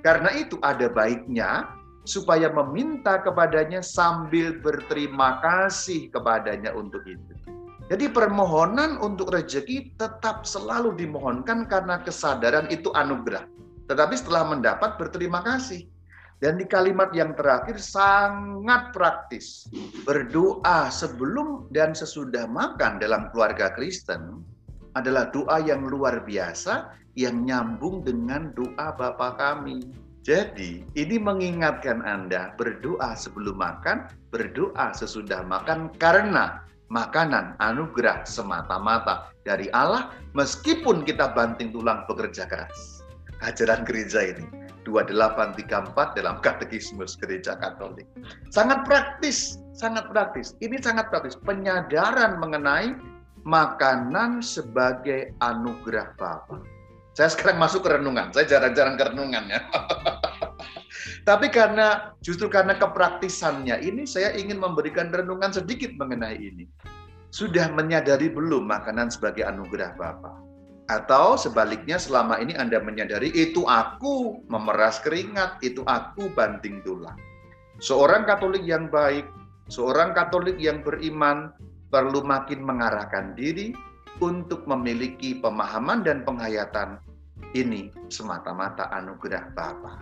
Karena 0.00 0.30
itu 0.32 0.56
ada 0.62 0.86
baiknya 0.88 1.79
supaya 2.08 2.48
meminta 2.48 3.20
kepadanya 3.20 3.84
sambil 3.84 4.56
berterima 4.60 5.40
kasih 5.44 6.08
kepadanya 6.08 6.72
untuk 6.72 7.04
itu. 7.04 7.34
Jadi 7.90 8.06
permohonan 8.06 9.02
untuk 9.02 9.34
rezeki 9.34 9.98
tetap 9.98 10.46
selalu 10.46 10.94
dimohonkan 10.94 11.66
karena 11.66 11.98
kesadaran 11.98 12.70
itu 12.70 12.94
anugerah. 12.94 13.50
Tetapi 13.90 14.14
setelah 14.14 14.46
mendapat 14.46 14.94
berterima 14.94 15.42
kasih. 15.42 15.90
Dan 16.40 16.56
di 16.56 16.64
kalimat 16.64 17.12
yang 17.12 17.36
terakhir 17.36 17.76
sangat 17.82 18.94
praktis. 18.96 19.68
Berdoa 20.06 20.88
sebelum 20.88 21.68
dan 21.74 21.92
sesudah 21.92 22.48
makan 22.48 22.96
dalam 23.02 23.28
keluarga 23.34 23.74
Kristen 23.74 24.40
adalah 24.96 25.28
doa 25.28 25.60
yang 25.60 25.84
luar 25.84 26.24
biasa 26.24 26.94
yang 27.18 27.44
nyambung 27.44 28.06
dengan 28.06 28.54
doa 28.56 28.94
Bapa 28.94 29.36
kami. 29.36 29.84
Jadi, 30.20 30.84
ini 31.00 31.16
mengingatkan 31.16 32.04
Anda 32.04 32.52
berdoa 32.60 33.16
sebelum 33.16 33.56
makan, 33.56 34.12
berdoa 34.28 34.92
sesudah 34.92 35.40
makan 35.48 35.88
karena 35.96 36.60
makanan 36.92 37.56
anugerah 37.62 38.26
semata-mata 38.28 39.32
dari 39.48 39.72
Allah 39.72 40.12
meskipun 40.36 41.06
kita 41.08 41.32
banting 41.32 41.72
tulang 41.72 42.04
bekerja 42.04 42.44
keras. 42.44 43.00
Ajaran 43.40 43.88
gereja 43.88 44.20
ini 44.36 44.44
2834 44.84 46.18
dalam 46.18 46.36
katekismus 46.44 47.16
gereja 47.16 47.56
Katolik. 47.56 48.04
Sangat 48.52 48.84
praktis, 48.84 49.56
sangat 49.72 50.12
praktis. 50.12 50.52
Ini 50.60 50.76
sangat 50.84 51.08
praktis. 51.08 51.40
Penyadaran 51.40 52.36
mengenai 52.36 52.92
makanan 53.48 54.44
sebagai 54.44 55.32
anugerah 55.40 56.12
Bapa. 56.20 56.60
Saya 57.14 57.28
sekarang 57.30 57.58
masuk 57.58 57.82
ke 57.82 57.90
renungan. 57.98 58.30
Saya 58.30 58.46
jarang-jarang 58.46 58.94
ke 58.94 59.04
renungan 59.10 59.44
ya. 59.50 59.60
Tapi 61.28 61.52
karena 61.52 62.14
justru 62.24 62.48
karena 62.48 62.78
kepraktisannya 62.78 63.82
ini 63.82 64.08
saya 64.08 64.32
ingin 64.34 64.56
memberikan 64.56 65.10
renungan 65.10 65.50
sedikit 65.52 65.90
mengenai 65.98 66.38
ini. 66.38 66.64
Sudah 67.30 67.70
menyadari 67.70 68.26
belum 68.30 68.66
makanan 68.66 69.14
sebagai 69.14 69.46
anugerah 69.46 69.94
Bapa? 69.94 70.34
Atau 70.90 71.38
sebaliknya 71.38 72.02
selama 72.02 72.42
ini 72.42 72.58
Anda 72.58 72.82
menyadari 72.82 73.30
itu 73.30 73.62
aku 73.62 74.42
memeras 74.50 74.98
keringat, 74.98 75.62
itu 75.62 75.86
aku 75.86 76.26
banting 76.34 76.82
tulang. 76.82 77.14
Seorang 77.78 78.26
Katolik 78.26 78.66
yang 78.66 78.90
baik, 78.90 79.30
seorang 79.70 80.10
Katolik 80.10 80.58
yang 80.58 80.82
beriman 80.82 81.54
perlu 81.94 82.26
makin 82.26 82.66
mengarahkan 82.66 83.38
diri 83.38 83.70
untuk 84.20 84.68
memiliki 84.68 85.40
pemahaman 85.40 86.04
dan 86.04 86.22
penghayatan 86.22 87.00
ini 87.56 87.90
semata-mata 88.12 88.86
anugerah 88.94 89.50
Bapa. 89.56 89.98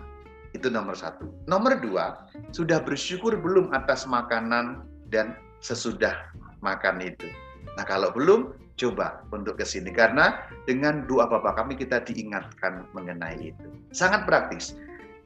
Itu 0.53 0.69
nomor 0.69 0.93
satu. 0.93 1.29
Nomor 1.47 1.79
dua, 1.79 2.27
sudah 2.53 2.83
bersyukur 2.83 3.37
belum 3.39 3.71
atas 3.73 4.05
makanan 4.05 4.85
dan 5.09 5.33
sesudah 5.63 6.13
makan 6.61 7.01
itu? 7.01 7.29
Nah 7.77 7.85
kalau 7.87 8.11
belum, 8.11 8.53
coba 8.79 9.21
untuk 9.35 9.59
ke 9.59 9.65
sini. 9.67 9.91
Karena 9.91 10.47
dengan 10.63 11.03
doa 11.05 11.27
Bapak 11.27 11.59
kami 11.59 11.75
kita 11.75 12.01
diingatkan 12.07 12.87
mengenai 12.95 13.51
itu. 13.51 13.67
Sangat 13.91 14.23
praktis. 14.23 14.79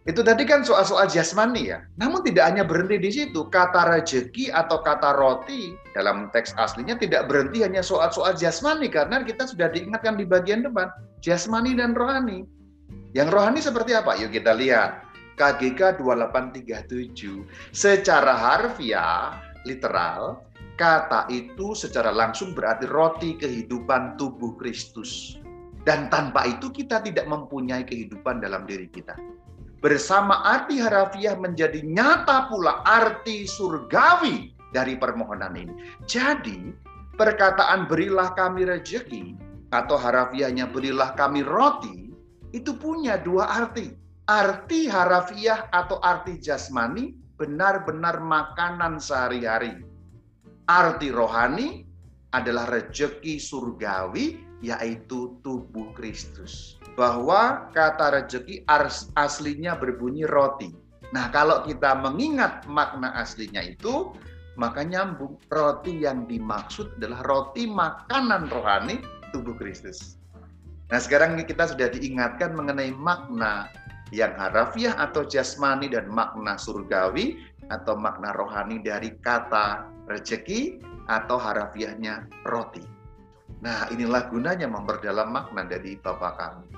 Itu 0.04 0.20
tadi 0.20 0.43
kan 0.43 0.68
soal-soal 0.68 1.08
jasmani 1.08 1.72
ya. 1.72 1.80
Namun 1.95 2.28
tidak 2.28 2.51
hanya 2.51 2.68
berhenti 2.68 2.99
di 2.99 3.12
situ. 3.12 3.47
Kata 3.47 3.88
rezeki 3.88 4.51
atau 4.51 4.84
kata 4.84 5.16
roti 5.16 5.80
dalam 5.95 6.28
teks 6.36 6.51
aslinya 6.60 6.99
tidak 6.99 7.32
berhenti 7.32 7.64
hanya 7.64 7.80
soal-soal 7.80 8.36
jasmani 8.36 8.91
karena 8.91 9.24
kita 9.24 9.47
sudah 9.47 9.72
diingatkan 9.72 10.20
di 10.20 10.28
bagian 10.28 10.68
depan 10.68 10.91
jasmani 11.24 11.72
dan 11.80 11.95
rohani. 11.95 12.43
Yang 13.16 13.30
rohani 13.32 13.60
seperti 13.64 13.95
apa? 13.95 14.20
Yuk 14.20 14.36
kita 14.36 14.51
lihat. 14.51 15.08
KGK 15.34 15.97
2837 15.97 17.74
secara 17.74 18.38
harfiah 18.38 19.41
literal 19.66 20.45
kata 20.78 21.26
itu 21.34 21.74
secara 21.74 22.14
langsung 22.14 22.54
berarti 22.54 22.86
roti 22.86 23.39
kehidupan 23.39 24.20
tubuh 24.20 24.54
Kristus. 24.60 25.39
Dan 25.88 26.12
tanpa 26.14 26.45
itu 26.45 26.70
kita 26.70 27.01
tidak 27.01 27.26
mempunyai 27.26 27.82
kehidupan 27.82 28.45
dalam 28.45 28.70
diri 28.70 28.88
kita 28.93 29.18
bersama 29.84 30.40
arti 30.48 30.80
harafiah 30.80 31.36
menjadi 31.36 31.84
nyata 31.84 32.48
pula 32.48 32.88
arti 32.88 33.44
surgawi 33.44 34.56
dari 34.72 34.96
permohonan 34.96 35.60
ini. 35.60 35.76
Jadi, 36.08 36.72
perkataan 37.20 37.92
berilah 37.92 38.32
kami 38.32 38.64
rezeki 38.64 39.36
atau 39.76 40.00
harafiahnya 40.00 40.72
berilah 40.72 41.12
kami 41.20 41.44
roti 41.44 42.16
itu 42.56 42.72
punya 42.80 43.20
dua 43.20 43.52
arti. 43.52 43.92
Arti 44.24 44.88
harafiah 44.88 45.68
atau 45.76 46.00
arti 46.00 46.40
jasmani 46.40 47.12
benar-benar 47.36 48.24
makanan 48.24 48.96
sehari-hari. 48.96 49.84
Arti 50.72 51.12
rohani 51.12 51.84
adalah 52.32 52.72
rezeki 52.72 53.36
surgawi 53.36 54.40
yaitu 54.64 55.36
tubuh 55.44 55.92
Kristus 55.92 56.80
bahwa 56.94 57.70
kata 57.74 58.22
rezeki 58.22 58.66
aslinya 59.18 59.78
berbunyi 59.78 60.30
roti. 60.30 60.70
Nah, 61.14 61.30
kalau 61.30 61.62
kita 61.66 61.94
mengingat 61.98 62.66
makna 62.66 63.14
aslinya 63.18 63.62
itu, 63.62 64.14
maka 64.58 64.86
nyambung 64.86 65.38
roti 65.50 66.06
yang 66.06 66.30
dimaksud 66.30 66.98
adalah 67.02 67.22
roti 67.26 67.66
makanan 67.66 68.50
rohani 68.50 69.02
tubuh 69.34 69.58
Kristus. 69.58 70.18
Nah, 70.94 71.02
sekarang 71.02 71.38
kita 71.41 71.74
sudah 71.74 71.89
diingatkan 71.89 72.54
mengenai 72.54 72.94
makna 72.94 73.70
yang 74.14 74.38
harafiah 74.38 74.94
atau 75.02 75.26
jasmani 75.26 75.89
dan 75.89 76.06
makna 76.06 76.54
surgawi 76.54 77.41
atau 77.74 77.98
makna 77.98 78.30
rohani 78.38 78.78
dari 78.78 79.18
kata 79.22 79.89
rezeki 80.06 80.78
atau 81.10 81.41
harafiahnya 81.41 82.30
roti. 82.46 82.86
Nah, 83.66 83.89
inilah 83.89 84.30
gunanya 84.30 84.70
memperdalam 84.70 85.34
makna 85.34 85.66
dari 85.66 85.98
Bapak 85.98 86.34
kami. 86.38 86.72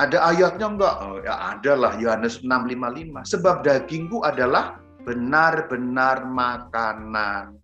Ada 0.00 0.24
ayatnya 0.24 0.72
enggak? 0.72 0.94
Oh, 1.04 1.20
ya 1.20 1.36
ada 1.52 1.72
lah 1.76 1.92
Yohanes 2.00 2.40
6:55. 2.40 3.28
Sebab 3.28 3.60
dagingku 3.60 4.24
adalah 4.24 4.80
benar-benar 5.04 6.24
makanan. 6.24 7.60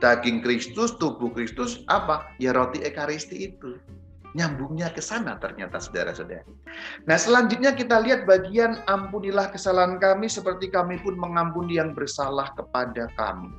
Daging 0.00 0.40
Kristus, 0.40 0.96
tubuh 0.96 1.28
Kristus 1.28 1.84
apa? 1.92 2.24
Ya 2.40 2.56
roti 2.56 2.80
ekaristi 2.80 3.52
itu. 3.52 3.76
Nyambungnya 4.32 4.94
ke 4.94 5.02
sana 5.02 5.36
ternyata 5.36 5.82
saudara-saudara. 5.82 6.46
Nah 7.04 7.18
selanjutnya 7.18 7.74
kita 7.76 8.00
lihat 8.00 8.24
bagian 8.24 8.80
ampunilah 8.88 9.50
kesalahan 9.52 10.00
kami 10.00 10.30
seperti 10.30 10.72
kami 10.72 10.96
pun 11.02 11.18
mengampuni 11.20 11.76
yang 11.76 11.92
bersalah 11.92 12.48
kepada 12.56 13.10
kami. 13.18 13.50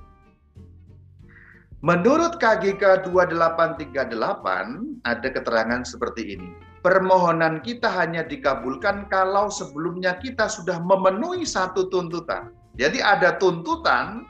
Menurut 1.84 2.42
KGK 2.42 3.06
2838 3.12 5.04
ada 5.04 5.28
keterangan 5.32 5.82
seperti 5.84 6.38
ini 6.38 6.69
permohonan 6.80 7.60
kita 7.64 7.88
hanya 7.92 8.24
dikabulkan 8.24 9.12
kalau 9.12 9.52
sebelumnya 9.52 10.16
kita 10.20 10.48
sudah 10.48 10.80
memenuhi 10.80 11.44
satu 11.44 11.92
tuntutan. 11.92 12.52
Jadi 12.80 13.04
ada 13.04 13.36
tuntutan 13.36 14.24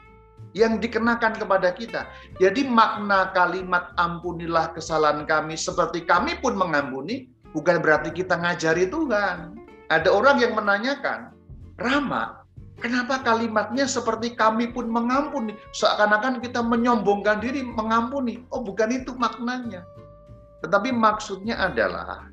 yang 0.58 0.82
dikenakan 0.82 1.38
kepada 1.38 1.70
kita. 1.70 2.10
Jadi 2.42 2.66
makna 2.66 3.30
kalimat 3.30 3.94
ampunilah 3.94 4.74
kesalahan 4.74 5.22
kami 5.22 5.54
seperti 5.54 6.02
kami 6.02 6.38
pun 6.42 6.58
mengampuni 6.58 7.30
bukan 7.54 7.78
berarti 7.78 8.10
kita 8.10 8.34
ngajari 8.38 8.90
Tuhan. 8.90 9.54
Ada 9.90 10.06
orang 10.06 10.38
yang 10.38 10.54
menanyakan, 10.54 11.34
Rama, 11.78 12.46
kenapa 12.78 13.22
kalimatnya 13.26 13.90
seperti 13.90 14.38
kami 14.38 14.70
pun 14.70 14.86
mengampuni? 14.86 15.58
Seakan-akan 15.74 16.38
kita 16.38 16.62
menyombongkan 16.62 17.42
diri 17.42 17.66
mengampuni. 17.66 18.46
Oh 18.54 18.62
bukan 18.62 18.94
itu 18.94 19.14
maknanya. 19.18 19.82
Tetapi 20.62 20.94
maksudnya 20.94 21.58
adalah 21.58 22.29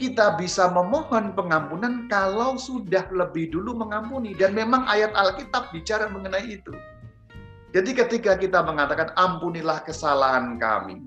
kita 0.00 0.40
bisa 0.40 0.72
memohon 0.72 1.36
pengampunan 1.36 2.08
kalau 2.08 2.56
sudah 2.56 3.04
lebih 3.12 3.52
dulu 3.52 3.76
mengampuni. 3.76 4.32
Dan 4.32 4.56
memang 4.56 4.88
ayat 4.88 5.12
Alkitab 5.12 5.68
bicara 5.76 6.08
mengenai 6.08 6.56
itu. 6.56 6.72
Jadi 7.76 7.92
ketika 7.92 8.40
kita 8.40 8.64
mengatakan 8.64 9.12
ampunilah 9.20 9.84
kesalahan 9.84 10.56
kami. 10.56 11.04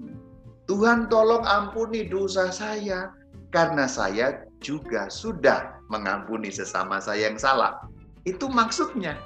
Tuhan 0.70 1.10
tolong 1.10 1.42
ampuni 1.50 2.06
dosa 2.06 2.54
saya. 2.54 3.10
Karena 3.50 3.86
saya 3.86 4.46
juga 4.62 5.10
sudah 5.10 5.78
mengampuni 5.90 6.50
sesama 6.50 6.98
saya 7.02 7.30
yang 7.30 7.38
salah. 7.42 7.86
Itu 8.26 8.50
maksudnya. 8.50 9.18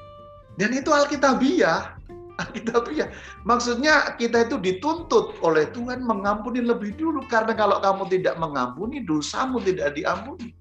Dan 0.56 0.72
itu 0.72 0.90
Alkitabiah. 0.96 2.00
Alkitab 2.38 2.94
ya. 2.94 3.10
Maksudnya 3.44 4.14
kita 4.16 4.46
itu 4.46 4.62
dituntut 4.62 5.42
oleh 5.42 5.66
Tuhan 5.74 6.06
mengampuni 6.06 6.62
lebih 6.62 6.94
dulu. 6.94 7.26
Karena 7.26 7.58
kalau 7.58 7.82
kamu 7.82 8.06
tidak 8.14 8.38
mengampuni, 8.38 9.02
dosamu 9.02 9.58
tidak 9.66 9.98
diampuni. 9.98 10.54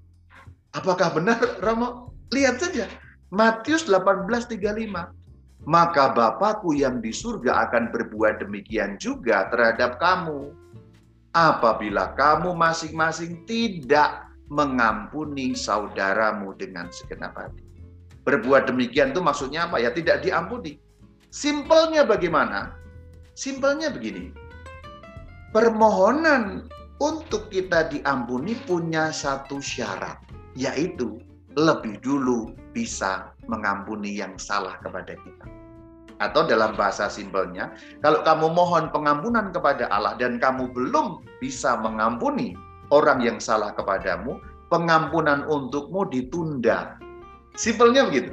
Apakah 0.73 1.13
benar, 1.13 1.41
Romo? 1.61 2.13
Lihat 2.33 2.61
saja. 2.61 2.89
Matius 3.29 3.85
18:35. 3.85 5.13
Maka 5.67 6.15
Bapakku 6.15 6.79
yang 6.79 7.03
di 7.03 7.11
surga 7.11 7.69
akan 7.69 7.91
berbuat 7.91 8.41
demikian 8.41 8.97
juga 8.97 9.51
terhadap 9.53 9.99
kamu. 10.01 10.55
Apabila 11.37 12.17
kamu 12.17 12.57
masing-masing 12.57 13.45
tidak 13.45 14.25
mengampuni 14.49 15.53
saudaramu 15.53 16.57
dengan 16.57 16.89
segenap 16.89 17.37
hati. 17.37 17.61
Berbuat 18.25 18.71
demikian 18.71 19.13
itu 19.13 19.21
maksudnya 19.21 19.69
apa? 19.69 19.83
Ya 19.83 19.91
tidak 19.91 20.23
diampuni 20.25 20.81
Simpelnya 21.31 22.07
bagaimana? 22.07 22.75
Simpelnya 23.37 23.93
begini. 23.93 24.33
Permohonan 25.53 26.69
untuk 27.01 27.53
kita 27.53 27.93
diampuni 27.93 28.57
punya 28.65 29.13
satu 29.13 29.61
syarat, 29.61 30.17
yaitu 30.57 31.21
lebih 31.57 32.01
dulu 32.01 32.53
bisa 32.73 33.33
mengampuni 33.49 34.21
yang 34.21 34.37
salah 34.37 34.77
kepada 34.81 35.17
kita. 35.17 35.47
Atau 36.17 36.49
dalam 36.49 36.73
bahasa 36.77 37.13
simpelnya, 37.13 37.77
kalau 38.01 38.25
kamu 38.25 38.49
mohon 38.53 38.89
pengampunan 38.89 39.53
kepada 39.53 39.89
Allah 39.93 40.17
dan 40.17 40.41
kamu 40.41 40.73
belum 40.73 41.21
bisa 41.45 41.77
mengampuni 41.77 42.57
orang 42.89 43.21
yang 43.21 43.37
salah 43.37 43.77
kepadamu, 43.77 44.41
pengampunan 44.73 45.45
untukmu 45.45 46.09
ditunda. 46.09 46.97
Simpelnya 47.57 48.09
begitu. 48.09 48.33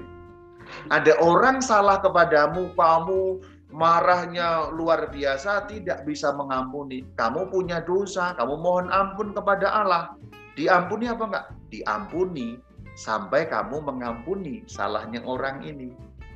Ada 0.92 1.18
orang 1.24 1.64
salah 1.64 2.00
kepadamu, 2.04 2.74
kamu 2.76 3.42
marahnya 3.74 4.70
luar 4.70 5.10
biasa, 5.10 5.66
tidak 5.66 6.06
bisa 6.06 6.30
mengampuni. 6.32 7.04
Kamu 7.18 7.50
punya 7.50 7.82
dosa, 7.82 8.38
kamu 8.38 8.62
mohon 8.62 8.88
ampun 8.94 9.34
kepada 9.34 9.68
Allah. 9.70 10.14
Diampuni 10.54 11.10
apa 11.10 11.24
enggak? 11.26 11.46
Diampuni 11.74 12.62
sampai 12.94 13.50
kamu 13.50 13.82
mengampuni 13.82 14.62
salahnya 14.70 15.26
orang 15.26 15.66
ini. 15.66 15.90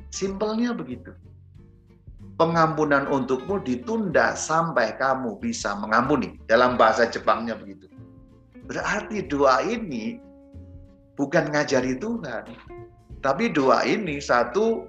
Simpelnya 0.10 0.74
begitu. 0.74 1.14
Pengampunan 2.38 3.06
untukmu 3.10 3.62
ditunda 3.62 4.34
sampai 4.34 4.98
kamu 4.98 5.38
bisa 5.38 5.78
mengampuni. 5.78 6.38
Dalam 6.50 6.78
bahasa 6.78 7.06
Jepangnya 7.06 7.58
begitu. 7.58 7.90
Berarti 8.68 9.26
doa 9.26 9.62
ini 9.64 10.22
bukan 11.18 11.50
ngajari 11.50 11.98
Tuhan, 11.98 12.46
tapi 13.28 13.52
doa 13.52 13.84
ini 13.84 14.24
satu 14.24 14.88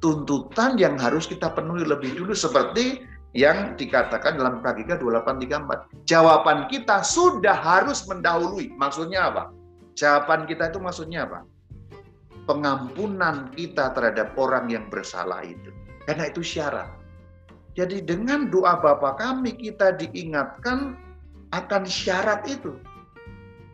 tuntutan 0.00 0.80
yang 0.80 0.96
harus 0.96 1.28
kita 1.28 1.52
penuhi 1.52 1.84
lebih 1.84 2.16
dulu 2.16 2.32
seperti 2.32 3.04
yang 3.36 3.76
dikatakan 3.76 4.40
dalam 4.40 4.64
KGK 4.64 4.96
2834. 4.96 6.08
Jawaban 6.08 6.72
kita 6.72 7.04
sudah 7.04 7.52
harus 7.52 8.08
mendahului. 8.08 8.72
Maksudnya 8.80 9.28
apa? 9.28 9.52
Jawaban 9.92 10.48
kita 10.48 10.72
itu 10.72 10.80
maksudnya 10.80 11.28
apa? 11.28 11.44
Pengampunan 12.48 13.52
kita 13.52 13.92
terhadap 13.92 14.32
orang 14.40 14.72
yang 14.72 14.88
bersalah 14.88 15.44
itu. 15.44 15.68
Karena 16.08 16.32
itu 16.32 16.40
syarat. 16.40 16.88
Jadi 17.76 18.00
dengan 18.00 18.48
doa 18.48 18.80
Bapa 18.80 19.20
kami 19.20 19.52
kita 19.52 20.00
diingatkan 20.00 20.96
akan 21.52 21.84
syarat 21.84 22.40
itu. 22.48 22.72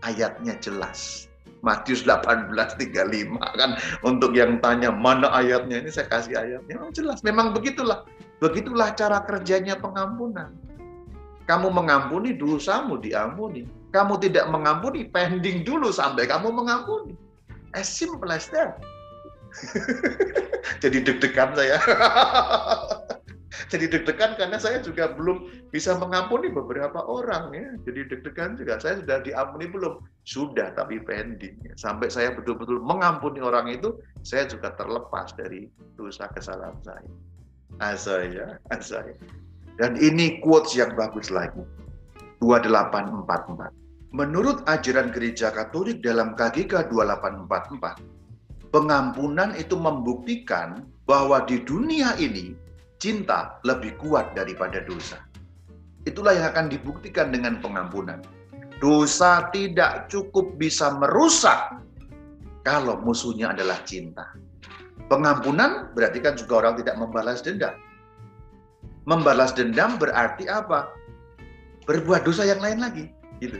Ayatnya 0.02 0.58
jelas. 0.58 1.30
Matius 1.62 2.02
18:35 2.02 3.38
kan? 3.38 3.78
Untuk 4.02 4.34
yang 4.34 4.58
tanya 4.58 4.90
mana 4.90 5.30
ayatnya? 5.30 5.78
Ini 5.78 5.90
saya 5.94 6.10
kasih 6.10 6.34
ayatnya. 6.34 6.74
Memang 6.76 6.90
jelas 6.90 7.22
memang 7.22 7.54
begitulah. 7.54 8.02
Begitulah 8.42 8.90
cara 8.98 9.22
kerjanya 9.22 9.78
pengampunan. 9.78 10.50
Kamu 11.46 11.70
mengampuni 11.70 12.34
dosamu 12.34 12.98
diampuni. 12.98 13.66
Kamu 13.94 14.18
tidak 14.18 14.50
mengampuni 14.50 15.06
pending 15.06 15.62
dulu 15.62 15.94
sampai 15.94 16.26
kamu 16.26 16.50
mengampuni. 16.50 17.14
As 17.78 17.86
simple 17.86 18.30
as 18.34 18.50
that. 18.50 18.82
Jadi 20.82 21.04
deg-degan 21.04 21.52
saya 21.52 21.76
jadi 23.70 23.86
deg-degan 23.90 24.34
karena 24.40 24.56
saya 24.56 24.80
juga 24.80 25.12
belum 25.12 25.68
bisa 25.70 25.94
mengampuni 26.00 26.48
beberapa 26.48 27.04
orang 27.04 27.52
ya. 27.52 27.68
Jadi 27.84 28.00
deg-degan 28.08 28.56
juga 28.56 28.80
saya 28.80 28.98
sudah 29.04 29.20
diampuni 29.22 29.68
belum? 29.68 30.00
Sudah 30.24 30.72
tapi 30.74 30.98
pending. 31.04 31.58
Ya. 31.62 31.74
Sampai 31.76 32.08
saya 32.08 32.32
betul-betul 32.32 32.80
mengampuni 32.80 33.44
orang 33.44 33.68
itu, 33.70 33.94
saya 34.24 34.48
juga 34.48 34.72
terlepas 34.74 35.36
dari 35.36 35.68
dosa 35.94 36.26
kesalahan 36.32 36.78
saya. 36.82 37.10
Asaya, 37.80 38.46
asaya. 38.72 39.14
Dan 39.76 39.96
ini 40.00 40.40
quotes 40.40 40.76
yang 40.76 40.92
bagus 40.96 41.28
lagi. 41.32 41.60
2844. 42.40 43.70
Menurut 44.12 44.60
ajaran 44.68 45.08
gereja 45.08 45.48
Katolik 45.48 46.04
dalam 46.04 46.36
KGK 46.36 46.92
2844, 46.92 47.96
pengampunan 48.68 49.56
itu 49.56 49.72
membuktikan 49.72 50.84
bahwa 51.08 51.40
di 51.48 51.60
dunia 51.64 52.12
ini 52.20 52.52
cinta 53.02 53.58
lebih 53.66 53.98
kuat 53.98 54.30
daripada 54.38 54.78
dosa. 54.86 55.18
Itulah 56.06 56.38
yang 56.38 56.46
akan 56.54 56.70
dibuktikan 56.70 57.34
dengan 57.34 57.58
pengampunan. 57.58 58.22
Dosa 58.78 59.50
tidak 59.50 60.06
cukup 60.06 60.54
bisa 60.54 60.94
merusak 60.94 61.82
kalau 62.62 63.02
musuhnya 63.02 63.50
adalah 63.50 63.82
cinta. 63.82 64.30
Pengampunan 65.10 65.90
berarti 65.98 66.22
kan 66.22 66.38
juga 66.38 66.62
orang 66.62 66.78
tidak 66.78 66.94
membalas 66.94 67.42
dendam. 67.42 67.74
Membalas 69.02 69.50
dendam 69.50 69.98
berarti 69.98 70.46
apa? 70.46 70.86
Berbuat 71.90 72.22
dosa 72.22 72.46
yang 72.46 72.62
lain 72.62 72.78
lagi, 72.78 73.10
gitu. 73.42 73.58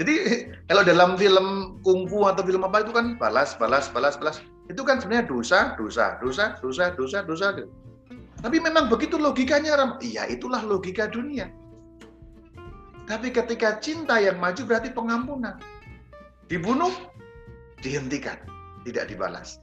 Jadi 0.00 0.14
kalau 0.72 0.80
dalam 0.80 1.20
film 1.20 1.76
kungfu 1.84 2.24
atau 2.24 2.40
film 2.40 2.64
apa 2.64 2.80
itu 2.80 2.92
kan 2.96 3.20
balas, 3.20 3.52
balas, 3.60 3.92
balas, 3.92 4.16
balas. 4.16 4.40
Itu 4.72 4.84
kan 4.84 5.00
sebenarnya 5.00 5.28
dosa, 5.28 5.76
dosa, 5.76 6.16
dosa, 6.20 6.56
dosa, 6.60 6.92
dosa, 6.96 7.18
dosa. 7.24 7.48
dosa. 7.52 7.87
Tapi 8.38 8.62
memang 8.62 8.86
begitu 8.86 9.18
logikanya 9.18 9.74
Ram. 9.74 9.90
Iya, 9.98 10.30
itulah 10.30 10.62
logika 10.62 11.10
dunia. 11.10 11.50
Tapi 13.08 13.32
ketika 13.32 13.80
cinta 13.82 14.20
yang 14.20 14.38
maju 14.38 14.62
berarti 14.68 14.92
pengampunan. 14.94 15.56
Dibunuh, 16.46 16.92
dihentikan, 17.82 18.38
tidak 18.84 19.10
dibalas. 19.10 19.58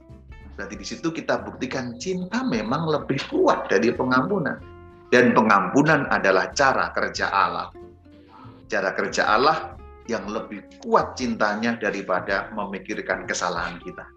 Berarti 0.58 0.74
di 0.76 0.86
situ 0.86 1.12
kita 1.12 1.44
buktikan 1.44 1.96
cinta 2.00 2.42
memang 2.44 2.88
lebih 2.88 3.20
kuat 3.28 3.68
dari 3.68 3.92
pengampunan. 3.92 4.58
Dan 5.12 5.32
pengampunan 5.32 6.10
adalah 6.10 6.50
cara 6.52 6.90
kerja 6.90 7.30
Allah. 7.30 7.70
Cara 8.66 8.90
kerja 8.90 9.30
Allah 9.30 9.78
yang 10.10 10.26
lebih 10.26 10.66
kuat 10.82 11.14
cintanya 11.14 11.78
daripada 11.78 12.50
memikirkan 12.50 13.26
kesalahan 13.30 13.78
kita. 13.78 14.15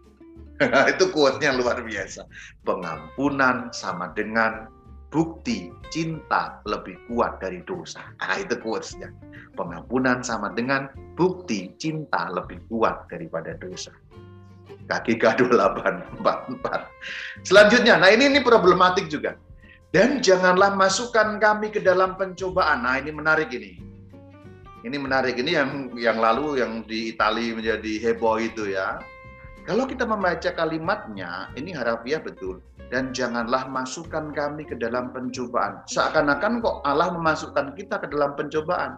itu 0.91 1.05
kuatnya 1.11 1.55
luar 1.55 1.79
biasa. 1.83 2.27
Pengampunan 2.67 3.71
sama 3.71 4.11
dengan 4.11 4.67
bukti 5.09 5.73
cinta 5.89 6.61
lebih 6.69 6.99
kuat 7.09 7.41
dari 7.41 7.63
dosa. 7.65 8.03
Nah, 8.21 8.37
itu 8.37 8.59
quotesnya. 8.61 9.09
Pengampunan 9.57 10.21
sama 10.21 10.53
dengan 10.53 10.91
bukti 11.17 11.73
cinta 11.81 12.29
lebih 12.29 12.61
kuat 12.69 13.09
daripada 13.09 13.57
dosa. 13.57 13.91
Kaki 14.89 15.21
KGK 15.21 15.53
2844. 15.53 16.25
Selanjutnya, 17.47 18.01
nah 18.01 18.09
ini 18.09 18.25
ini 18.25 18.41
problematik 18.41 19.05
juga. 19.05 19.37
Dan 19.93 20.21
janganlah 20.21 20.73
masukkan 20.73 21.37
kami 21.37 21.69
ke 21.73 21.81
dalam 21.81 22.17
pencobaan. 22.17 22.85
Nah 22.85 22.97
ini 22.97 23.13
menarik 23.13 23.53
ini. 23.53 23.77
Ini 24.85 24.97
menarik. 24.97 25.37
Ini 25.37 25.51
yang 25.61 25.69
yang 25.97 26.17
lalu 26.17 26.61
yang 26.61 26.85
di 26.85 27.13
Italia 27.13 27.53
menjadi 27.53 27.93
heboh 28.01 28.37
itu 28.41 28.73
ya. 28.73 28.97
Kalau 29.69 29.85
kita 29.85 30.01
membaca 30.01 30.49
kalimatnya, 30.49 31.53
ini 31.53 31.69
harafiah 31.77 32.17
betul. 32.17 32.57
Dan 32.89 33.13
janganlah 33.13 33.69
masukkan 33.69 34.33
kami 34.33 34.65
ke 34.65 34.73
dalam 34.73 35.13
pencobaan. 35.13 35.85
Seakan-akan 35.85 36.65
kok 36.65 36.81
Allah 36.89 37.13
memasukkan 37.13 37.77
kita 37.77 38.01
ke 38.01 38.09
dalam 38.09 38.33
pencobaan. 38.33 38.97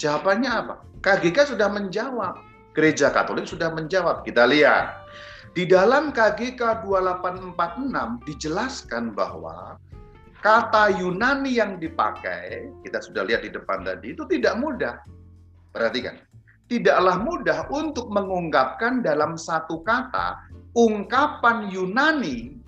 Jawabannya 0.00 0.48
apa? 0.48 0.74
KGK 1.04 1.52
sudah 1.52 1.68
menjawab. 1.68 2.40
Gereja 2.72 3.12
Katolik 3.12 3.44
sudah 3.44 3.68
menjawab. 3.76 4.24
Kita 4.24 4.48
lihat. 4.48 5.04
Di 5.52 5.68
dalam 5.68 6.16
KGK 6.16 6.80
2846 6.80 8.24
dijelaskan 8.24 9.12
bahwa 9.12 9.76
kata 10.40 10.96
Yunani 10.96 11.60
yang 11.60 11.76
dipakai, 11.76 12.72
kita 12.80 13.04
sudah 13.04 13.20
lihat 13.28 13.44
di 13.44 13.52
depan 13.52 13.84
tadi, 13.84 14.16
itu 14.16 14.24
tidak 14.32 14.56
mudah. 14.56 14.96
Perhatikan, 15.76 16.16
tidaklah 16.66 17.22
mudah 17.22 17.70
untuk 17.70 18.10
mengungkapkan 18.10 19.02
dalam 19.02 19.38
satu 19.38 19.82
kata 19.86 20.42
ungkapan 20.74 21.70
Yunani 21.70 22.58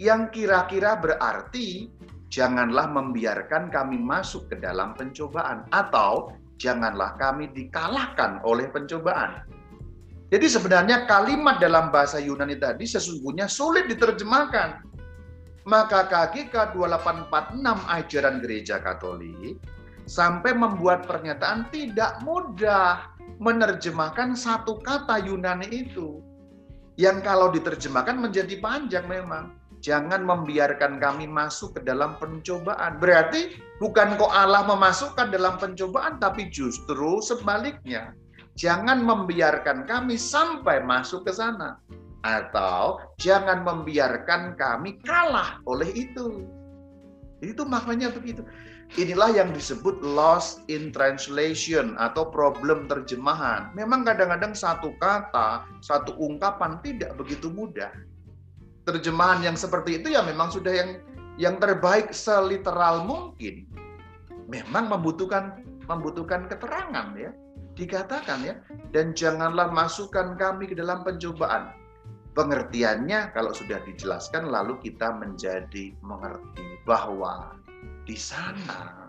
yang 0.00 0.32
kira-kira 0.32 0.98
berarti 0.98 1.92
janganlah 2.32 2.90
membiarkan 2.90 3.70
kami 3.70 4.00
masuk 4.00 4.50
ke 4.50 4.58
dalam 4.58 4.96
pencobaan 4.98 5.68
atau 5.70 6.34
janganlah 6.58 7.14
kami 7.20 7.46
dikalahkan 7.54 8.42
oleh 8.42 8.66
pencobaan. 8.72 9.46
Jadi 10.32 10.50
sebenarnya 10.50 11.06
kalimat 11.06 11.62
dalam 11.62 11.94
bahasa 11.94 12.18
Yunani 12.18 12.58
tadi 12.58 12.88
sesungguhnya 12.90 13.46
sulit 13.46 13.86
diterjemahkan. 13.86 14.82
Maka 15.64 16.10
KGK 16.10 16.76
2846 16.76 17.64
ajaran 17.88 18.36
gereja 18.42 18.76
Katolik 18.82 19.56
sampai 20.04 20.52
membuat 20.52 21.08
pernyataan 21.08 21.72
tidak 21.72 22.20
mudah 22.20 23.13
menerjemahkan 23.38 24.38
satu 24.38 24.78
kata 24.82 25.22
Yunani 25.24 25.68
itu. 25.70 26.22
Yang 26.94 27.26
kalau 27.26 27.50
diterjemahkan 27.50 28.18
menjadi 28.18 28.54
panjang 28.62 29.06
memang. 29.10 29.54
Jangan 29.84 30.24
membiarkan 30.24 30.96
kami 30.96 31.28
masuk 31.28 31.76
ke 31.76 31.80
dalam 31.84 32.16
pencobaan. 32.16 32.96
Berarti 32.96 33.52
bukan 33.76 34.16
kok 34.16 34.32
Allah 34.32 34.64
memasukkan 34.64 35.28
dalam 35.28 35.60
pencobaan, 35.60 36.16
tapi 36.16 36.48
justru 36.48 37.20
sebaliknya. 37.20 38.16
Jangan 38.56 39.04
membiarkan 39.04 39.84
kami 39.84 40.16
sampai 40.16 40.80
masuk 40.80 41.28
ke 41.28 41.36
sana. 41.36 41.76
Atau 42.24 43.04
jangan 43.20 43.60
membiarkan 43.60 44.56
kami 44.56 45.04
kalah 45.04 45.60
oleh 45.68 45.92
itu. 45.92 46.48
Itu 47.44 47.68
maknanya 47.68 48.08
begitu. 48.08 48.40
Inilah 48.94 49.34
yang 49.34 49.50
disebut 49.50 50.06
loss 50.06 50.62
in 50.70 50.94
translation 50.94 51.98
atau 51.98 52.30
problem 52.30 52.86
terjemahan. 52.86 53.74
Memang 53.74 54.06
kadang-kadang 54.06 54.54
satu 54.54 54.94
kata, 55.02 55.66
satu 55.82 56.14
ungkapan 56.14 56.78
tidak 56.78 57.18
begitu 57.18 57.50
mudah. 57.50 57.90
Terjemahan 58.86 59.42
yang 59.42 59.58
seperti 59.58 59.98
itu 59.98 60.14
ya 60.14 60.22
memang 60.22 60.54
sudah 60.54 60.70
yang 60.70 60.90
yang 61.34 61.58
terbaik 61.58 62.14
seliteral 62.14 63.02
mungkin. 63.02 63.66
Memang 64.46 64.86
membutuhkan 64.86 65.66
membutuhkan 65.90 66.46
keterangan 66.46 67.18
ya. 67.18 67.34
Dikatakan 67.74 68.46
ya, 68.46 68.54
dan 68.94 69.18
janganlah 69.18 69.74
masukkan 69.74 70.38
kami 70.38 70.70
ke 70.70 70.78
dalam 70.78 71.02
pencobaan. 71.02 71.74
Pengertiannya 72.38 73.34
kalau 73.34 73.50
sudah 73.50 73.82
dijelaskan 73.82 74.54
lalu 74.54 74.78
kita 74.78 75.10
menjadi 75.18 75.90
mengerti 75.98 76.78
bahwa 76.86 77.58
di 78.04 78.16
sana 78.16 79.08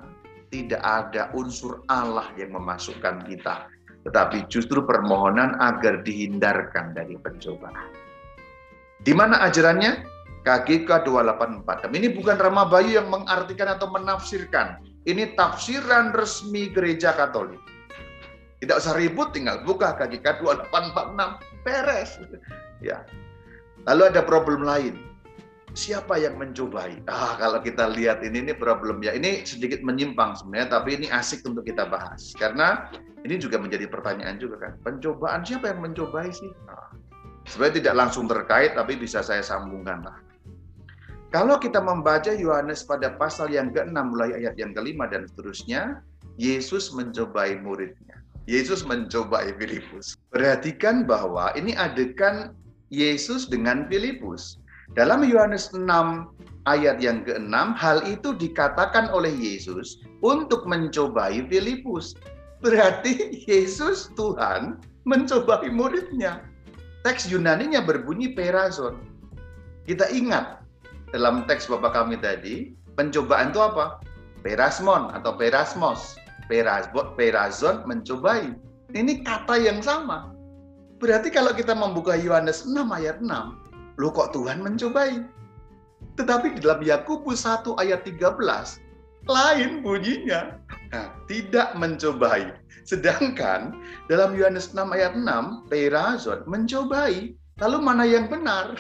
tidak 0.52 0.80
ada 0.80 1.28
unsur 1.36 1.84
Allah 1.91 2.32
yang 2.39 2.56
memasukkan 2.56 3.28
kita, 3.28 3.68
tetapi 4.08 4.48
justru 4.48 4.84
permohonan 4.88 5.60
agar 5.60 6.00
dihindarkan 6.04 6.96
dari 6.96 7.20
pencobaan. 7.20 7.91
Di 9.04 9.12
mana 9.12 9.43
ajarannya? 9.43 10.16
KGK 10.46 11.10
284. 11.10 11.89
Ini 11.89 12.14
bukan 12.14 12.38
Rama 12.38 12.70
Bayu 12.70 13.02
yang 13.02 13.10
mengartikan 13.10 13.66
atau 13.66 13.89
menafsirkan. 13.89 14.78
Ini 15.10 15.34
tafsiran 15.34 16.14
resmi 16.14 16.70
gereja 16.70 17.18
Katolik. 17.18 17.58
Tidak 18.62 18.78
usah 18.78 18.93
ribut, 18.93 19.34
tinggal 19.34 19.66
buka 19.66 19.98
KGK 19.98 20.41
2846, 20.70 21.66
beres. 21.66 22.22
Ya. 22.78 23.02
Lalu 23.89 24.14
ada 24.14 24.22
problem 24.22 24.62
lain 24.62 25.14
siapa 25.76 26.15
yang 26.17 26.39
mencobai? 26.39 27.03
Ah, 27.11 27.36
kalau 27.38 27.59
kita 27.59 27.91
lihat 27.91 28.23
ini 28.23 28.41
ini 28.47 28.53
problemnya. 28.55 29.11
Ini 29.11 29.43
sedikit 29.43 29.84
menyimpang 29.84 30.39
sebenarnya, 30.39 30.80
tapi 30.82 30.97
ini 30.97 31.07
asik 31.11 31.43
untuk 31.43 31.67
kita 31.67 31.86
bahas. 31.86 32.32
Karena 32.39 32.89
ini 33.28 33.36
juga 33.38 33.59
menjadi 33.59 33.86
pertanyaan 33.91 34.39
juga 34.39 34.57
kan. 34.57 34.73
Pencobaan 34.82 35.43
siapa 35.43 35.76
yang 35.76 35.84
mencobai 35.84 36.32
sih? 36.32 36.49
Ah, 36.71 36.95
sebenarnya 37.45 37.84
tidak 37.84 37.95
langsung 37.99 38.26
terkait, 38.26 38.73
tapi 38.73 38.95
bisa 38.95 39.19
saya 39.21 39.43
sambungkan 39.43 40.01
lah. 40.01 40.17
Kalau 41.36 41.59
kita 41.59 41.84
membaca 41.84 42.32
Yohanes 42.32 42.88
pada 42.88 43.11
pasal 43.19 43.51
yang 43.51 43.76
ke-6 43.76 43.91
mulai 43.91 44.32
ayat 44.39 44.55
yang 44.55 44.71
kelima 44.71 45.03
dan 45.11 45.28
seterusnya, 45.28 45.99
Yesus 46.39 46.95
mencobai 46.95 47.59
muridnya. 47.59 48.23
Yesus 48.47 48.88
mencobai 48.88 49.51
Filipus. 49.59 50.15
Perhatikan 50.32 51.03
bahwa 51.03 51.51
ini 51.59 51.76
adegan 51.76 52.55
Yesus 52.93 53.51
dengan 53.51 53.89
Filipus. 53.91 54.63
Dalam 54.93 55.25
Yohanes 55.25 55.73
6 55.73 55.81
ayat 56.69 57.01
yang 57.01 57.25
ke-6, 57.25 57.55
hal 57.73 58.05
itu 58.05 58.38
dikatakan 58.38 59.09
oleh 59.09 59.33
Yesus 59.33 60.05
untuk 60.21 60.69
mencobai 60.69 61.41
Filipus. 61.49 62.13
Berarti 62.61 63.33
Yesus 63.49 64.13
Tuhan 64.13 64.77
mencobai 65.09 65.73
muridnya. 65.73 66.45
Teks 67.01 67.25
Yunaninya 67.29 67.81
berbunyi 67.81 68.38
perazon. 68.38 69.01
Kita 69.86 70.09
ingat 70.09 70.65
dalam 71.13 71.45
teks 71.45 71.69
Bapak 71.69 71.93
kami 71.93 72.17
tadi, 72.17 72.73
pencobaan 72.97 73.53
itu 73.53 73.61
apa? 73.61 74.01
Perasmon 74.41 75.13
atau 75.13 75.33
perasmos. 75.38 76.17
Perazon 76.49 77.86
mencobai. 77.89 78.53
Ini 78.93 79.25
kata 79.25 79.57
yang 79.57 79.81
sama. 79.81 80.33
Berarti 81.01 81.29
kalau 81.33 81.53
kita 81.53 81.73
membuka 81.73 82.17
Yohanes 82.17 82.65
6 82.65 82.77
ayat 82.89 83.21
6, 83.21 83.64
Loh 83.96 84.12
kok 84.12 84.36
Tuhan 84.36 84.60
mencobai? 84.60 85.24
Tetapi 86.16 86.56
di 86.56 86.60
dalam 86.64 86.84
Yakobus 86.84 87.43
1 87.43 87.76
ayat 87.80 88.08
13 88.08 88.86
lain 89.26 89.82
bunyinya. 89.82 90.62
Nah, 90.93 91.10
tidak 91.26 91.74
mencobai. 91.76 92.54
Sedangkan 92.86 93.74
dalam 94.06 94.38
Yohanes 94.38 94.72
6 94.72 94.93
ayat 94.93 95.18
6, 95.18 95.66
perazon 95.68 96.46
mencobai. 96.46 97.34
Lalu 97.58 97.78
mana 97.82 98.04
yang 98.06 98.30
benar? 98.30 98.76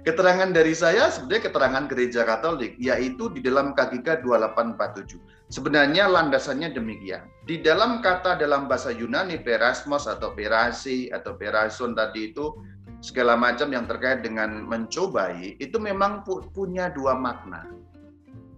Keterangan 0.00 0.48
dari 0.56 0.72
saya 0.72 1.12
sebenarnya 1.12 1.52
keterangan 1.52 1.84
gereja 1.84 2.24
Katolik, 2.24 2.72
yaitu 2.80 3.28
di 3.36 3.44
dalam 3.44 3.76
KGK 3.76 4.24
2847. 4.24 5.20
Sebenarnya 5.52 6.08
landasannya 6.08 6.72
demikian. 6.72 7.28
Di 7.44 7.60
dalam 7.60 8.00
kata 8.00 8.40
dalam 8.40 8.64
bahasa 8.64 8.96
Yunani 8.96 9.44
perasmos 9.44 10.08
atau 10.08 10.32
perasi 10.32 11.12
atau 11.12 11.36
perason 11.36 11.92
tadi 11.92 12.32
itu 12.32 12.56
segala 13.00 13.36
macam 13.36 13.72
yang 13.72 13.88
terkait 13.88 14.20
dengan 14.20 14.64
mencobai 14.68 15.56
itu 15.56 15.76
memang 15.80 16.22
pu 16.24 16.44
punya 16.52 16.92
dua 16.92 17.16
makna. 17.16 17.64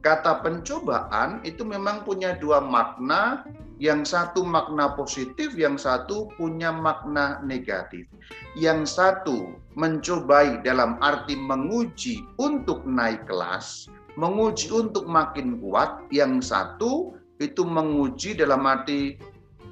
Kata 0.03 0.43
pencobaan 0.43 1.47
itu 1.47 1.63
memang 1.63 2.03
punya 2.03 2.35
dua 2.35 2.59
makna, 2.59 3.47
yang 3.79 4.03
satu 4.03 4.43
makna 4.43 4.99
positif, 4.99 5.55
yang 5.55 5.79
satu 5.79 6.27
punya 6.35 6.75
makna 6.75 7.39
negatif. 7.47 8.11
Yang 8.59 8.99
satu 8.99 9.55
mencobai 9.79 10.59
dalam 10.67 10.99
arti 10.99 11.39
menguji 11.39 12.27
untuk 12.43 12.83
naik 12.83 13.31
kelas, 13.31 13.87
menguji 14.19 14.75
untuk 14.75 15.07
makin 15.07 15.63
kuat, 15.63 16.03
yang 16.11 16.43
satu 16.43 17.15
itu 17.39 17.63
menguji 17.63 18.35
dalam 18.35 18.67
arti 18.67 19.19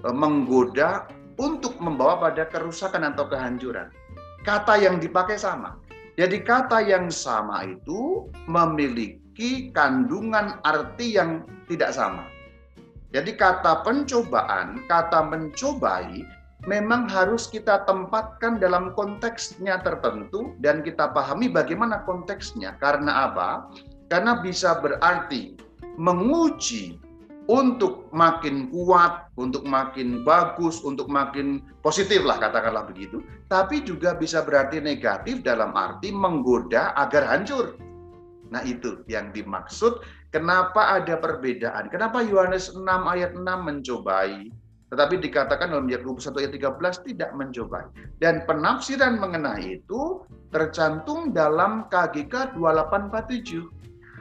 e, 0.03 0.09
menggoda 0.11 1.11
untuk 1.39 1.75
membawa 1.83 2.31
pada 2.31 2.47
kerusakan 2.51 3.15
atau 3.15 3.31
kehancuran 3.31 3.91
kata 4.45 4.81
yang 4.81 4.97
dipakai 5.01 5.37
sama. 5.37 5.77
Jadi 6.17 6.45
kata 6.45 6.85
yang 6.85 7.09
sama 7.09 7.65
itu 7.65 8.29
memiliki 8.45 9.73
kandungan 9.73 10.61
arti 10.69 11.17
yang 11.17 11.49
tidak 11.71 11.97
sama. 11.97 12.29
Jadi 13.11 13.35
kata 13.35 13.83
pencobaan, 13.83 14.87
kata 14.87 15.27
mencobai 15.27 16.23
memang 16.69 17.09
harus 17.09 17.49
kita 17.49 17.89
tempatkan 17.89 18.61
dalam 18.61 18.93
konteksnya 18.93 19.81
tertentu 19.81 20.53
dan 20.61 20.85
kita 20.85 21.09
pahami 21.11 21.49
bagaimana 21.49 22.05
konteksnya. 22.05 22.77
Karena 22.79 23.33
apa? 23.33 23.73
Karena 24.13 24.39
bisa 24.45 24.77
berarti 24.79 25.57
menguji 25.97 27.01
untuk 27.51 28.07
makin 28.15 28.71
kuat, 28.71 29.27
untuk 29.35 29.67
makin 29.67 30.23
bagus, 30.23 30.79
untuk 30.87 31.11
makin 31.11 31.67
positif 31.83 32.23
lah 32.23 32.39
katakanlah 32.39 32.87
begitu. 32.87 33.27
Tapi 33.51 33.83
juga 33.83 34.15
bisa 34.15 34.47
berarti 34.47 34.79
negatif 34.79 35.43
dalam 35.43 35.75
arti 35.75 36.15
menggoda 36.15 36.95
agar 36.95 37.27
hancur. 37.27 37.75
Nah 38.55 38.63
itu 38.63 39.03
yang 39.11 39.35
dimaksud 39.35 39.99
kenapa 40.31 41.03
ada 41.03 41.19
perbedaan. 41.19 41.91
Kenapa 41.91 42.23
Yohanes 42.23 42.71
6 42.71 42.87
ayat 42.87 43.35
6 43.35 43.43
mencobai, 43.43 44.55
tetapi 44.95 45.19
dikatakan 45.19 45.75
dalam 45.75 45.91
Yakobus 45.91 46.31
1 46.31 46.39
ayat 46.47 46.55
13 46.55 47.07
tidak 47.11 47.31
mencobai. 47.35 47.91
Dan 48.23 48.47
penafsiran 48.47 49.19
mengenai 49.19 49.83
itu 49.83 50.23
tercantum 50.55 51.35
dalam 51.35 51.91
KGK 51.91 52.55
2847. 52.55 53.80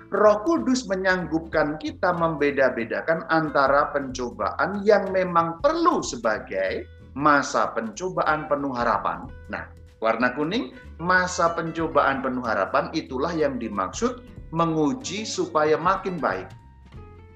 Roh 0.09 0.41
Kudus 0.41 0.89
menyanggupkan 0.89 1.77
kita 1.77 2.17
membeda-bedakan 2.17 3.29
antara 3.29 3.93
pencobaan 3.93 4.81
yang 4.81 5.13
memang 5.13 5.61
perlu 5.61 6.01
sebagai 6.01 6.89
masa 7.13 7.69
pencobaan 7.77 8.49
penuh 8.49 8.73
harapan. 8.73 9.29
Nah, 9.53 9.69
warna 10.01 10.33
kuning, 10.33 10.73
masa 10.97 11.53
pencobaan 11.53 12.25
penuh 12.25 12.41
harapan 12.41 12.89
itulah 12.97 13.29
yang 13.29 13.61
dimaksud 13.61 14.25
menguji 14.49 15.29
supaya 15.29 15.77
makin 15.77 16.17
baik 16.17 16.49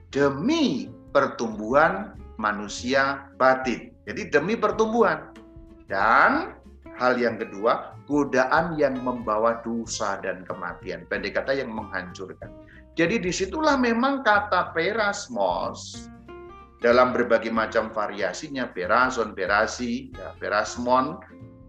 demi 0.10 0.90
pertumbuhan 1.14 2.18
manusia 2.42 3.30
batin. 3.38 3.94
Jadi 4.10 4.34
demi 4.34 4.58
pertumbuhan. 4.58 5.30
Dan 5.86 6.58
hal 6.98 7.22
yang 7.22 7.38
kedua, 7.38 7.94
godaan 8.10 8.82
yang 8.82 8.98
membawa 8.98 9.62
dosa 9.62 10.18
dan 10.26 10.42
kematian. 10.42 11.06
Pendek 11.06 11.38
kata 11.38 11.54
yang 11.54 11.70
menghancurkan. 11.70 12.63
Jadi 12.94 13.18
di 13.18 13.34
situlah 13.34 13.74
memang 13.74 14.22
kata 14.22 14.70
perasmos 14.70 16.10
dalam 16.78 17.10
berbagai 17.10 17.50
macam 17.50 17.90
variasinya, 17.90 18.70
perason, 18.70 19.34
perasi, 19.34 20.14
ya, 20.14 20.38
perasmon, 20.38 21.18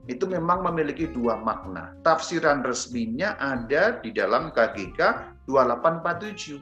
itu 0.04 0.28
memang 0.28 0.60
memiliki 0.60 1.08
dua 1.08 1.40
makna. 1.40 1.96
Tafsiran 2.04 2.60
resminya 2.60 3.40
ada 3.40 3.96
di 4.04 4.12
dalam 4.12 4.52
KGK 4.52 5.00
2847. 5.48 6.60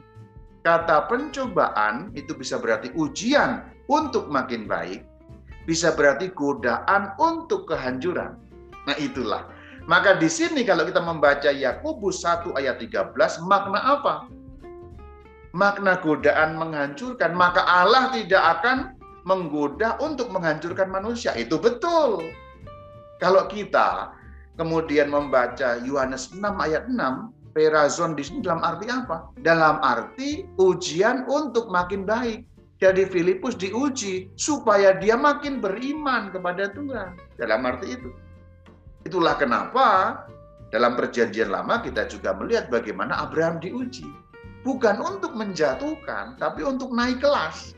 Kata 0.63 1.11
pencobaan 1.11 2.15
itu 2.15 2.31
bisa 2.31 2.55
berarti 2.55 2.87
ujian 2.95 3.67
untuk 3.91 4.31
makin 4.31 4.63
baik, 4.63 5.03
bisa 5.67 5.91
berarti 5.91 6.31
godaan 6.31 7.11
untuk 7.19 7.67
kehancuran. 7.67 8.39
Nah 8.87 8.95
itulah. 8.95 9.43
Maka 9.91 10.15
di 10.15 10.31
sini 10.31 10.63
kalau 10.63 10.87
kita 10.87 11.03
membaca 11.03 11.51
Yakobus 11.51 12.23
1 12.23 12.55
ayat 12.55 12.79
13, 12.79 13.11
makna 13.43 13.83
apa? 13.83 14.31
Makna 15.53 16.01
godaan 16.01 16.57
menghancurkan, 16.57 17.37
maka 17.37 17.61
Allah 17.63 18.09
tidak 18.11 18.41
akan 18.59 18.97
menggoda 19.23 19.95
untuk 20.01 20.33
menghancurkan 20.33 20.89
manusia. 20.89 21.31
Itu 21.37 21.61
betul. 21.61 22.33
Kalau 23.21 23.47
kita 23.47 24.11
kemudian 24.59 25.13
membaca 25.13 25.79
Yohanes 25.85 26.33
6 26.33 26.43
ayat 26.59 26.89
6, 26.89 27.53
perazon 27.53 28.17
di 28.17 28.25
sini 28.25 28.41
dalam 28.43 28.65
arti 28.65 28.89
apa? 28.89 29.29
Dalam 29.39 29.79
arti 29.79 30.43
ujian 30.57 31.29
untuk 31.29 31.69
makin 31.69 32.03
baik. 32.03 32.43
Jadi 32.81 33.07
Filipus 33.07 33.55
diuji 33.55 34.27
supaya 34.35 34.91
dia 34.99 35.15
makin 35.15 35.63
beriman 35.63 36.33
kepada 36.35 36.67
Tuhan. 36.75 37.15
Dalam 37.39 37.63
arti 37.63 37.95
itu. 37.95 38.11
Itulah 39.07 39.39
kenapa 39.39 40.19
dalam 40.73 40.99
perjanjian 40.99 41.53
lama 41.53 41.79
kita 41.79 42.09
juga 42.11 42.35
melihat 42.35 42.67
bagaimana 42.67 43.23
Abraham 43.23 43.61
diuji 43.61 44.22
bukan 44.63 44.99
untuk 45.03 45.35
menjatuhkan, 45.35 46.39
tapi 46.39 46.63
untuk 46.63 46.89
naik 46.95 47.19
kelas. 47.19 47.75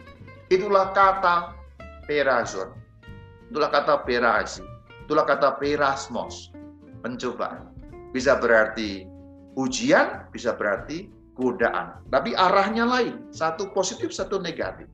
Itulah 0.53 0.93
kata 0.93 1.57
perazon. 2.05 2.71
Itulah 3.49 3.69
kata 3.69 4.01
perasi. 4.05 4.61
Itulah 5.05 5.25
kata 5.25 5.57
perasmos. 5.57 6.49
Pencobaan. 7.05 7.69
Bisa 8.09 8.38
berarti 8.41 9.05
ujian, 9.53 10.25
bisa 10.33 10.57
berarti 10.57 11.09
godaan. 11.38 12.01
Tapi 12.09 12.33
arahnya 12.33 12.86
lain. 12.88 13.29
Satu 13.29 13.69
positif, 13.69 14.09
satu 14.09 14.41
negatif. 14.41 14.89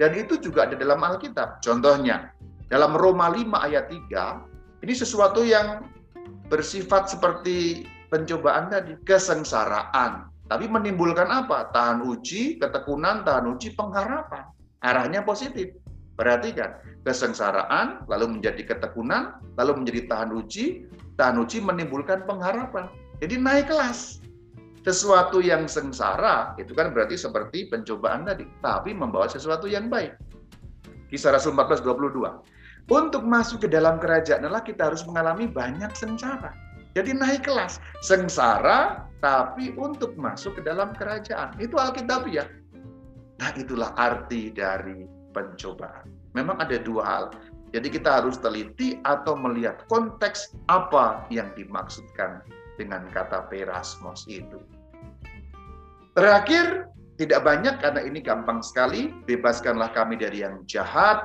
Dan 0.00 0.18
itu 0.18 0.40
juga 0.40 0.66
ada 0.66 0.74
dalam 0.74 0.98
Alkitab. 0.98 1.62
Contohnya, 1.62 2.34
dalam 2.66 2.96
Roma 2.96 3.30
5 3.30 3.68
ayat 3.70 3.86
3, 3.86 4.82
ini 4.82 4.94
sesuatu 4.96 5.46
yang 5.46 5.86
bersifat 6.50 7.06
seperti 7.12 7.86
pencobaan 8.10 8.72
tadi, 8.72 8.98
kesengsaraan, 9.06 10.31
tapi 10.52 10.68
menimbulkan 10.68 11.32
apa? 11.32 11.72
Tahan 11.72 12.04
uji, 12.04 12.60
ketekunan, 12.60 13.24
tahan 13.24 13.56
uji, 13.56 13.72
pengharapan. 13.72 14.44
Arahnya 14.84 15.24
positif. 15.24 15.72
Perhatikan, 16.12 16.76
kesengsaraan, 17.08 18.04
lalu 18.04 18.36
menjadi 18.36 18.76
ketekunan, 18.76 19.40
lalu 19.56 19.80
menjadi 19.80 20.12
tahan 20.12 20.28
uji, 20.36 20.84
tahan 21.16 21.40
uji 21.40 21.64
menimbulkan 21.64 22.28
pengharapan. 22.28 22.92
Jadi 23.24 23.40
naik 23.40 23.72
kelas. 23.72 24.20
Sesuatu 24.84 25.40
yang 25.40 25.64
sengsara, 25.64 26.52
itu 26.60 26.76
kan 26.76 26.92
berarti 26.92 27.16
seperti 27.16 27.72
pencobaan 27.72 28.28
tadi, 28.28 28.44
tapi 28.60 28.92
membawa 28.92 29.32
sesuatu 29.32 29.64
yang 29.64 29.88
baik. 29.88 30.20
Kisah 31.08 31.32
Rasul 31.32 31.56
14, 31.56 31.80
22. 31.80 32.92
Untuk 32.92 33.24
masuk 33.24 33.64
ke 33.64 33.68
dalam 33.72 33.96
kerajaan 33.96 34.44
Allah 34.44 34.60
kita 34.60 34.92
harus 34.92 35.00
mengalami 35.08 35.48
banyak 35.48 35.96
sengsara. 35.96 36.52
Jadi 36.92 37.16
naik 37.16 37.48
kelas. 37.48 37.80
Sengsara, 38.04 39.08
tapi 39.24 39.72
untuk 39.78 40.12
masuk 40.18 40.60
ke 40.60 40.62
dalam 40.66 40.92
kerajaan. 40.92 41.56
Itu 41.56 41.80
Alkitab 41.80 42.28
ya. 42.28 42.44
Nah 43.40 43.50
itulah 43.56 43.94
arti 43.96 44.52
dari 44.52 45.08
pencobaan. 45.32 46.10
Memang 46.36 46.60
ada 46.60 46.76
dua 46.76 47.02
hal. 47.06 47.24
Jadi 47.72 47.88
kita 47.88 48.20
harus 48.20 48.36
teliti 48.36 49.00
atau 49.08 49.32
melihat 49.32 49.88
konteks 49.88 50.52
apa 50.68 51.24
yang 51.32 51.48
dimaksudkan 51.56 52.44
dengan 52.76 53.08
kata 53.08 53.48
perasmos 53.48 54.28
itu. 54.28 54.60
Terakhir, 56.12 56.92
tidak 57.16 57.40
banyak 57.40 57.80
karena 57.80 58.04
ini 58.04 58.20
gampang 58.20 58.60
sekali. 58.60 59.16
Bebaskanlah 59.24 59.96
kami 59.96 60.20
dari 60.20 60.44
yang 60.44 60.60
jahat. 60.68 61.24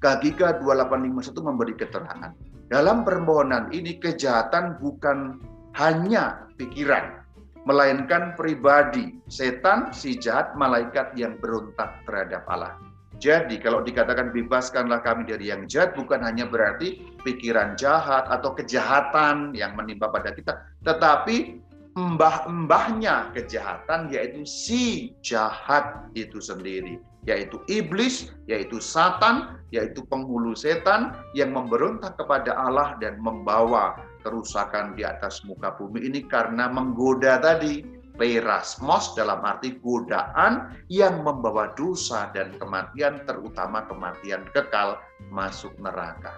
Gagika 0.00 0.56
2851 0.64 1.36
memberi 1.44 1.74
keterangan 1.76 2.32
dalam 2.72 3.04
permohonan 3.04 3.68
ini 3.68 4.00
kejahatan 4.00 4.80
bukan 4.80 5.36
hanya 5.76 6.48
pikiran, 6.56 7.20
melainkan 7.68 8.32
pribadi, 8.32 9.20
setan, 9.28 9.92
si 9.92 10.16
jahat, 10.16 10.56
malaikat 10.56 11.12
yang 11.12 11.36
berontak 11.36 12.00
terhadap 12.08 12.48
Allah. 12.48 12.80
Jadi 13.20 13.60
kalau 13.60 13.84
dikatakan 13.84 14.34
bebaskanlah 14.34 15.04
kami 15.04 15.28
dari 15.28 15.52
yang 15.52 15.68
jahat 15.68 15.94
bukan 15.94 16.24
hanya 16.24 16.48
berarti 16.48 17.06
pikiran 17.22 17.76
jahat 17.78 18.26
atau 18.26 18.56
kejahatan 18.56 19.52
yang 19.52 19.76
menimpa 19.76 20.10
pada 20.10 20.32
kita, 20.34 20.58
tetapi 20.82 21.61
mbah-mbahnya 21.92 23.34
kejahatan 23.36 24.08
yaitu 24.08 24.42
si 24.48 25.12
jahat 25.20 26.08
itu 26.16 26.40
sendiri 26.40 27.00
yaitu 27.22 27.62
iblis, 27.70 28.34
yaitu 28.50 28.82
satan, 28.82 29.62
yaitu 29.70 30.02
penghulu 30.10 30.58
setan 30.58 31.14
yang 31.38 31.54
memberontak 31.54 32.18
kepada 32.18 32.50
Allah 32.58 32.98
dan 32.98 33.18
membawa 33.22 33.94
kerusakan 34.26 34.98
di 34.98 35.06
atas 35.06 35.42
muka 35.46 35.74
bumi 35.78 36.02
ini 36.06 36.26
karena 36.26 36.66
menggoda 36.70 37.38
tadi 37.38 37.86
perasmos 38.18 39.16
dalam 39.16 39.40
arti 39.42 39.78
godaan 39.80 40.76
yang 40.92 41.24
membawa 41.24 41.72
dosa 41.74 42.28
dan 42.36 42.54
kematian 42.60 43.24
terutama 43.24 43.86
kematian 43.88 44.46
kekal 44.52 45.00
masuk 45.32 45.72
neraka. 45.80 46.30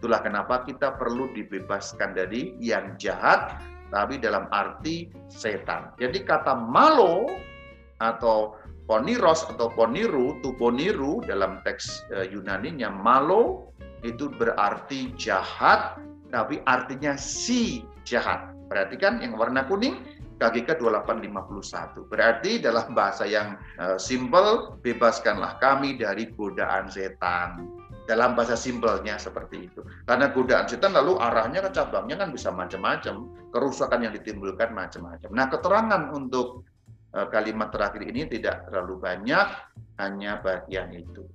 Itulah 0.00 0.24
kenapa 0.24 0.64
kita 0.64 0.96
perlu 0.96 1.28
dibebaskan 1.36 2.16
dari 2.16 2.56
yang 2.56 2.96
jahat 2.96 3.60
tapi 3.90 4.16
dalam 4.16 4.46
arti 4.54 5.10
setan. 5.28 5.94
Jadi 5.98 6.22
kata 6.22 6.54
malo 6.54 7.26
atau 8.00 8.56
poniros 8.90 9.46
atau 9.46 9.70
poniru, 9.70 10.38
tuponiru 10.42 11.22
dalam 11.22 11.62
teks 11.62 12.10
uh, 12.10 12.26
Yunaninya 12.26 12.90
malo 12.90 13.70
itu 14.02 14.32
berarti 14.32 15.12
jahat, 15.14 16.00
tapi 16.32 16.58
artinya 16.64 17.14
si 17.14 17.84
jahat. 18.02 18.50
Perhatikan 18.70 19.18
yang 19.20 19.34
warna 19.34 19.66
kuning 19.66 19.98
KGK 20.40 20.80
2851. 20.80 22.08
Berarti 22.08 22.62
dalam 22.64 22.96
bahasa 22.96 23.28
yang 23.28 23.60
uh, 23.76 24.00
simple, 24.00 24.80
bebaskanlah 24.80 25.60
kami 25.60 26.00
dari 26.00 26.32
godaan 26.32 26.88
setan. 26.88 27.79
Dalam 28.10 28.34
bahasa 28.34 28.58
simpelnya 28.58 29.22
seperti 29.22 29.70
itu. 29.70 29.86
Karena 30.02 30.34
godaan 30.34 30.66
setan 30.66 30.98
lalu 30.98 31.14
arahnya 31.22 31.62
ke 31.62 31.70
cabangnya 31.70 32.18
kan 32.18 32.34
bisa 32.34 32.50
macam-macam. 32.50 33.30
Kerusakan 33.54 34.02
yang 34.02 34.12
ditimbulkan 34.18 34.74
macam-macam. 34.74 35.30
Nah 35.30 35.46
keterangan 35.46 36.02
untuk 36.10 36.66
Eh, 37.10 37.26
kalimat 37.26 37.74
terakhir 37.74 38.06
ini 38.06 38.22
tidak 38.30 38.70
terlalu 38.70 39.02
banyak, 39.02 39.46
hanya 39.98 40.38
bagian 40.38 40.94
itu. 40.94 41.26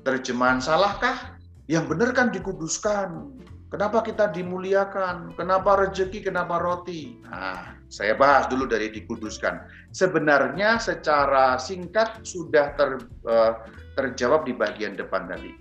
Terjemahan 0.00 0.64
salahkah? 0.64 1.36
Yang 1.68 1.84
benar 1.92 2.10
kan 2.16 2.32
dikuduskan. 2.32 3.36
Kenapa 3.68 4.00
kita 4.00 4.32
dimuliakan? 4.32 5.36
Kenapa 5.36 5.76
rezeki? 5.76 6.24
Kenapa 6.24 6.56
roti? 6.56 7.20
Nah, 7.28 7.76
saya 7.92 8.16
bahas 8.16 8.48
dulu 8.48 8.64
dari 8.64 8.88
dikuduskan. 8.88 9.60
Sebenarnya 9.92 10.80
secara 10.80 11.60
singkat 11.60 12.24
sudah 12.24 12.72
ter, 12.72 12.96
uh, 13.28 13.64
terjawab 13.96 14.48
di 14.48 14.56
bagian 14.56 14.96
depan 14.96 15.28
tadi. 15.28 15.52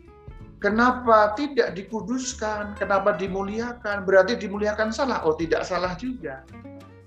Kenapa 0.62 1.34
tidak 1.34 1.74
dikuduskan? 1.74 2.78
Kenapa 2.78 3.18
dimuliakan? 3.18 4.06
Berarti 4.06 4.38
dimuliakan 4.38 4.94
salah? 4.94 5.26
Oh, 5.26 5.34
tidak 5.34 5.66
salah 5.66 5.98
juga. 5.98 6.46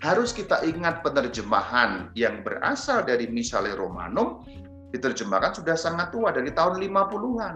harus 0.04 0.36
kita 0.36 0.60
ingat 0.68 1.00
penerjemahan 1.00 2.12
yang 2.12 2.44
berasal 2.44 3.00
dari 3.08 3.24
misalnya 3.24 3.72
Romanum 3.72 4.44
diterjemahkan 4.92 5.64
sudah 5.64 5.80
sangat 5.80 6.12
tua 6.12 6.28
dari 6.28 6.52
tahun 6.52 6.76
50-an. 6.76 7.54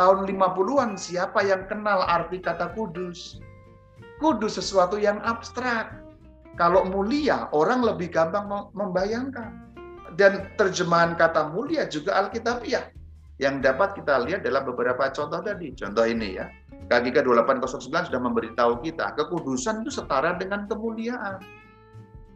Tahun 0.00 0.18
50-an 0.24 0.96
siapa 0.96 1.44
yang 1.44 1.68
kenal 1.68 2.00
arti 2.08 2.40
kata 2.40 2.72
kudus? 2.72 3.44
Kudus 4.16 4.56
sesuatu 4.56 4.96
yang 4.96 5.20
abstrak. 5.20 6.00
Kalau 6.56 6.88
mulia, 6.88 7.52
orang 7.52 7.84
lebih 7.84 8.08
gampang 8.08 8.72
membayangkan. 8.72 9.68
Dan 10.16 10.48
terjemahan 10.56 11.12
kata 11.12 11.52
mulia 11.52 11.84
juga 11.84 12.16
Alkitabiah. 12.24 12.88
Yang 13.36 13.68
dapat 13.68 13.92
kita 13.96 14.24
lihat 14.24 14.40
dalam 14.44 14.64
beberapa 14.64 15.12
contoh 15.12 15.44
tadi. 15.44 15.76
Contoh 15.76 16.08
ini 16.08 16.40
ya. 16.40 16.48
KGK 16.86 17.26
2809 17.26 18.08
sudah 18.08 18.20
memberitahu 18.22 18.78
kita, 18.86 19.10
kekudusan 19.18 19.82
itu 19.82 19.90
setara 19.90 20.38
dengan 20.38 20.70
kemuliaan. 20.70 21.42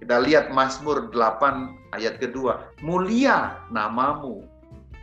Kita 0.03 0.17
lihat 0.19 0.51
Mazmur 0.51 1.13
8 1.15 1.95
ayat 1.95 2.19
kedua, 2.19 2.67
mulia 2.83 3.63
namamu. 3.71 4.43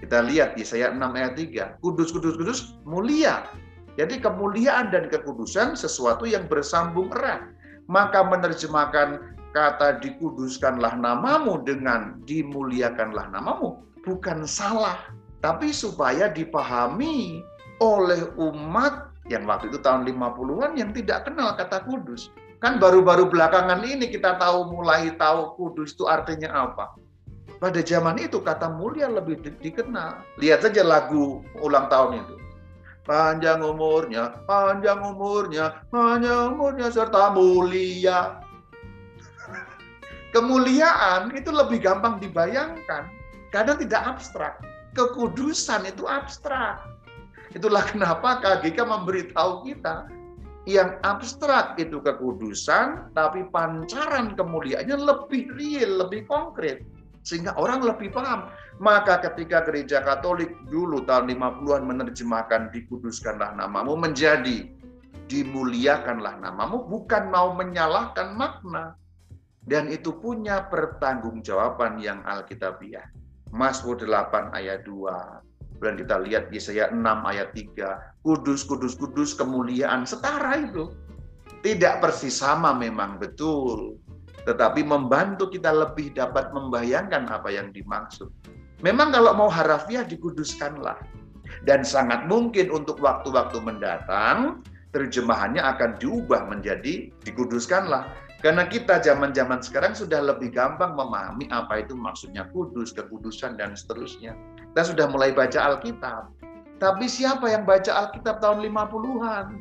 Kita 0.04 0.22
lihat 0.26 0.60
Yesaya 0.60 0.92
6 0.92 1.00
ayat 1.00 1.34
3, 1.40 1.80
kudus, 1.80 2.12
kudus, 2.12 2.36
kudus, 2.36 2.60
mulia. 2.84 3.48
Jadi 3.96 4.22
kemuliaan 4.22 4.94
dan 4.94 5.10
kekudusan 5.10 5.74
sesuatu 5.74 6.28
yang 6.28 6.46
bersambung 6.46 7.10
erat. 7.18 7.42
Maka 7.88 8.20
menerjemahkan 8.20 9.38
kata 9.56 10.04
dikuduskanlah 10.04 11.00
namamu 11.00 11.64
dengan 11.64 12.20
dimuliakanlah 12.28 13.32
namamu 13.32 13.80
bukan 14.06 14.46
salah. 14.46 15.00
Tapi 15.48 15.72
supaya 15.72 16.28
dipahami 16.28 17.40
oleh 17.80 18.28
umat 18.36 19.16
yang 19.32 19.48
waktu 19.48 19.72
itu 19.72 19.80
tahun 19.80 20.04
50-an 20.04 20.76
yang 20.76 20.92
tidak 20.92 21.24
kenal 21.24 21.56
kata 21.56 21.88
kudus. 21.88 22.36
Kan 22.60 22.84
baru-baru 22.84 23.32
belakangan 23.32 23.80
ini 23.88 24.12
kita 24.12 24.36
tahu 24.36 24.76
mulai 24.76 25.16
tahu 25.16 25.56
kudus 25.56 25.96
itu 25.96 26.04
artinya 26.04 26.68
apa. 26.68 27.00
Pada 27.64 27.80
zaman 27.80 28.20
itu 28.20 28.44
kata 28.44 28.76
mulia 28.76 29.08
lebih 29.08 29.40
di 29.40 29.56
dikenal. 29.64 30.20
Lihat 30.36 30.68
saja 30.68 30.84
lagu 30.84 31.40
ulang 31.64 31.88
tahun 31.88 32.28
itu. 32.28 32.36
Panjang 33.08 33.64
umurnya, 33.64 34.44
panjang 34.44 35.00
umurnya, 35.00 35.80
panjang 35.88 36.60
umurnya 36.60 36.92
serta 36.92 37.32
mulia. 37.32 38.44
Kemuliaan 40.36 41.32
itu 41.32 41.56
lebih 41.56 41.80
gampang 41.80 42.20
dibayangkan 42.20 43.08
karena 43.56 43.80
tidak 43.80 44.04
abstrak. 44.04 44.60
Kekudusan 44.98 45.86
itu 45.86 46.10
abstrak. 46.10 46.82
Itulah 47.54 47.86
kenapa 47.86 48.42
KGK 48.42 48.82
memberitahu 48.82 49.62
kita 49.70 50.10
yang 50.68 51.00
abstrak 51.06 51.80
itu 51.80 52.04
kekudusan, 52.04 53.16
tapi 53.16 53.48
pancaran 53.54 54.36
kemuliaannya 54.36 55.00
lebih 55.00 55.54
real, 55.56 56.04
lebih 56.04 56.28
konkret. 56.28 56.84
Sehingga 57.24 57.56
orang 57.56 57.88
lebih 57.88 58.12
paham. 58.12 58.52
Maka 58.82 59.24
ketika 59.24 59.64
gereja 59.64 60.04
katolik 60.04 60.52
dulu 60.68 61.08
tahun 61.08 61.32
50-an 61.32 61.84
menerjemahkan 61.88 62.74
dikuduskanlah 62.76 63.56
namamu 63.56 63.96
menjadi 63.96 64.68
dimuliakanlah 65.32 66.40
namamu, 66.40 66.84
bukan 66.88 67.32
mau 67.32 67.56
menyalahkan 67.56 68.36
makna. 68.36 68.96
Dan 69.68 69.92
itu 69.92 70.16
punya 70.16 70.68
pertanggungjawaban 70.72 72.00
yang 72.00 72.24
alkitabiah. 72.24 73.17
Mazmur 73.52 74.00
8 74.00 74.54
ayat 74.56 74.84
2. 74.88 75.82
Dan 75.84 75.94
kita 75.94 76.18
lihat 76.26 76.50
Yesaya 76.50 76.90
6 76.90 77.02
ayat 77.04 77.54
3, 77.54 78.26
kudus, 78.26 78.66
kudus, 78.66 78.98
kudus, 78.98 79.38
kemuliaan, 79.38 80.10
setara 80.10 80.58
itu. 80.58 80.90
Tidak 81.62 82.02
persis 82.02 82.38
sama 82.38 82.74
memang 82.74 83.18
betul, 83.22 83.98
tetapi 84.48 84.82
membantu 84.88 85.52
kita 85.52 85.76
lebih 85.76 86.16
dapat 86.16 86.56
membayangkan 86.56 87.28
apa 87.28 87.52
yang 87.52 87.70
dimaksud. 87.76 88.32
Memang 88.80 89.12
kalau 89.12 89.36
mau 89.36 89.50
harafiah 89.52 90.08
dikuduskanlah. 90.08 90.96
Dan 91.64 91.84
sangat 91.84 92.28
mungkin 92.28 92.72
untuk 92.72 93.00
waktu-waktu 93.00 93.60
mendatang, 93.64 94.64
terjemahannya 94.96 95.60
akan 95.64 96.00
diubah 96.00 96.48
menjadi 96.48 97.12
dikuduskanlah. 97.28 98.08
Karena 98.38 98.70
kita 98.70 99.02
zaman-zaman 99.02 99.66
sekarang 99.66 99.98
sudah 99.98 100.22
lebih 100.22 100.54
gampang 100.54 100.94
memahami 100.94 101.50
apa 101.50 101.82
itu 101.82 101.98
maksudnya 101.98 102.46
kudus, 102.54 102.94
kekudusan, 102.94 103.58
dan 103.58 103.74
seterusnya. 103.74 104.38
Kita 104.74 104.94
sudah 104.94 105.10
mulai 105.10 105.34
baca 105.34 105.58
Alkitab. 105.58 106.38
Tapi 106.78 107.10
siapa 107.10 107.50
yang 107.50 107.66
baca 107.66 107.90
Alkitab 107.90 108.38
tahun 108.38 108.62
50-an? 108.70 109.58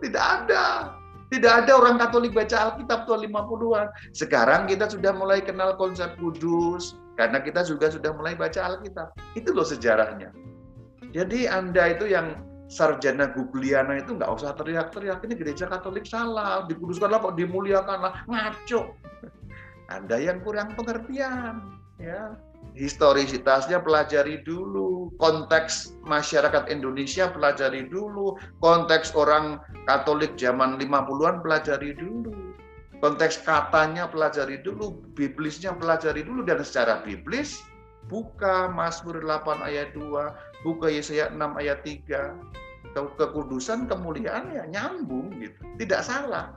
Tidak 0.00 0.24
ada. 0.24 0.96
Tidak 1.28 1.52
ada 1.52 1.72
orang 1.76 2.00
Katolik 2.00 2.32
baca 2.32 2.72
Alkitab 2.72 3.04
tahun 3.04 3.28
50-an. 3.28 3.86
Sekarang 4.16 4.64
kita 4.64 4.88
sudah 4.88 5.12
mulai 5.12 5.44
kenal 5.44 5.76
konsep 5.76 6.16
kudus. 6.16 6.96
Karena 7.20 7.38
kita 7.44 7.68
juga 7.68 7.92
sudah 7.92 8.16
mulai 8.16 8.32
baca 8.32 8.64
Alkitab. 8.64 9.12
Itu 9.36 9.52
loh 9.52 9.68
sejarahnya. 9.68 10.32
Jadi 11.12 11.46
Anda 11.46 11.94
itu 11.94 12.08
yang 12.08 12.40
sarjana 12.68 13.30
Gugliana 13.32 14.00
itu 14.00 14.16
nggak 14.16 14.30
usah 14.30 14.56
teriak-teriak 14.56 15.20
ini 15.24 15.34
gereja 15.36 15.68
Katolik 15.68 16.08
salah, 16.08 16.64
dikuduskanlah 16.68 17.20
kok 17.20 17.36
dimuliakanlah, 17.36 18.24
ngaco. 18.28 18.96
Anda 19.92 20.16
yang 20.16 20.40
kurang 20.40 20.72
pengertian, 20.72 21.76
ya. 22.00 22.34
Historisitasnya 22.74 23.78
pelajari 23.84 24.42
dulu, 24.42 25.12
konteks 25.22 25.94
masyarakat 26.08 26.66
Indonesia 26.72 27.30
pelajari 27.30 27.86
dulu, 27.86 28.34
konteks 28.58 29.14
orang 29.14 29.60
Katolik 29.86 30.34
zaman 30.40 30.80
50-an 30.80 31.44
pelajari 31.44 31.94
dulu. 31.94 32.32
Konteks 32.98 33.44
katanya 33.44 34.08
pelajari 34.08 34.64
dulu, 34.64 35.04
biblisnya 35.12 35.76
pelajari 35.76 36.24
dulu 36.24 36.40
dan 36.42 36.64
secara 36.64 37.04
biblis 37.04 37.60
buka 38.08 38.72
Mazmur 38.72 39.20
8 39.20 39.60
ayat 39.60 39.92
2, 39.92 40.02
buka 40.64 40.88
Yesaya 40.88 41.28
6 41.30 41.60
ayat 41.60 41.84
3. 41.84 42.32
Kekudusan, 42.94 43.90
kemuliaan 43.90 44.54
ya 44.54 44.64
nyambung 44.70 45.28
gitu. 45.38 45.60
Tidak 45.76 46.00
salah. 46.00 46.56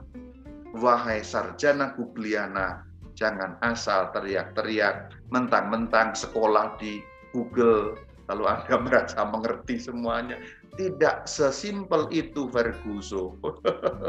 Wahai 0.72 1.20
sarjana 1.20 1.92
Gugliana, 1.98 2.86
jangan 3.18 3.58
asal 3.60 4.14
teriak-teriak, 4.14 5.10
mentang-mentang 5.34 6.14
sekolah 6.14 6.78
di 6.78 7.02
Google, 7.34 7.98
lalu 8.30 8.44
Anda 8.46 8.76
merasa 8.86 9.20
mengerti 9.26 9.82
semuanya. 9.82 10.38
Tidak 10.78 11.26
sesimpel 11.26 12.06
itu 12.14 12.46
Verguso. 12.54 13.34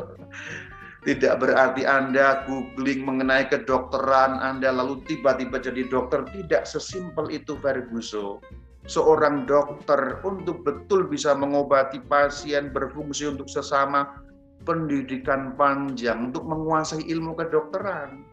Tidak 1.08 1.34
berarti 1.40 1.88
Anda 1.88 2.44
googling 2.46 3.08
mengenai 3.08 3.48
kedokteran, 3.50 4.38
Anda 4.38 4.70
lalu 4.70 5.02
tiba-tiba 5.08 5.58
jadi 5.58 5.88
dokter. 5.88 6.28
Tidak 6.30 6.68
sesimpel 6.68 7.32
itu 7.34 7.58
Verguso 7.58 8.44
seorang 8.90 9.46
dokter 9.46 10.18
untuk 10.26 10.66
betul 10.66 11.06
bisa 11.06 11.38
mengobati 11.38 12.02
pasien 12.10 12.74
berfungsi 12.74 13.30
untuk 13.30 13.46
sesama 13.46 14.18
pendidikan 14.66 15.54
panjang 15.54 16.34
untuk 16.34 16.44
menguasai 16.50 17.06
ilmu 17.06 17.38
kedokteran. 17.38 18.26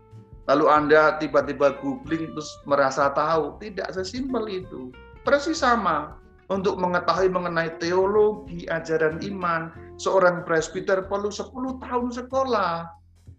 Lalu 0.49 0.65
Anda 0.73 1.21
tiba-tiba 1.21 1.77
googling 1.85 2.33
terus 2.33 2.51
merasa 2.65 3.13
tahu, 3.13 3.61
tidak 3.61 3.93
sesimpel 3.93 4.47
itu. 4.49 4.95
Persis 5.27 5.61
sama 5.61 6.17
untuk 6.49 6.79
mengetahui 6.79 7.27
mengenai 7.27 7.75
teologi, 7.83 8.63
ajaran 8.71 9.19
iman, 9.27 9.75
seorang 9.99 10.47
presbiter 10.47 11.03
perlu 11.11 11.29
10 11.29 11.83
tahun 11.83 12.09
sekolah. 12.15 12.87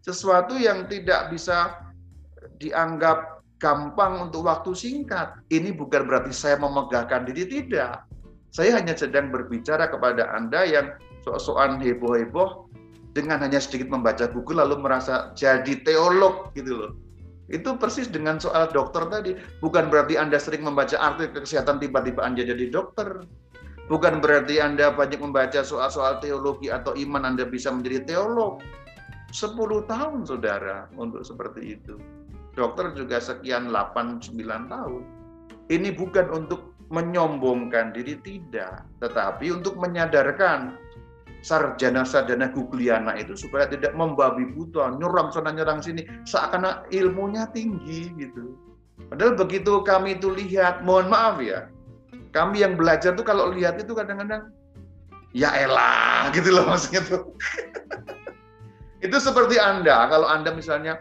Sesuatu 0.03 0.59
yang 0.59 0.85
tidak 0.91 1.31
bisa 1.31 1.79
dianggap 2.59 3.36
gampang 3.57 4.29
untuk 4.29 4.45
waktu 4.45 4.73
singkat. 4.73 5.37
Ini 5.49 5.73
bukan 5.73 6.05
berarti 6.05 6.33
saya 6.33 6.57
memegahkan 6.61 7.25
diri, 7.29 7.45
tidak. 7.45 8.05
Saya 8.53 8.79
hanya 8.79 8.95
sedang 8.97 9.29
berbicara 9.29 9.89
kepada 9.91 10.33
Anda 10.33 10.65
yang 10.65 10.87
sok-sokan 11.25 11.83
heboh-heboh 11.83 12.69
dengan 13.11 13.41
hanya 13.43 13.57
sedikit 13.57 13.89
membaca 13.89 14.29
buku 14.29 14.53
lalu 14.53 14.77
merasa 14.79 15.33
jadi 15.33 15.81
teolog 15.83 16.53
gitu 16.53 16.73
loh. 16.85 16.91
Itu 17.47 17.79
persis 17.79 18.11
dengan 18.11 18.37
soal 18.37 18.69
dokter 18.69 19.07
tadi. 19.07 19.31
Bukan 19.63 19.87
berarti 19.87 20.19
Anda 20.19 20.37
sering 20.37 20.67
membaca 20.67 20.95
artikel 20.99 21.43
kesehatan 21.43 21.79
tiba-tiba 21.79 22.23
Anda 22.23 22.43
jadi 22.43 22.69
dokter. 22.69 23.23
Bukan 23.87 24.19
berarti 24.19 24.59
Anda 24.59 24.91
banyak 24.91 25.23
membaca 25.23 25.63
soal-soal 25.63 26.19
teologi 26.19 26.67
atau 26.67 26.91
iman 26.91 27.23
Anda 27.23 27.47
bisa 27.47 27.71
menjadi 27.71 28.03
teolog. 28.03 28.59
10 29.31 29.59
tahun 29.91 30.23
saudara 30.23 30.87
untuk 30.95 31.23
seperti 31.23 31.75
itu 31.75 31.99
dokter 32.57 32.89
juga 32.97 33.21
sekian 33.21 33.69
8-9 33.69 34.33
tahun. 34.67 35.03
Ini 35.69 35.93
bukan 35.93 36.25
untuk 36.33 36.73
menyombongkan 36.89 37.93
diri, 37.93 38.17
tidak. 38.25 38.83
Tetapi 38.99 39.53
untuk 39.53 39.77
menyadarkan 39.77 40.75
sarjana-sarjana 41.45 42.49
Gugliana 42.49 43.13
itu 43.15 43.37
supaya 43.37 43.69
tidak 43.69 43.93
membabi 43.93 44.49
buta, 44.57 44.97
nyerang 44.97 45.29
sana 45.29 45.53
nyerang 45.53 45.79
sini, 45.85 46.01
seakan 46.25 46.89
ilmunya 46.89 47.45
tinggi 47.53 48.09
gitu. 48.17 48.57
Padahal 49.13 49.37
begitu 49.37 49.85
kami 49.85 50.17
itu 50.17 50.33
lihat, 50.33 50.81
mohon 50.81 51.13
maaf 51.13 51.37
ya, 51.37 51.69
kami 52.33 52.65
yang 52.65 52.73
belajar 52.75 53.13
tuh 53.13 53.23
kalau 53.23 53.53
lihat 53.53 53.77
itu 53.77 53.93
kadang-kadang 53.93 54.49
ya 55.31 55.53
elah 55.53 56.33
gitu 56.33 56.49
loh 56.49 56.65
maksudnya 56.65 57.05
tuh. 57.05 57.23
itu 59.05 59.17
seperti 59.21 59.61
Anda, 59.61 60.09
kalau 60.09 60.25
Anda 60.25 60.51
misalnya 60.51 60.97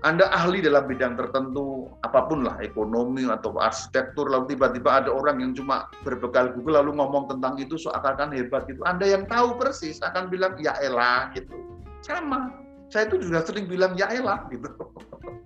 Anda 0.00 0.32
ahli 0.32 0.64
dalam 0.64 0.88
bidang 0.88 1.20
tertentu, 1.20 1.92
apa 2.00 2.24
pun 2.24 2.40
lah, 2.48 2.56
ekonomi 2.64 3.28
atau 3.28 3.52
arsitektur, 3.60 4.32
lalu 4.32 4.56
tiba-tiba 4.56 5.04
ada 5.04 5.12
orang 5.12 5.44
yang 5.44 5.52
cuma 5.52 5.92
berbekal 6.08 6.56
Google 6.56 6.80
lalu 6.80 6.96
ngomong 6.96 7.28
tentang 7.28 7.60
itu 7.60 7.76
seakan-akan 7.76 8.32
hebat 8.32 8.64
gitu. 8.64 8.80
Anda 8.88 9.12
yang 9.12 9.28
tahu 9.28 9.60
persis 9.60 10.00
akan 10.00 10.32
bilang 10.32 10.56
ya 10.56 10.72
elah 10.80 11.28
gitu. 11.36 11.52
Sama. 12.00 12.48
Saya 12.88 13.12
itu 13.12 13.28
juga 13.28 13.44
sering 13.44 13.68
bilang 13.68 13.92
ya 13.92 14.08
elah 14.08 14.48
gitu. 14.48 14.72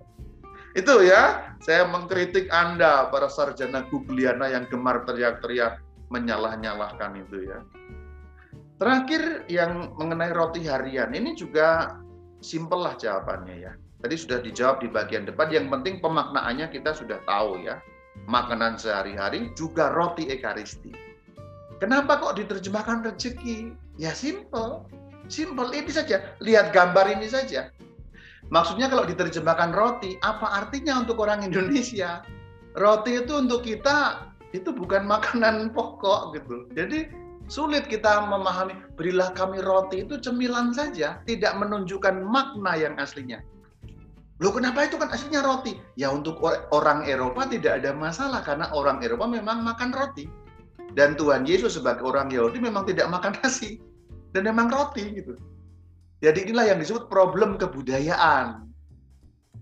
itu 0.79 0.93
ya, 1.03 1.51
saya 1.59 1.83
mengkritik 1.91 2.47
Anda 2.47 3.11
para 3.11 3.27
sarjana 3.27 3.83
Googleana 3.91 4.55
yang 4.55 4.71
gemar 4.71 5.03
teriak-teriak 5.03 5.83
menyalah-nyalahkan 6.15 7.11
itu 7.27 7.51
ya. 7.51 7.59
Terakhir 8.79 9.51
yang 9.51 9.91
mengenai 9.99 10.31
roti 10.31 10.63
harian 10.63 11.11
ini 11.11 11.35
juga 11.35 11.99
simpel 12.39 12.87
lah 12.87 12.95
jawabannya 12.95 13.55
ya 13.59 13.75
Tadi 14.05 14.21
sudah 14.21 14.37
dijawab 14.37 14.85
di 14.85 14.89
bagian 14.93 15.25
depan, 15.25 15.49
yang 15.49 15.65
penting 15.73 15.97
pemaknaannya 15.97 16.69
kita 16.69 16.93
sudah 16.93 17.17
tahu 17.25 17.65
ya. 17.65 17.81
Makanan 18.29 18.77
sehari-hari 18.77 19.49
juga 19.57 19.89
roti 19.97 20.29
ekaristi. 20.29 20.93
Kenapa 21.81 22.21
kok 22.21 22.37
diterjemahkan 22.37 23.01
rezeki? 23.01 23.73
Ya 23.97 24.13
simple. 24.13 24.85
Simple 25.25 25.73
ini 25.73 25.89
saja. 25.89 26.37
Lihat 26.37 26.69
gambar 26.69 27.17
ini 27.17 27.25
saja. 27.25 27.73
Maksudnya 28.53 28.93
kalau 28.93 29.09
diterjemahkan 29.09 29.73
roti, 29.73 30.21
apa 30.21 30.53
artinya 30.53 31.01
untuk 31.01 31.17
orang 31.25 31.41
Indonesia? 31.41 32.21
Roti 32.77 33.25
itu 33.25 33.33
untuk 33.33 33.65
kita 33.65 34.29
itu 34.53 34.69
bukan 34.69 35.01
makanan 35.09 35.73
pokok 35.73 36.37
gitu. 36.37 36.69
Jadi 36.77 37.09
sulit 37.49 37.89
kita 37.89 38.21
memahami 38.29 38.77
berilah 38.93 39.33
kami 39.33 39.65
roti 39.65 40.05
itu 40.05 40.21
cemilan 40.21 40.77
saja, 40.77 41.25
tidak 41.25 41.57
menunjukkan 41.57 42.21
makna 42.21 42.77
yang 42.77 42.93
aslinya. 43.01 43.41
Loh 44.43 44.51
kenapa 44.51 44.83
itu 44.83 44.99
kan 44.99 45.07
aslinya 45.15 45.39
roti? 45.39 45.79
Ya 45.95 46.11
untuk 46.11 46.43
orang 46.75 47.07
Eropa 47.07 47.47
tidak 47.47 47.79
ada 47.79 47.95
masalah 47.95 48.43
karena 48.43 48.67
orang 48.75 48.99
Eropa 48.99 49.31
memang 49.31 49.63
makan 49.63 49.95
roti. 49.95 50.27
Dan 50.95 51.15
Tuhan 51.19 51.43
Yesus 51.43 51.79
sebagai 51.79 52.07
orang 52.07 52.31
Yahudi 52.31 52.59
memang 52.59 52.87
tidak 52.87 53.11
makan 53.11 53.35
nasi 53.43 53.79
dan 54.35 54.47
memang 54.47 54.67
roti 54.71 55.03
gitu. 55.15 55.35
Jadi 56.23 56.47
inilah 56.47 56.75
yang 56.75 56.79
disebut 56.79 57.07
problem 57.11 57.59
kebudayaan. 57.59 58.67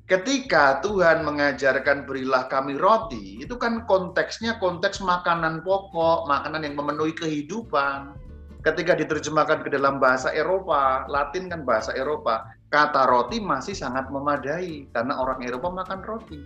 Ketika 0.04 0.84
Tuhan 0.84 1.24
mengajarkan 1.24 2.04
berilah 2.04 2.52
kami 2.52 2.76
roti, 2.78 3.40
itu 3.40 3.56
kan 3.56 3.88
konteksnya 3.88 4.60
konteks 4.60 5.00
makanan 5.00 5.64
pokok, 5.64 6.28
makanan 6.28 6.68
yang 6.68 6.76
memenuhi 6.76 7.16
kehidupan. 7.16 8.14
Ketika 8.64 8.96
diterjemahkan 8.96 9.68
ke 9.68 9.70
dalam 9.76 10.00
bahasa 10.00 10.32
Eropa, 10.32 11.04
Latin 11.12 11.52
kan 11.52 11.68
bahasa 11.68 11.92
Eropa, 12.00 12.48
kata 12.72 13.12
roti 13.12 13.44
masih 13.44 13.76
sangat 13.76 14.08
memadai 14.08 14.88
karena 14.96 15.20
orang 15.20 15.44
Eropa 15.44 15.68
makan 15.68 16.00
roti. 16.08 16.40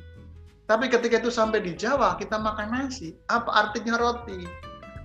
Tapi 0.65 0.89
ketika 0.89 1.21
itu 1.21 1.29
sampai 1.29 1.61
di 1.61 1.77
Jawa 1.77 2.17
kita 2.17 2.41
makan 2.41 2.73
nasi, 2.73 3.13
apa 3.29 3.69
artinya 3.69 4.01
roti? 4.01 4.49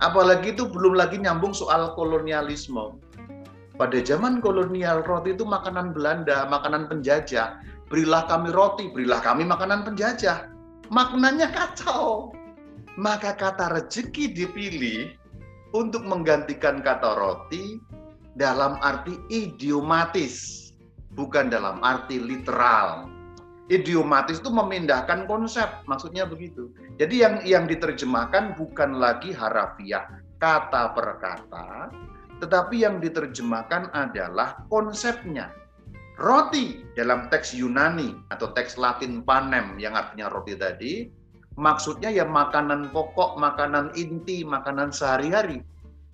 Apalagi 0.01 0.57
itu 0.57 0.65
belum 0.65 0.97
lagi 0.97 1.21
nyambung 1.21 1.53
soal 1.53 1.93
kolonialisme. 1.93 2.97
Pada 3.77 4.01
zaman 4.01 4.41
kolonial 4.41 5.05
roti 5.05 5.37
itu 5.37 5.45
makanan 5.45 5.93
Belanda, 5.93 6.49
makanan 6.49 6.89
penjajah. 6.89 7.61
Berilah 7.93 8.25
kami 8.25 8.49
roti, 8.49 8.89
berilah 8.89 9.21
kami 9.21 9.45
makanan 9.45 9.85
penjajah. 9.85 10.49
Maknanya 10.89 11.53
kacau. 11.53 12.33
Maka 12.97 13.37
kata 13.37 13.69
rezeki 13.69 14.33
dipilih 14.33 15.22
untuk 15.73 16.05
menggantikan 16.05 16.79
kata 16.85 17.17
roti 17.17 17.81
dalam 18.37 18.77
arti 18.81 19.17
idiomatis 19.29 20.63
bukan 21.13 21.49
dalam 21.49 21.81
arti 21.85 22.17
literal. 22.17 23.09
Idiomatis 23.71 24.43
itu 24.43 24.51
memindahkan 24.51 25.25
konsep, 25.25 25.65
maksudnya 25.87 26.27
begitu. 26.27 26.69
Jadi 26.99 27.15
yang 27.23 27.35
yang 27.47 27.65
diterjemahkan 27.65 28.59
bukan 28.59 28.99
lagi 28.99 29.31
harafiah 29.31 30.19
kata 30.37 30.91
per 30.91 31.17
kata, 31.23 31.89
tetapi 32.43 32.83
yang 32.83 32.99
diterjemahkan 32.99 33.87
adalah 33.95 34.67
konsepnya. 34.67 35.47
Roti 36.19 36.85
dalam 36.93 37.31
teks 37.31 37.57
Yunani 37.57 38.13
atau 38.29 38.53
teks 38.53 38.77
Latin 38.77 39.25
panem 39.25 39.79
yang 39.81 39.97
artinya 39.97 40.29
roti 40.29 40.53
tadi, 40.53 41.09
maksudnya 41.59 42.09
ya 42.09 42.25
makanan 42.25 42.89
pokok, 42.89 43.37
makanan 43.37 43.93
inti, 43.97 44.45
makanan 44.45 44.93
sehari-hari. 44.93 45.61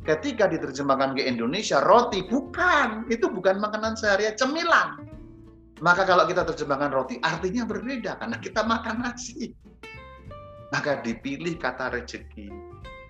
Ketika 0.07 0.47
diterjemahkan 0.47 1.19
ke 1.19 1.27
Indonesia 1.27 1.83
roti 1.83 2.23
bukan. 2.23 3.03
Itu 3.11 3.27
bukan 3.27 3.59
makanan 3.59 3.99
sehari 3.99 4.31
cemilan. 4.35 5.03
Maka 5.83 6.07
kalau 6.07 6.23
kita 6.27 6.47
terjemahkan 6.47 6.91
roti 6.91 7.19
artinya 7.19 7.67
berbeda 7.67 8.19
karena 8.19 8.37
kita 8.39 8.63
makan 8.63 9.03
nasi. 9.03 9.51
Maka 10.71 11.03
dipilih 11.03 11.59
kata 11.59 11.91
rezeki 11.97 12.69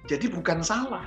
jadi 0.10 0.26
bukan 0.26 0.66
salah. 0.66 1.06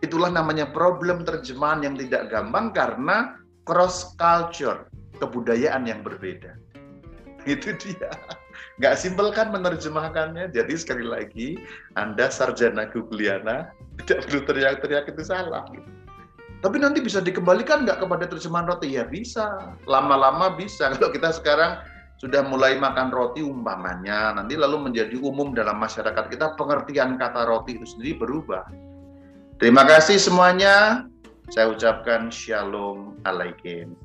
Itulah 0.00 0.32
namanya 0.32 0.72
problem 0.72 1.28
terjemahan 1.28 1.84
yang 1.84 1.92
tidak 2.00 2.32
gampang 2.32 2.72
karena 2.72 3.36
cross 3.68 4.16
culture 4.16 4.88
kebudayaan 5.20 5.84
yang 5.84 6.00
berbeda. 6.00 6.56
Itu 7.44 7.76
dia 7.76 8.08
nggak 8.80 8.96
simpel 8.96 9.28
kan 9.28 9.52
menerjemahkannya 9.52 10.56
jadi 10.56 10.72
sekali 10.72 11.04
lagi 11.04 11.60
anda 12.00 12.32
sarjana 12.32 12.88
Googleana 12.88 13.68
tidak 14.04 14.26
perlu 14.28 14.40
teriak-teriak 14.48 15.04
itu 15.12 15.22
salah. 15.24 15.68
Tapi 16.60 16.76
nanti 16.76 17.00
bisa 17.00 17.24
dikembalikan 17.24 17.88
nggak 17.88 18.04
kepada 18.04 18.24
terjemahan 18.28 18.68
roti? 18.68 18.96
Ya 18.96 19.08
bisa, 19.08 19.76
lama-lama 19.88 20.52
bisa. 20.52 20.88
Kalau 20.92 21.12
kita 21.12 21.32
sekarang 21.32 21.80
sudah 22.20 22.44
mulai 22.44 22.76
makan 22.76 23.08
roti 23.08 23.40
umpamanya, 23.40 24.36
nanti 24.36 24.56
lalu 24.56 24.92
menjadi 24.92 25.16
umum 25.16 25.56
dalam 25.56 25.80
masyarakat 25.80 26.28
kita, 26.28 26.56
pengertian 26.60 27.16
kata 27.16 27.48
roti 27.48 27.80
itu 27.80 27.88
sendiri 27.88 28.20
berubah. 28.20 28.68
Terima 29.56 29.88
kasih 29.88 30.20
semuanya. 30.20 31.08
Saya 31.48 31.72
ucapkan 31.72 32.28
shalom 32.28 33.16
alaikum. 33.24 33.96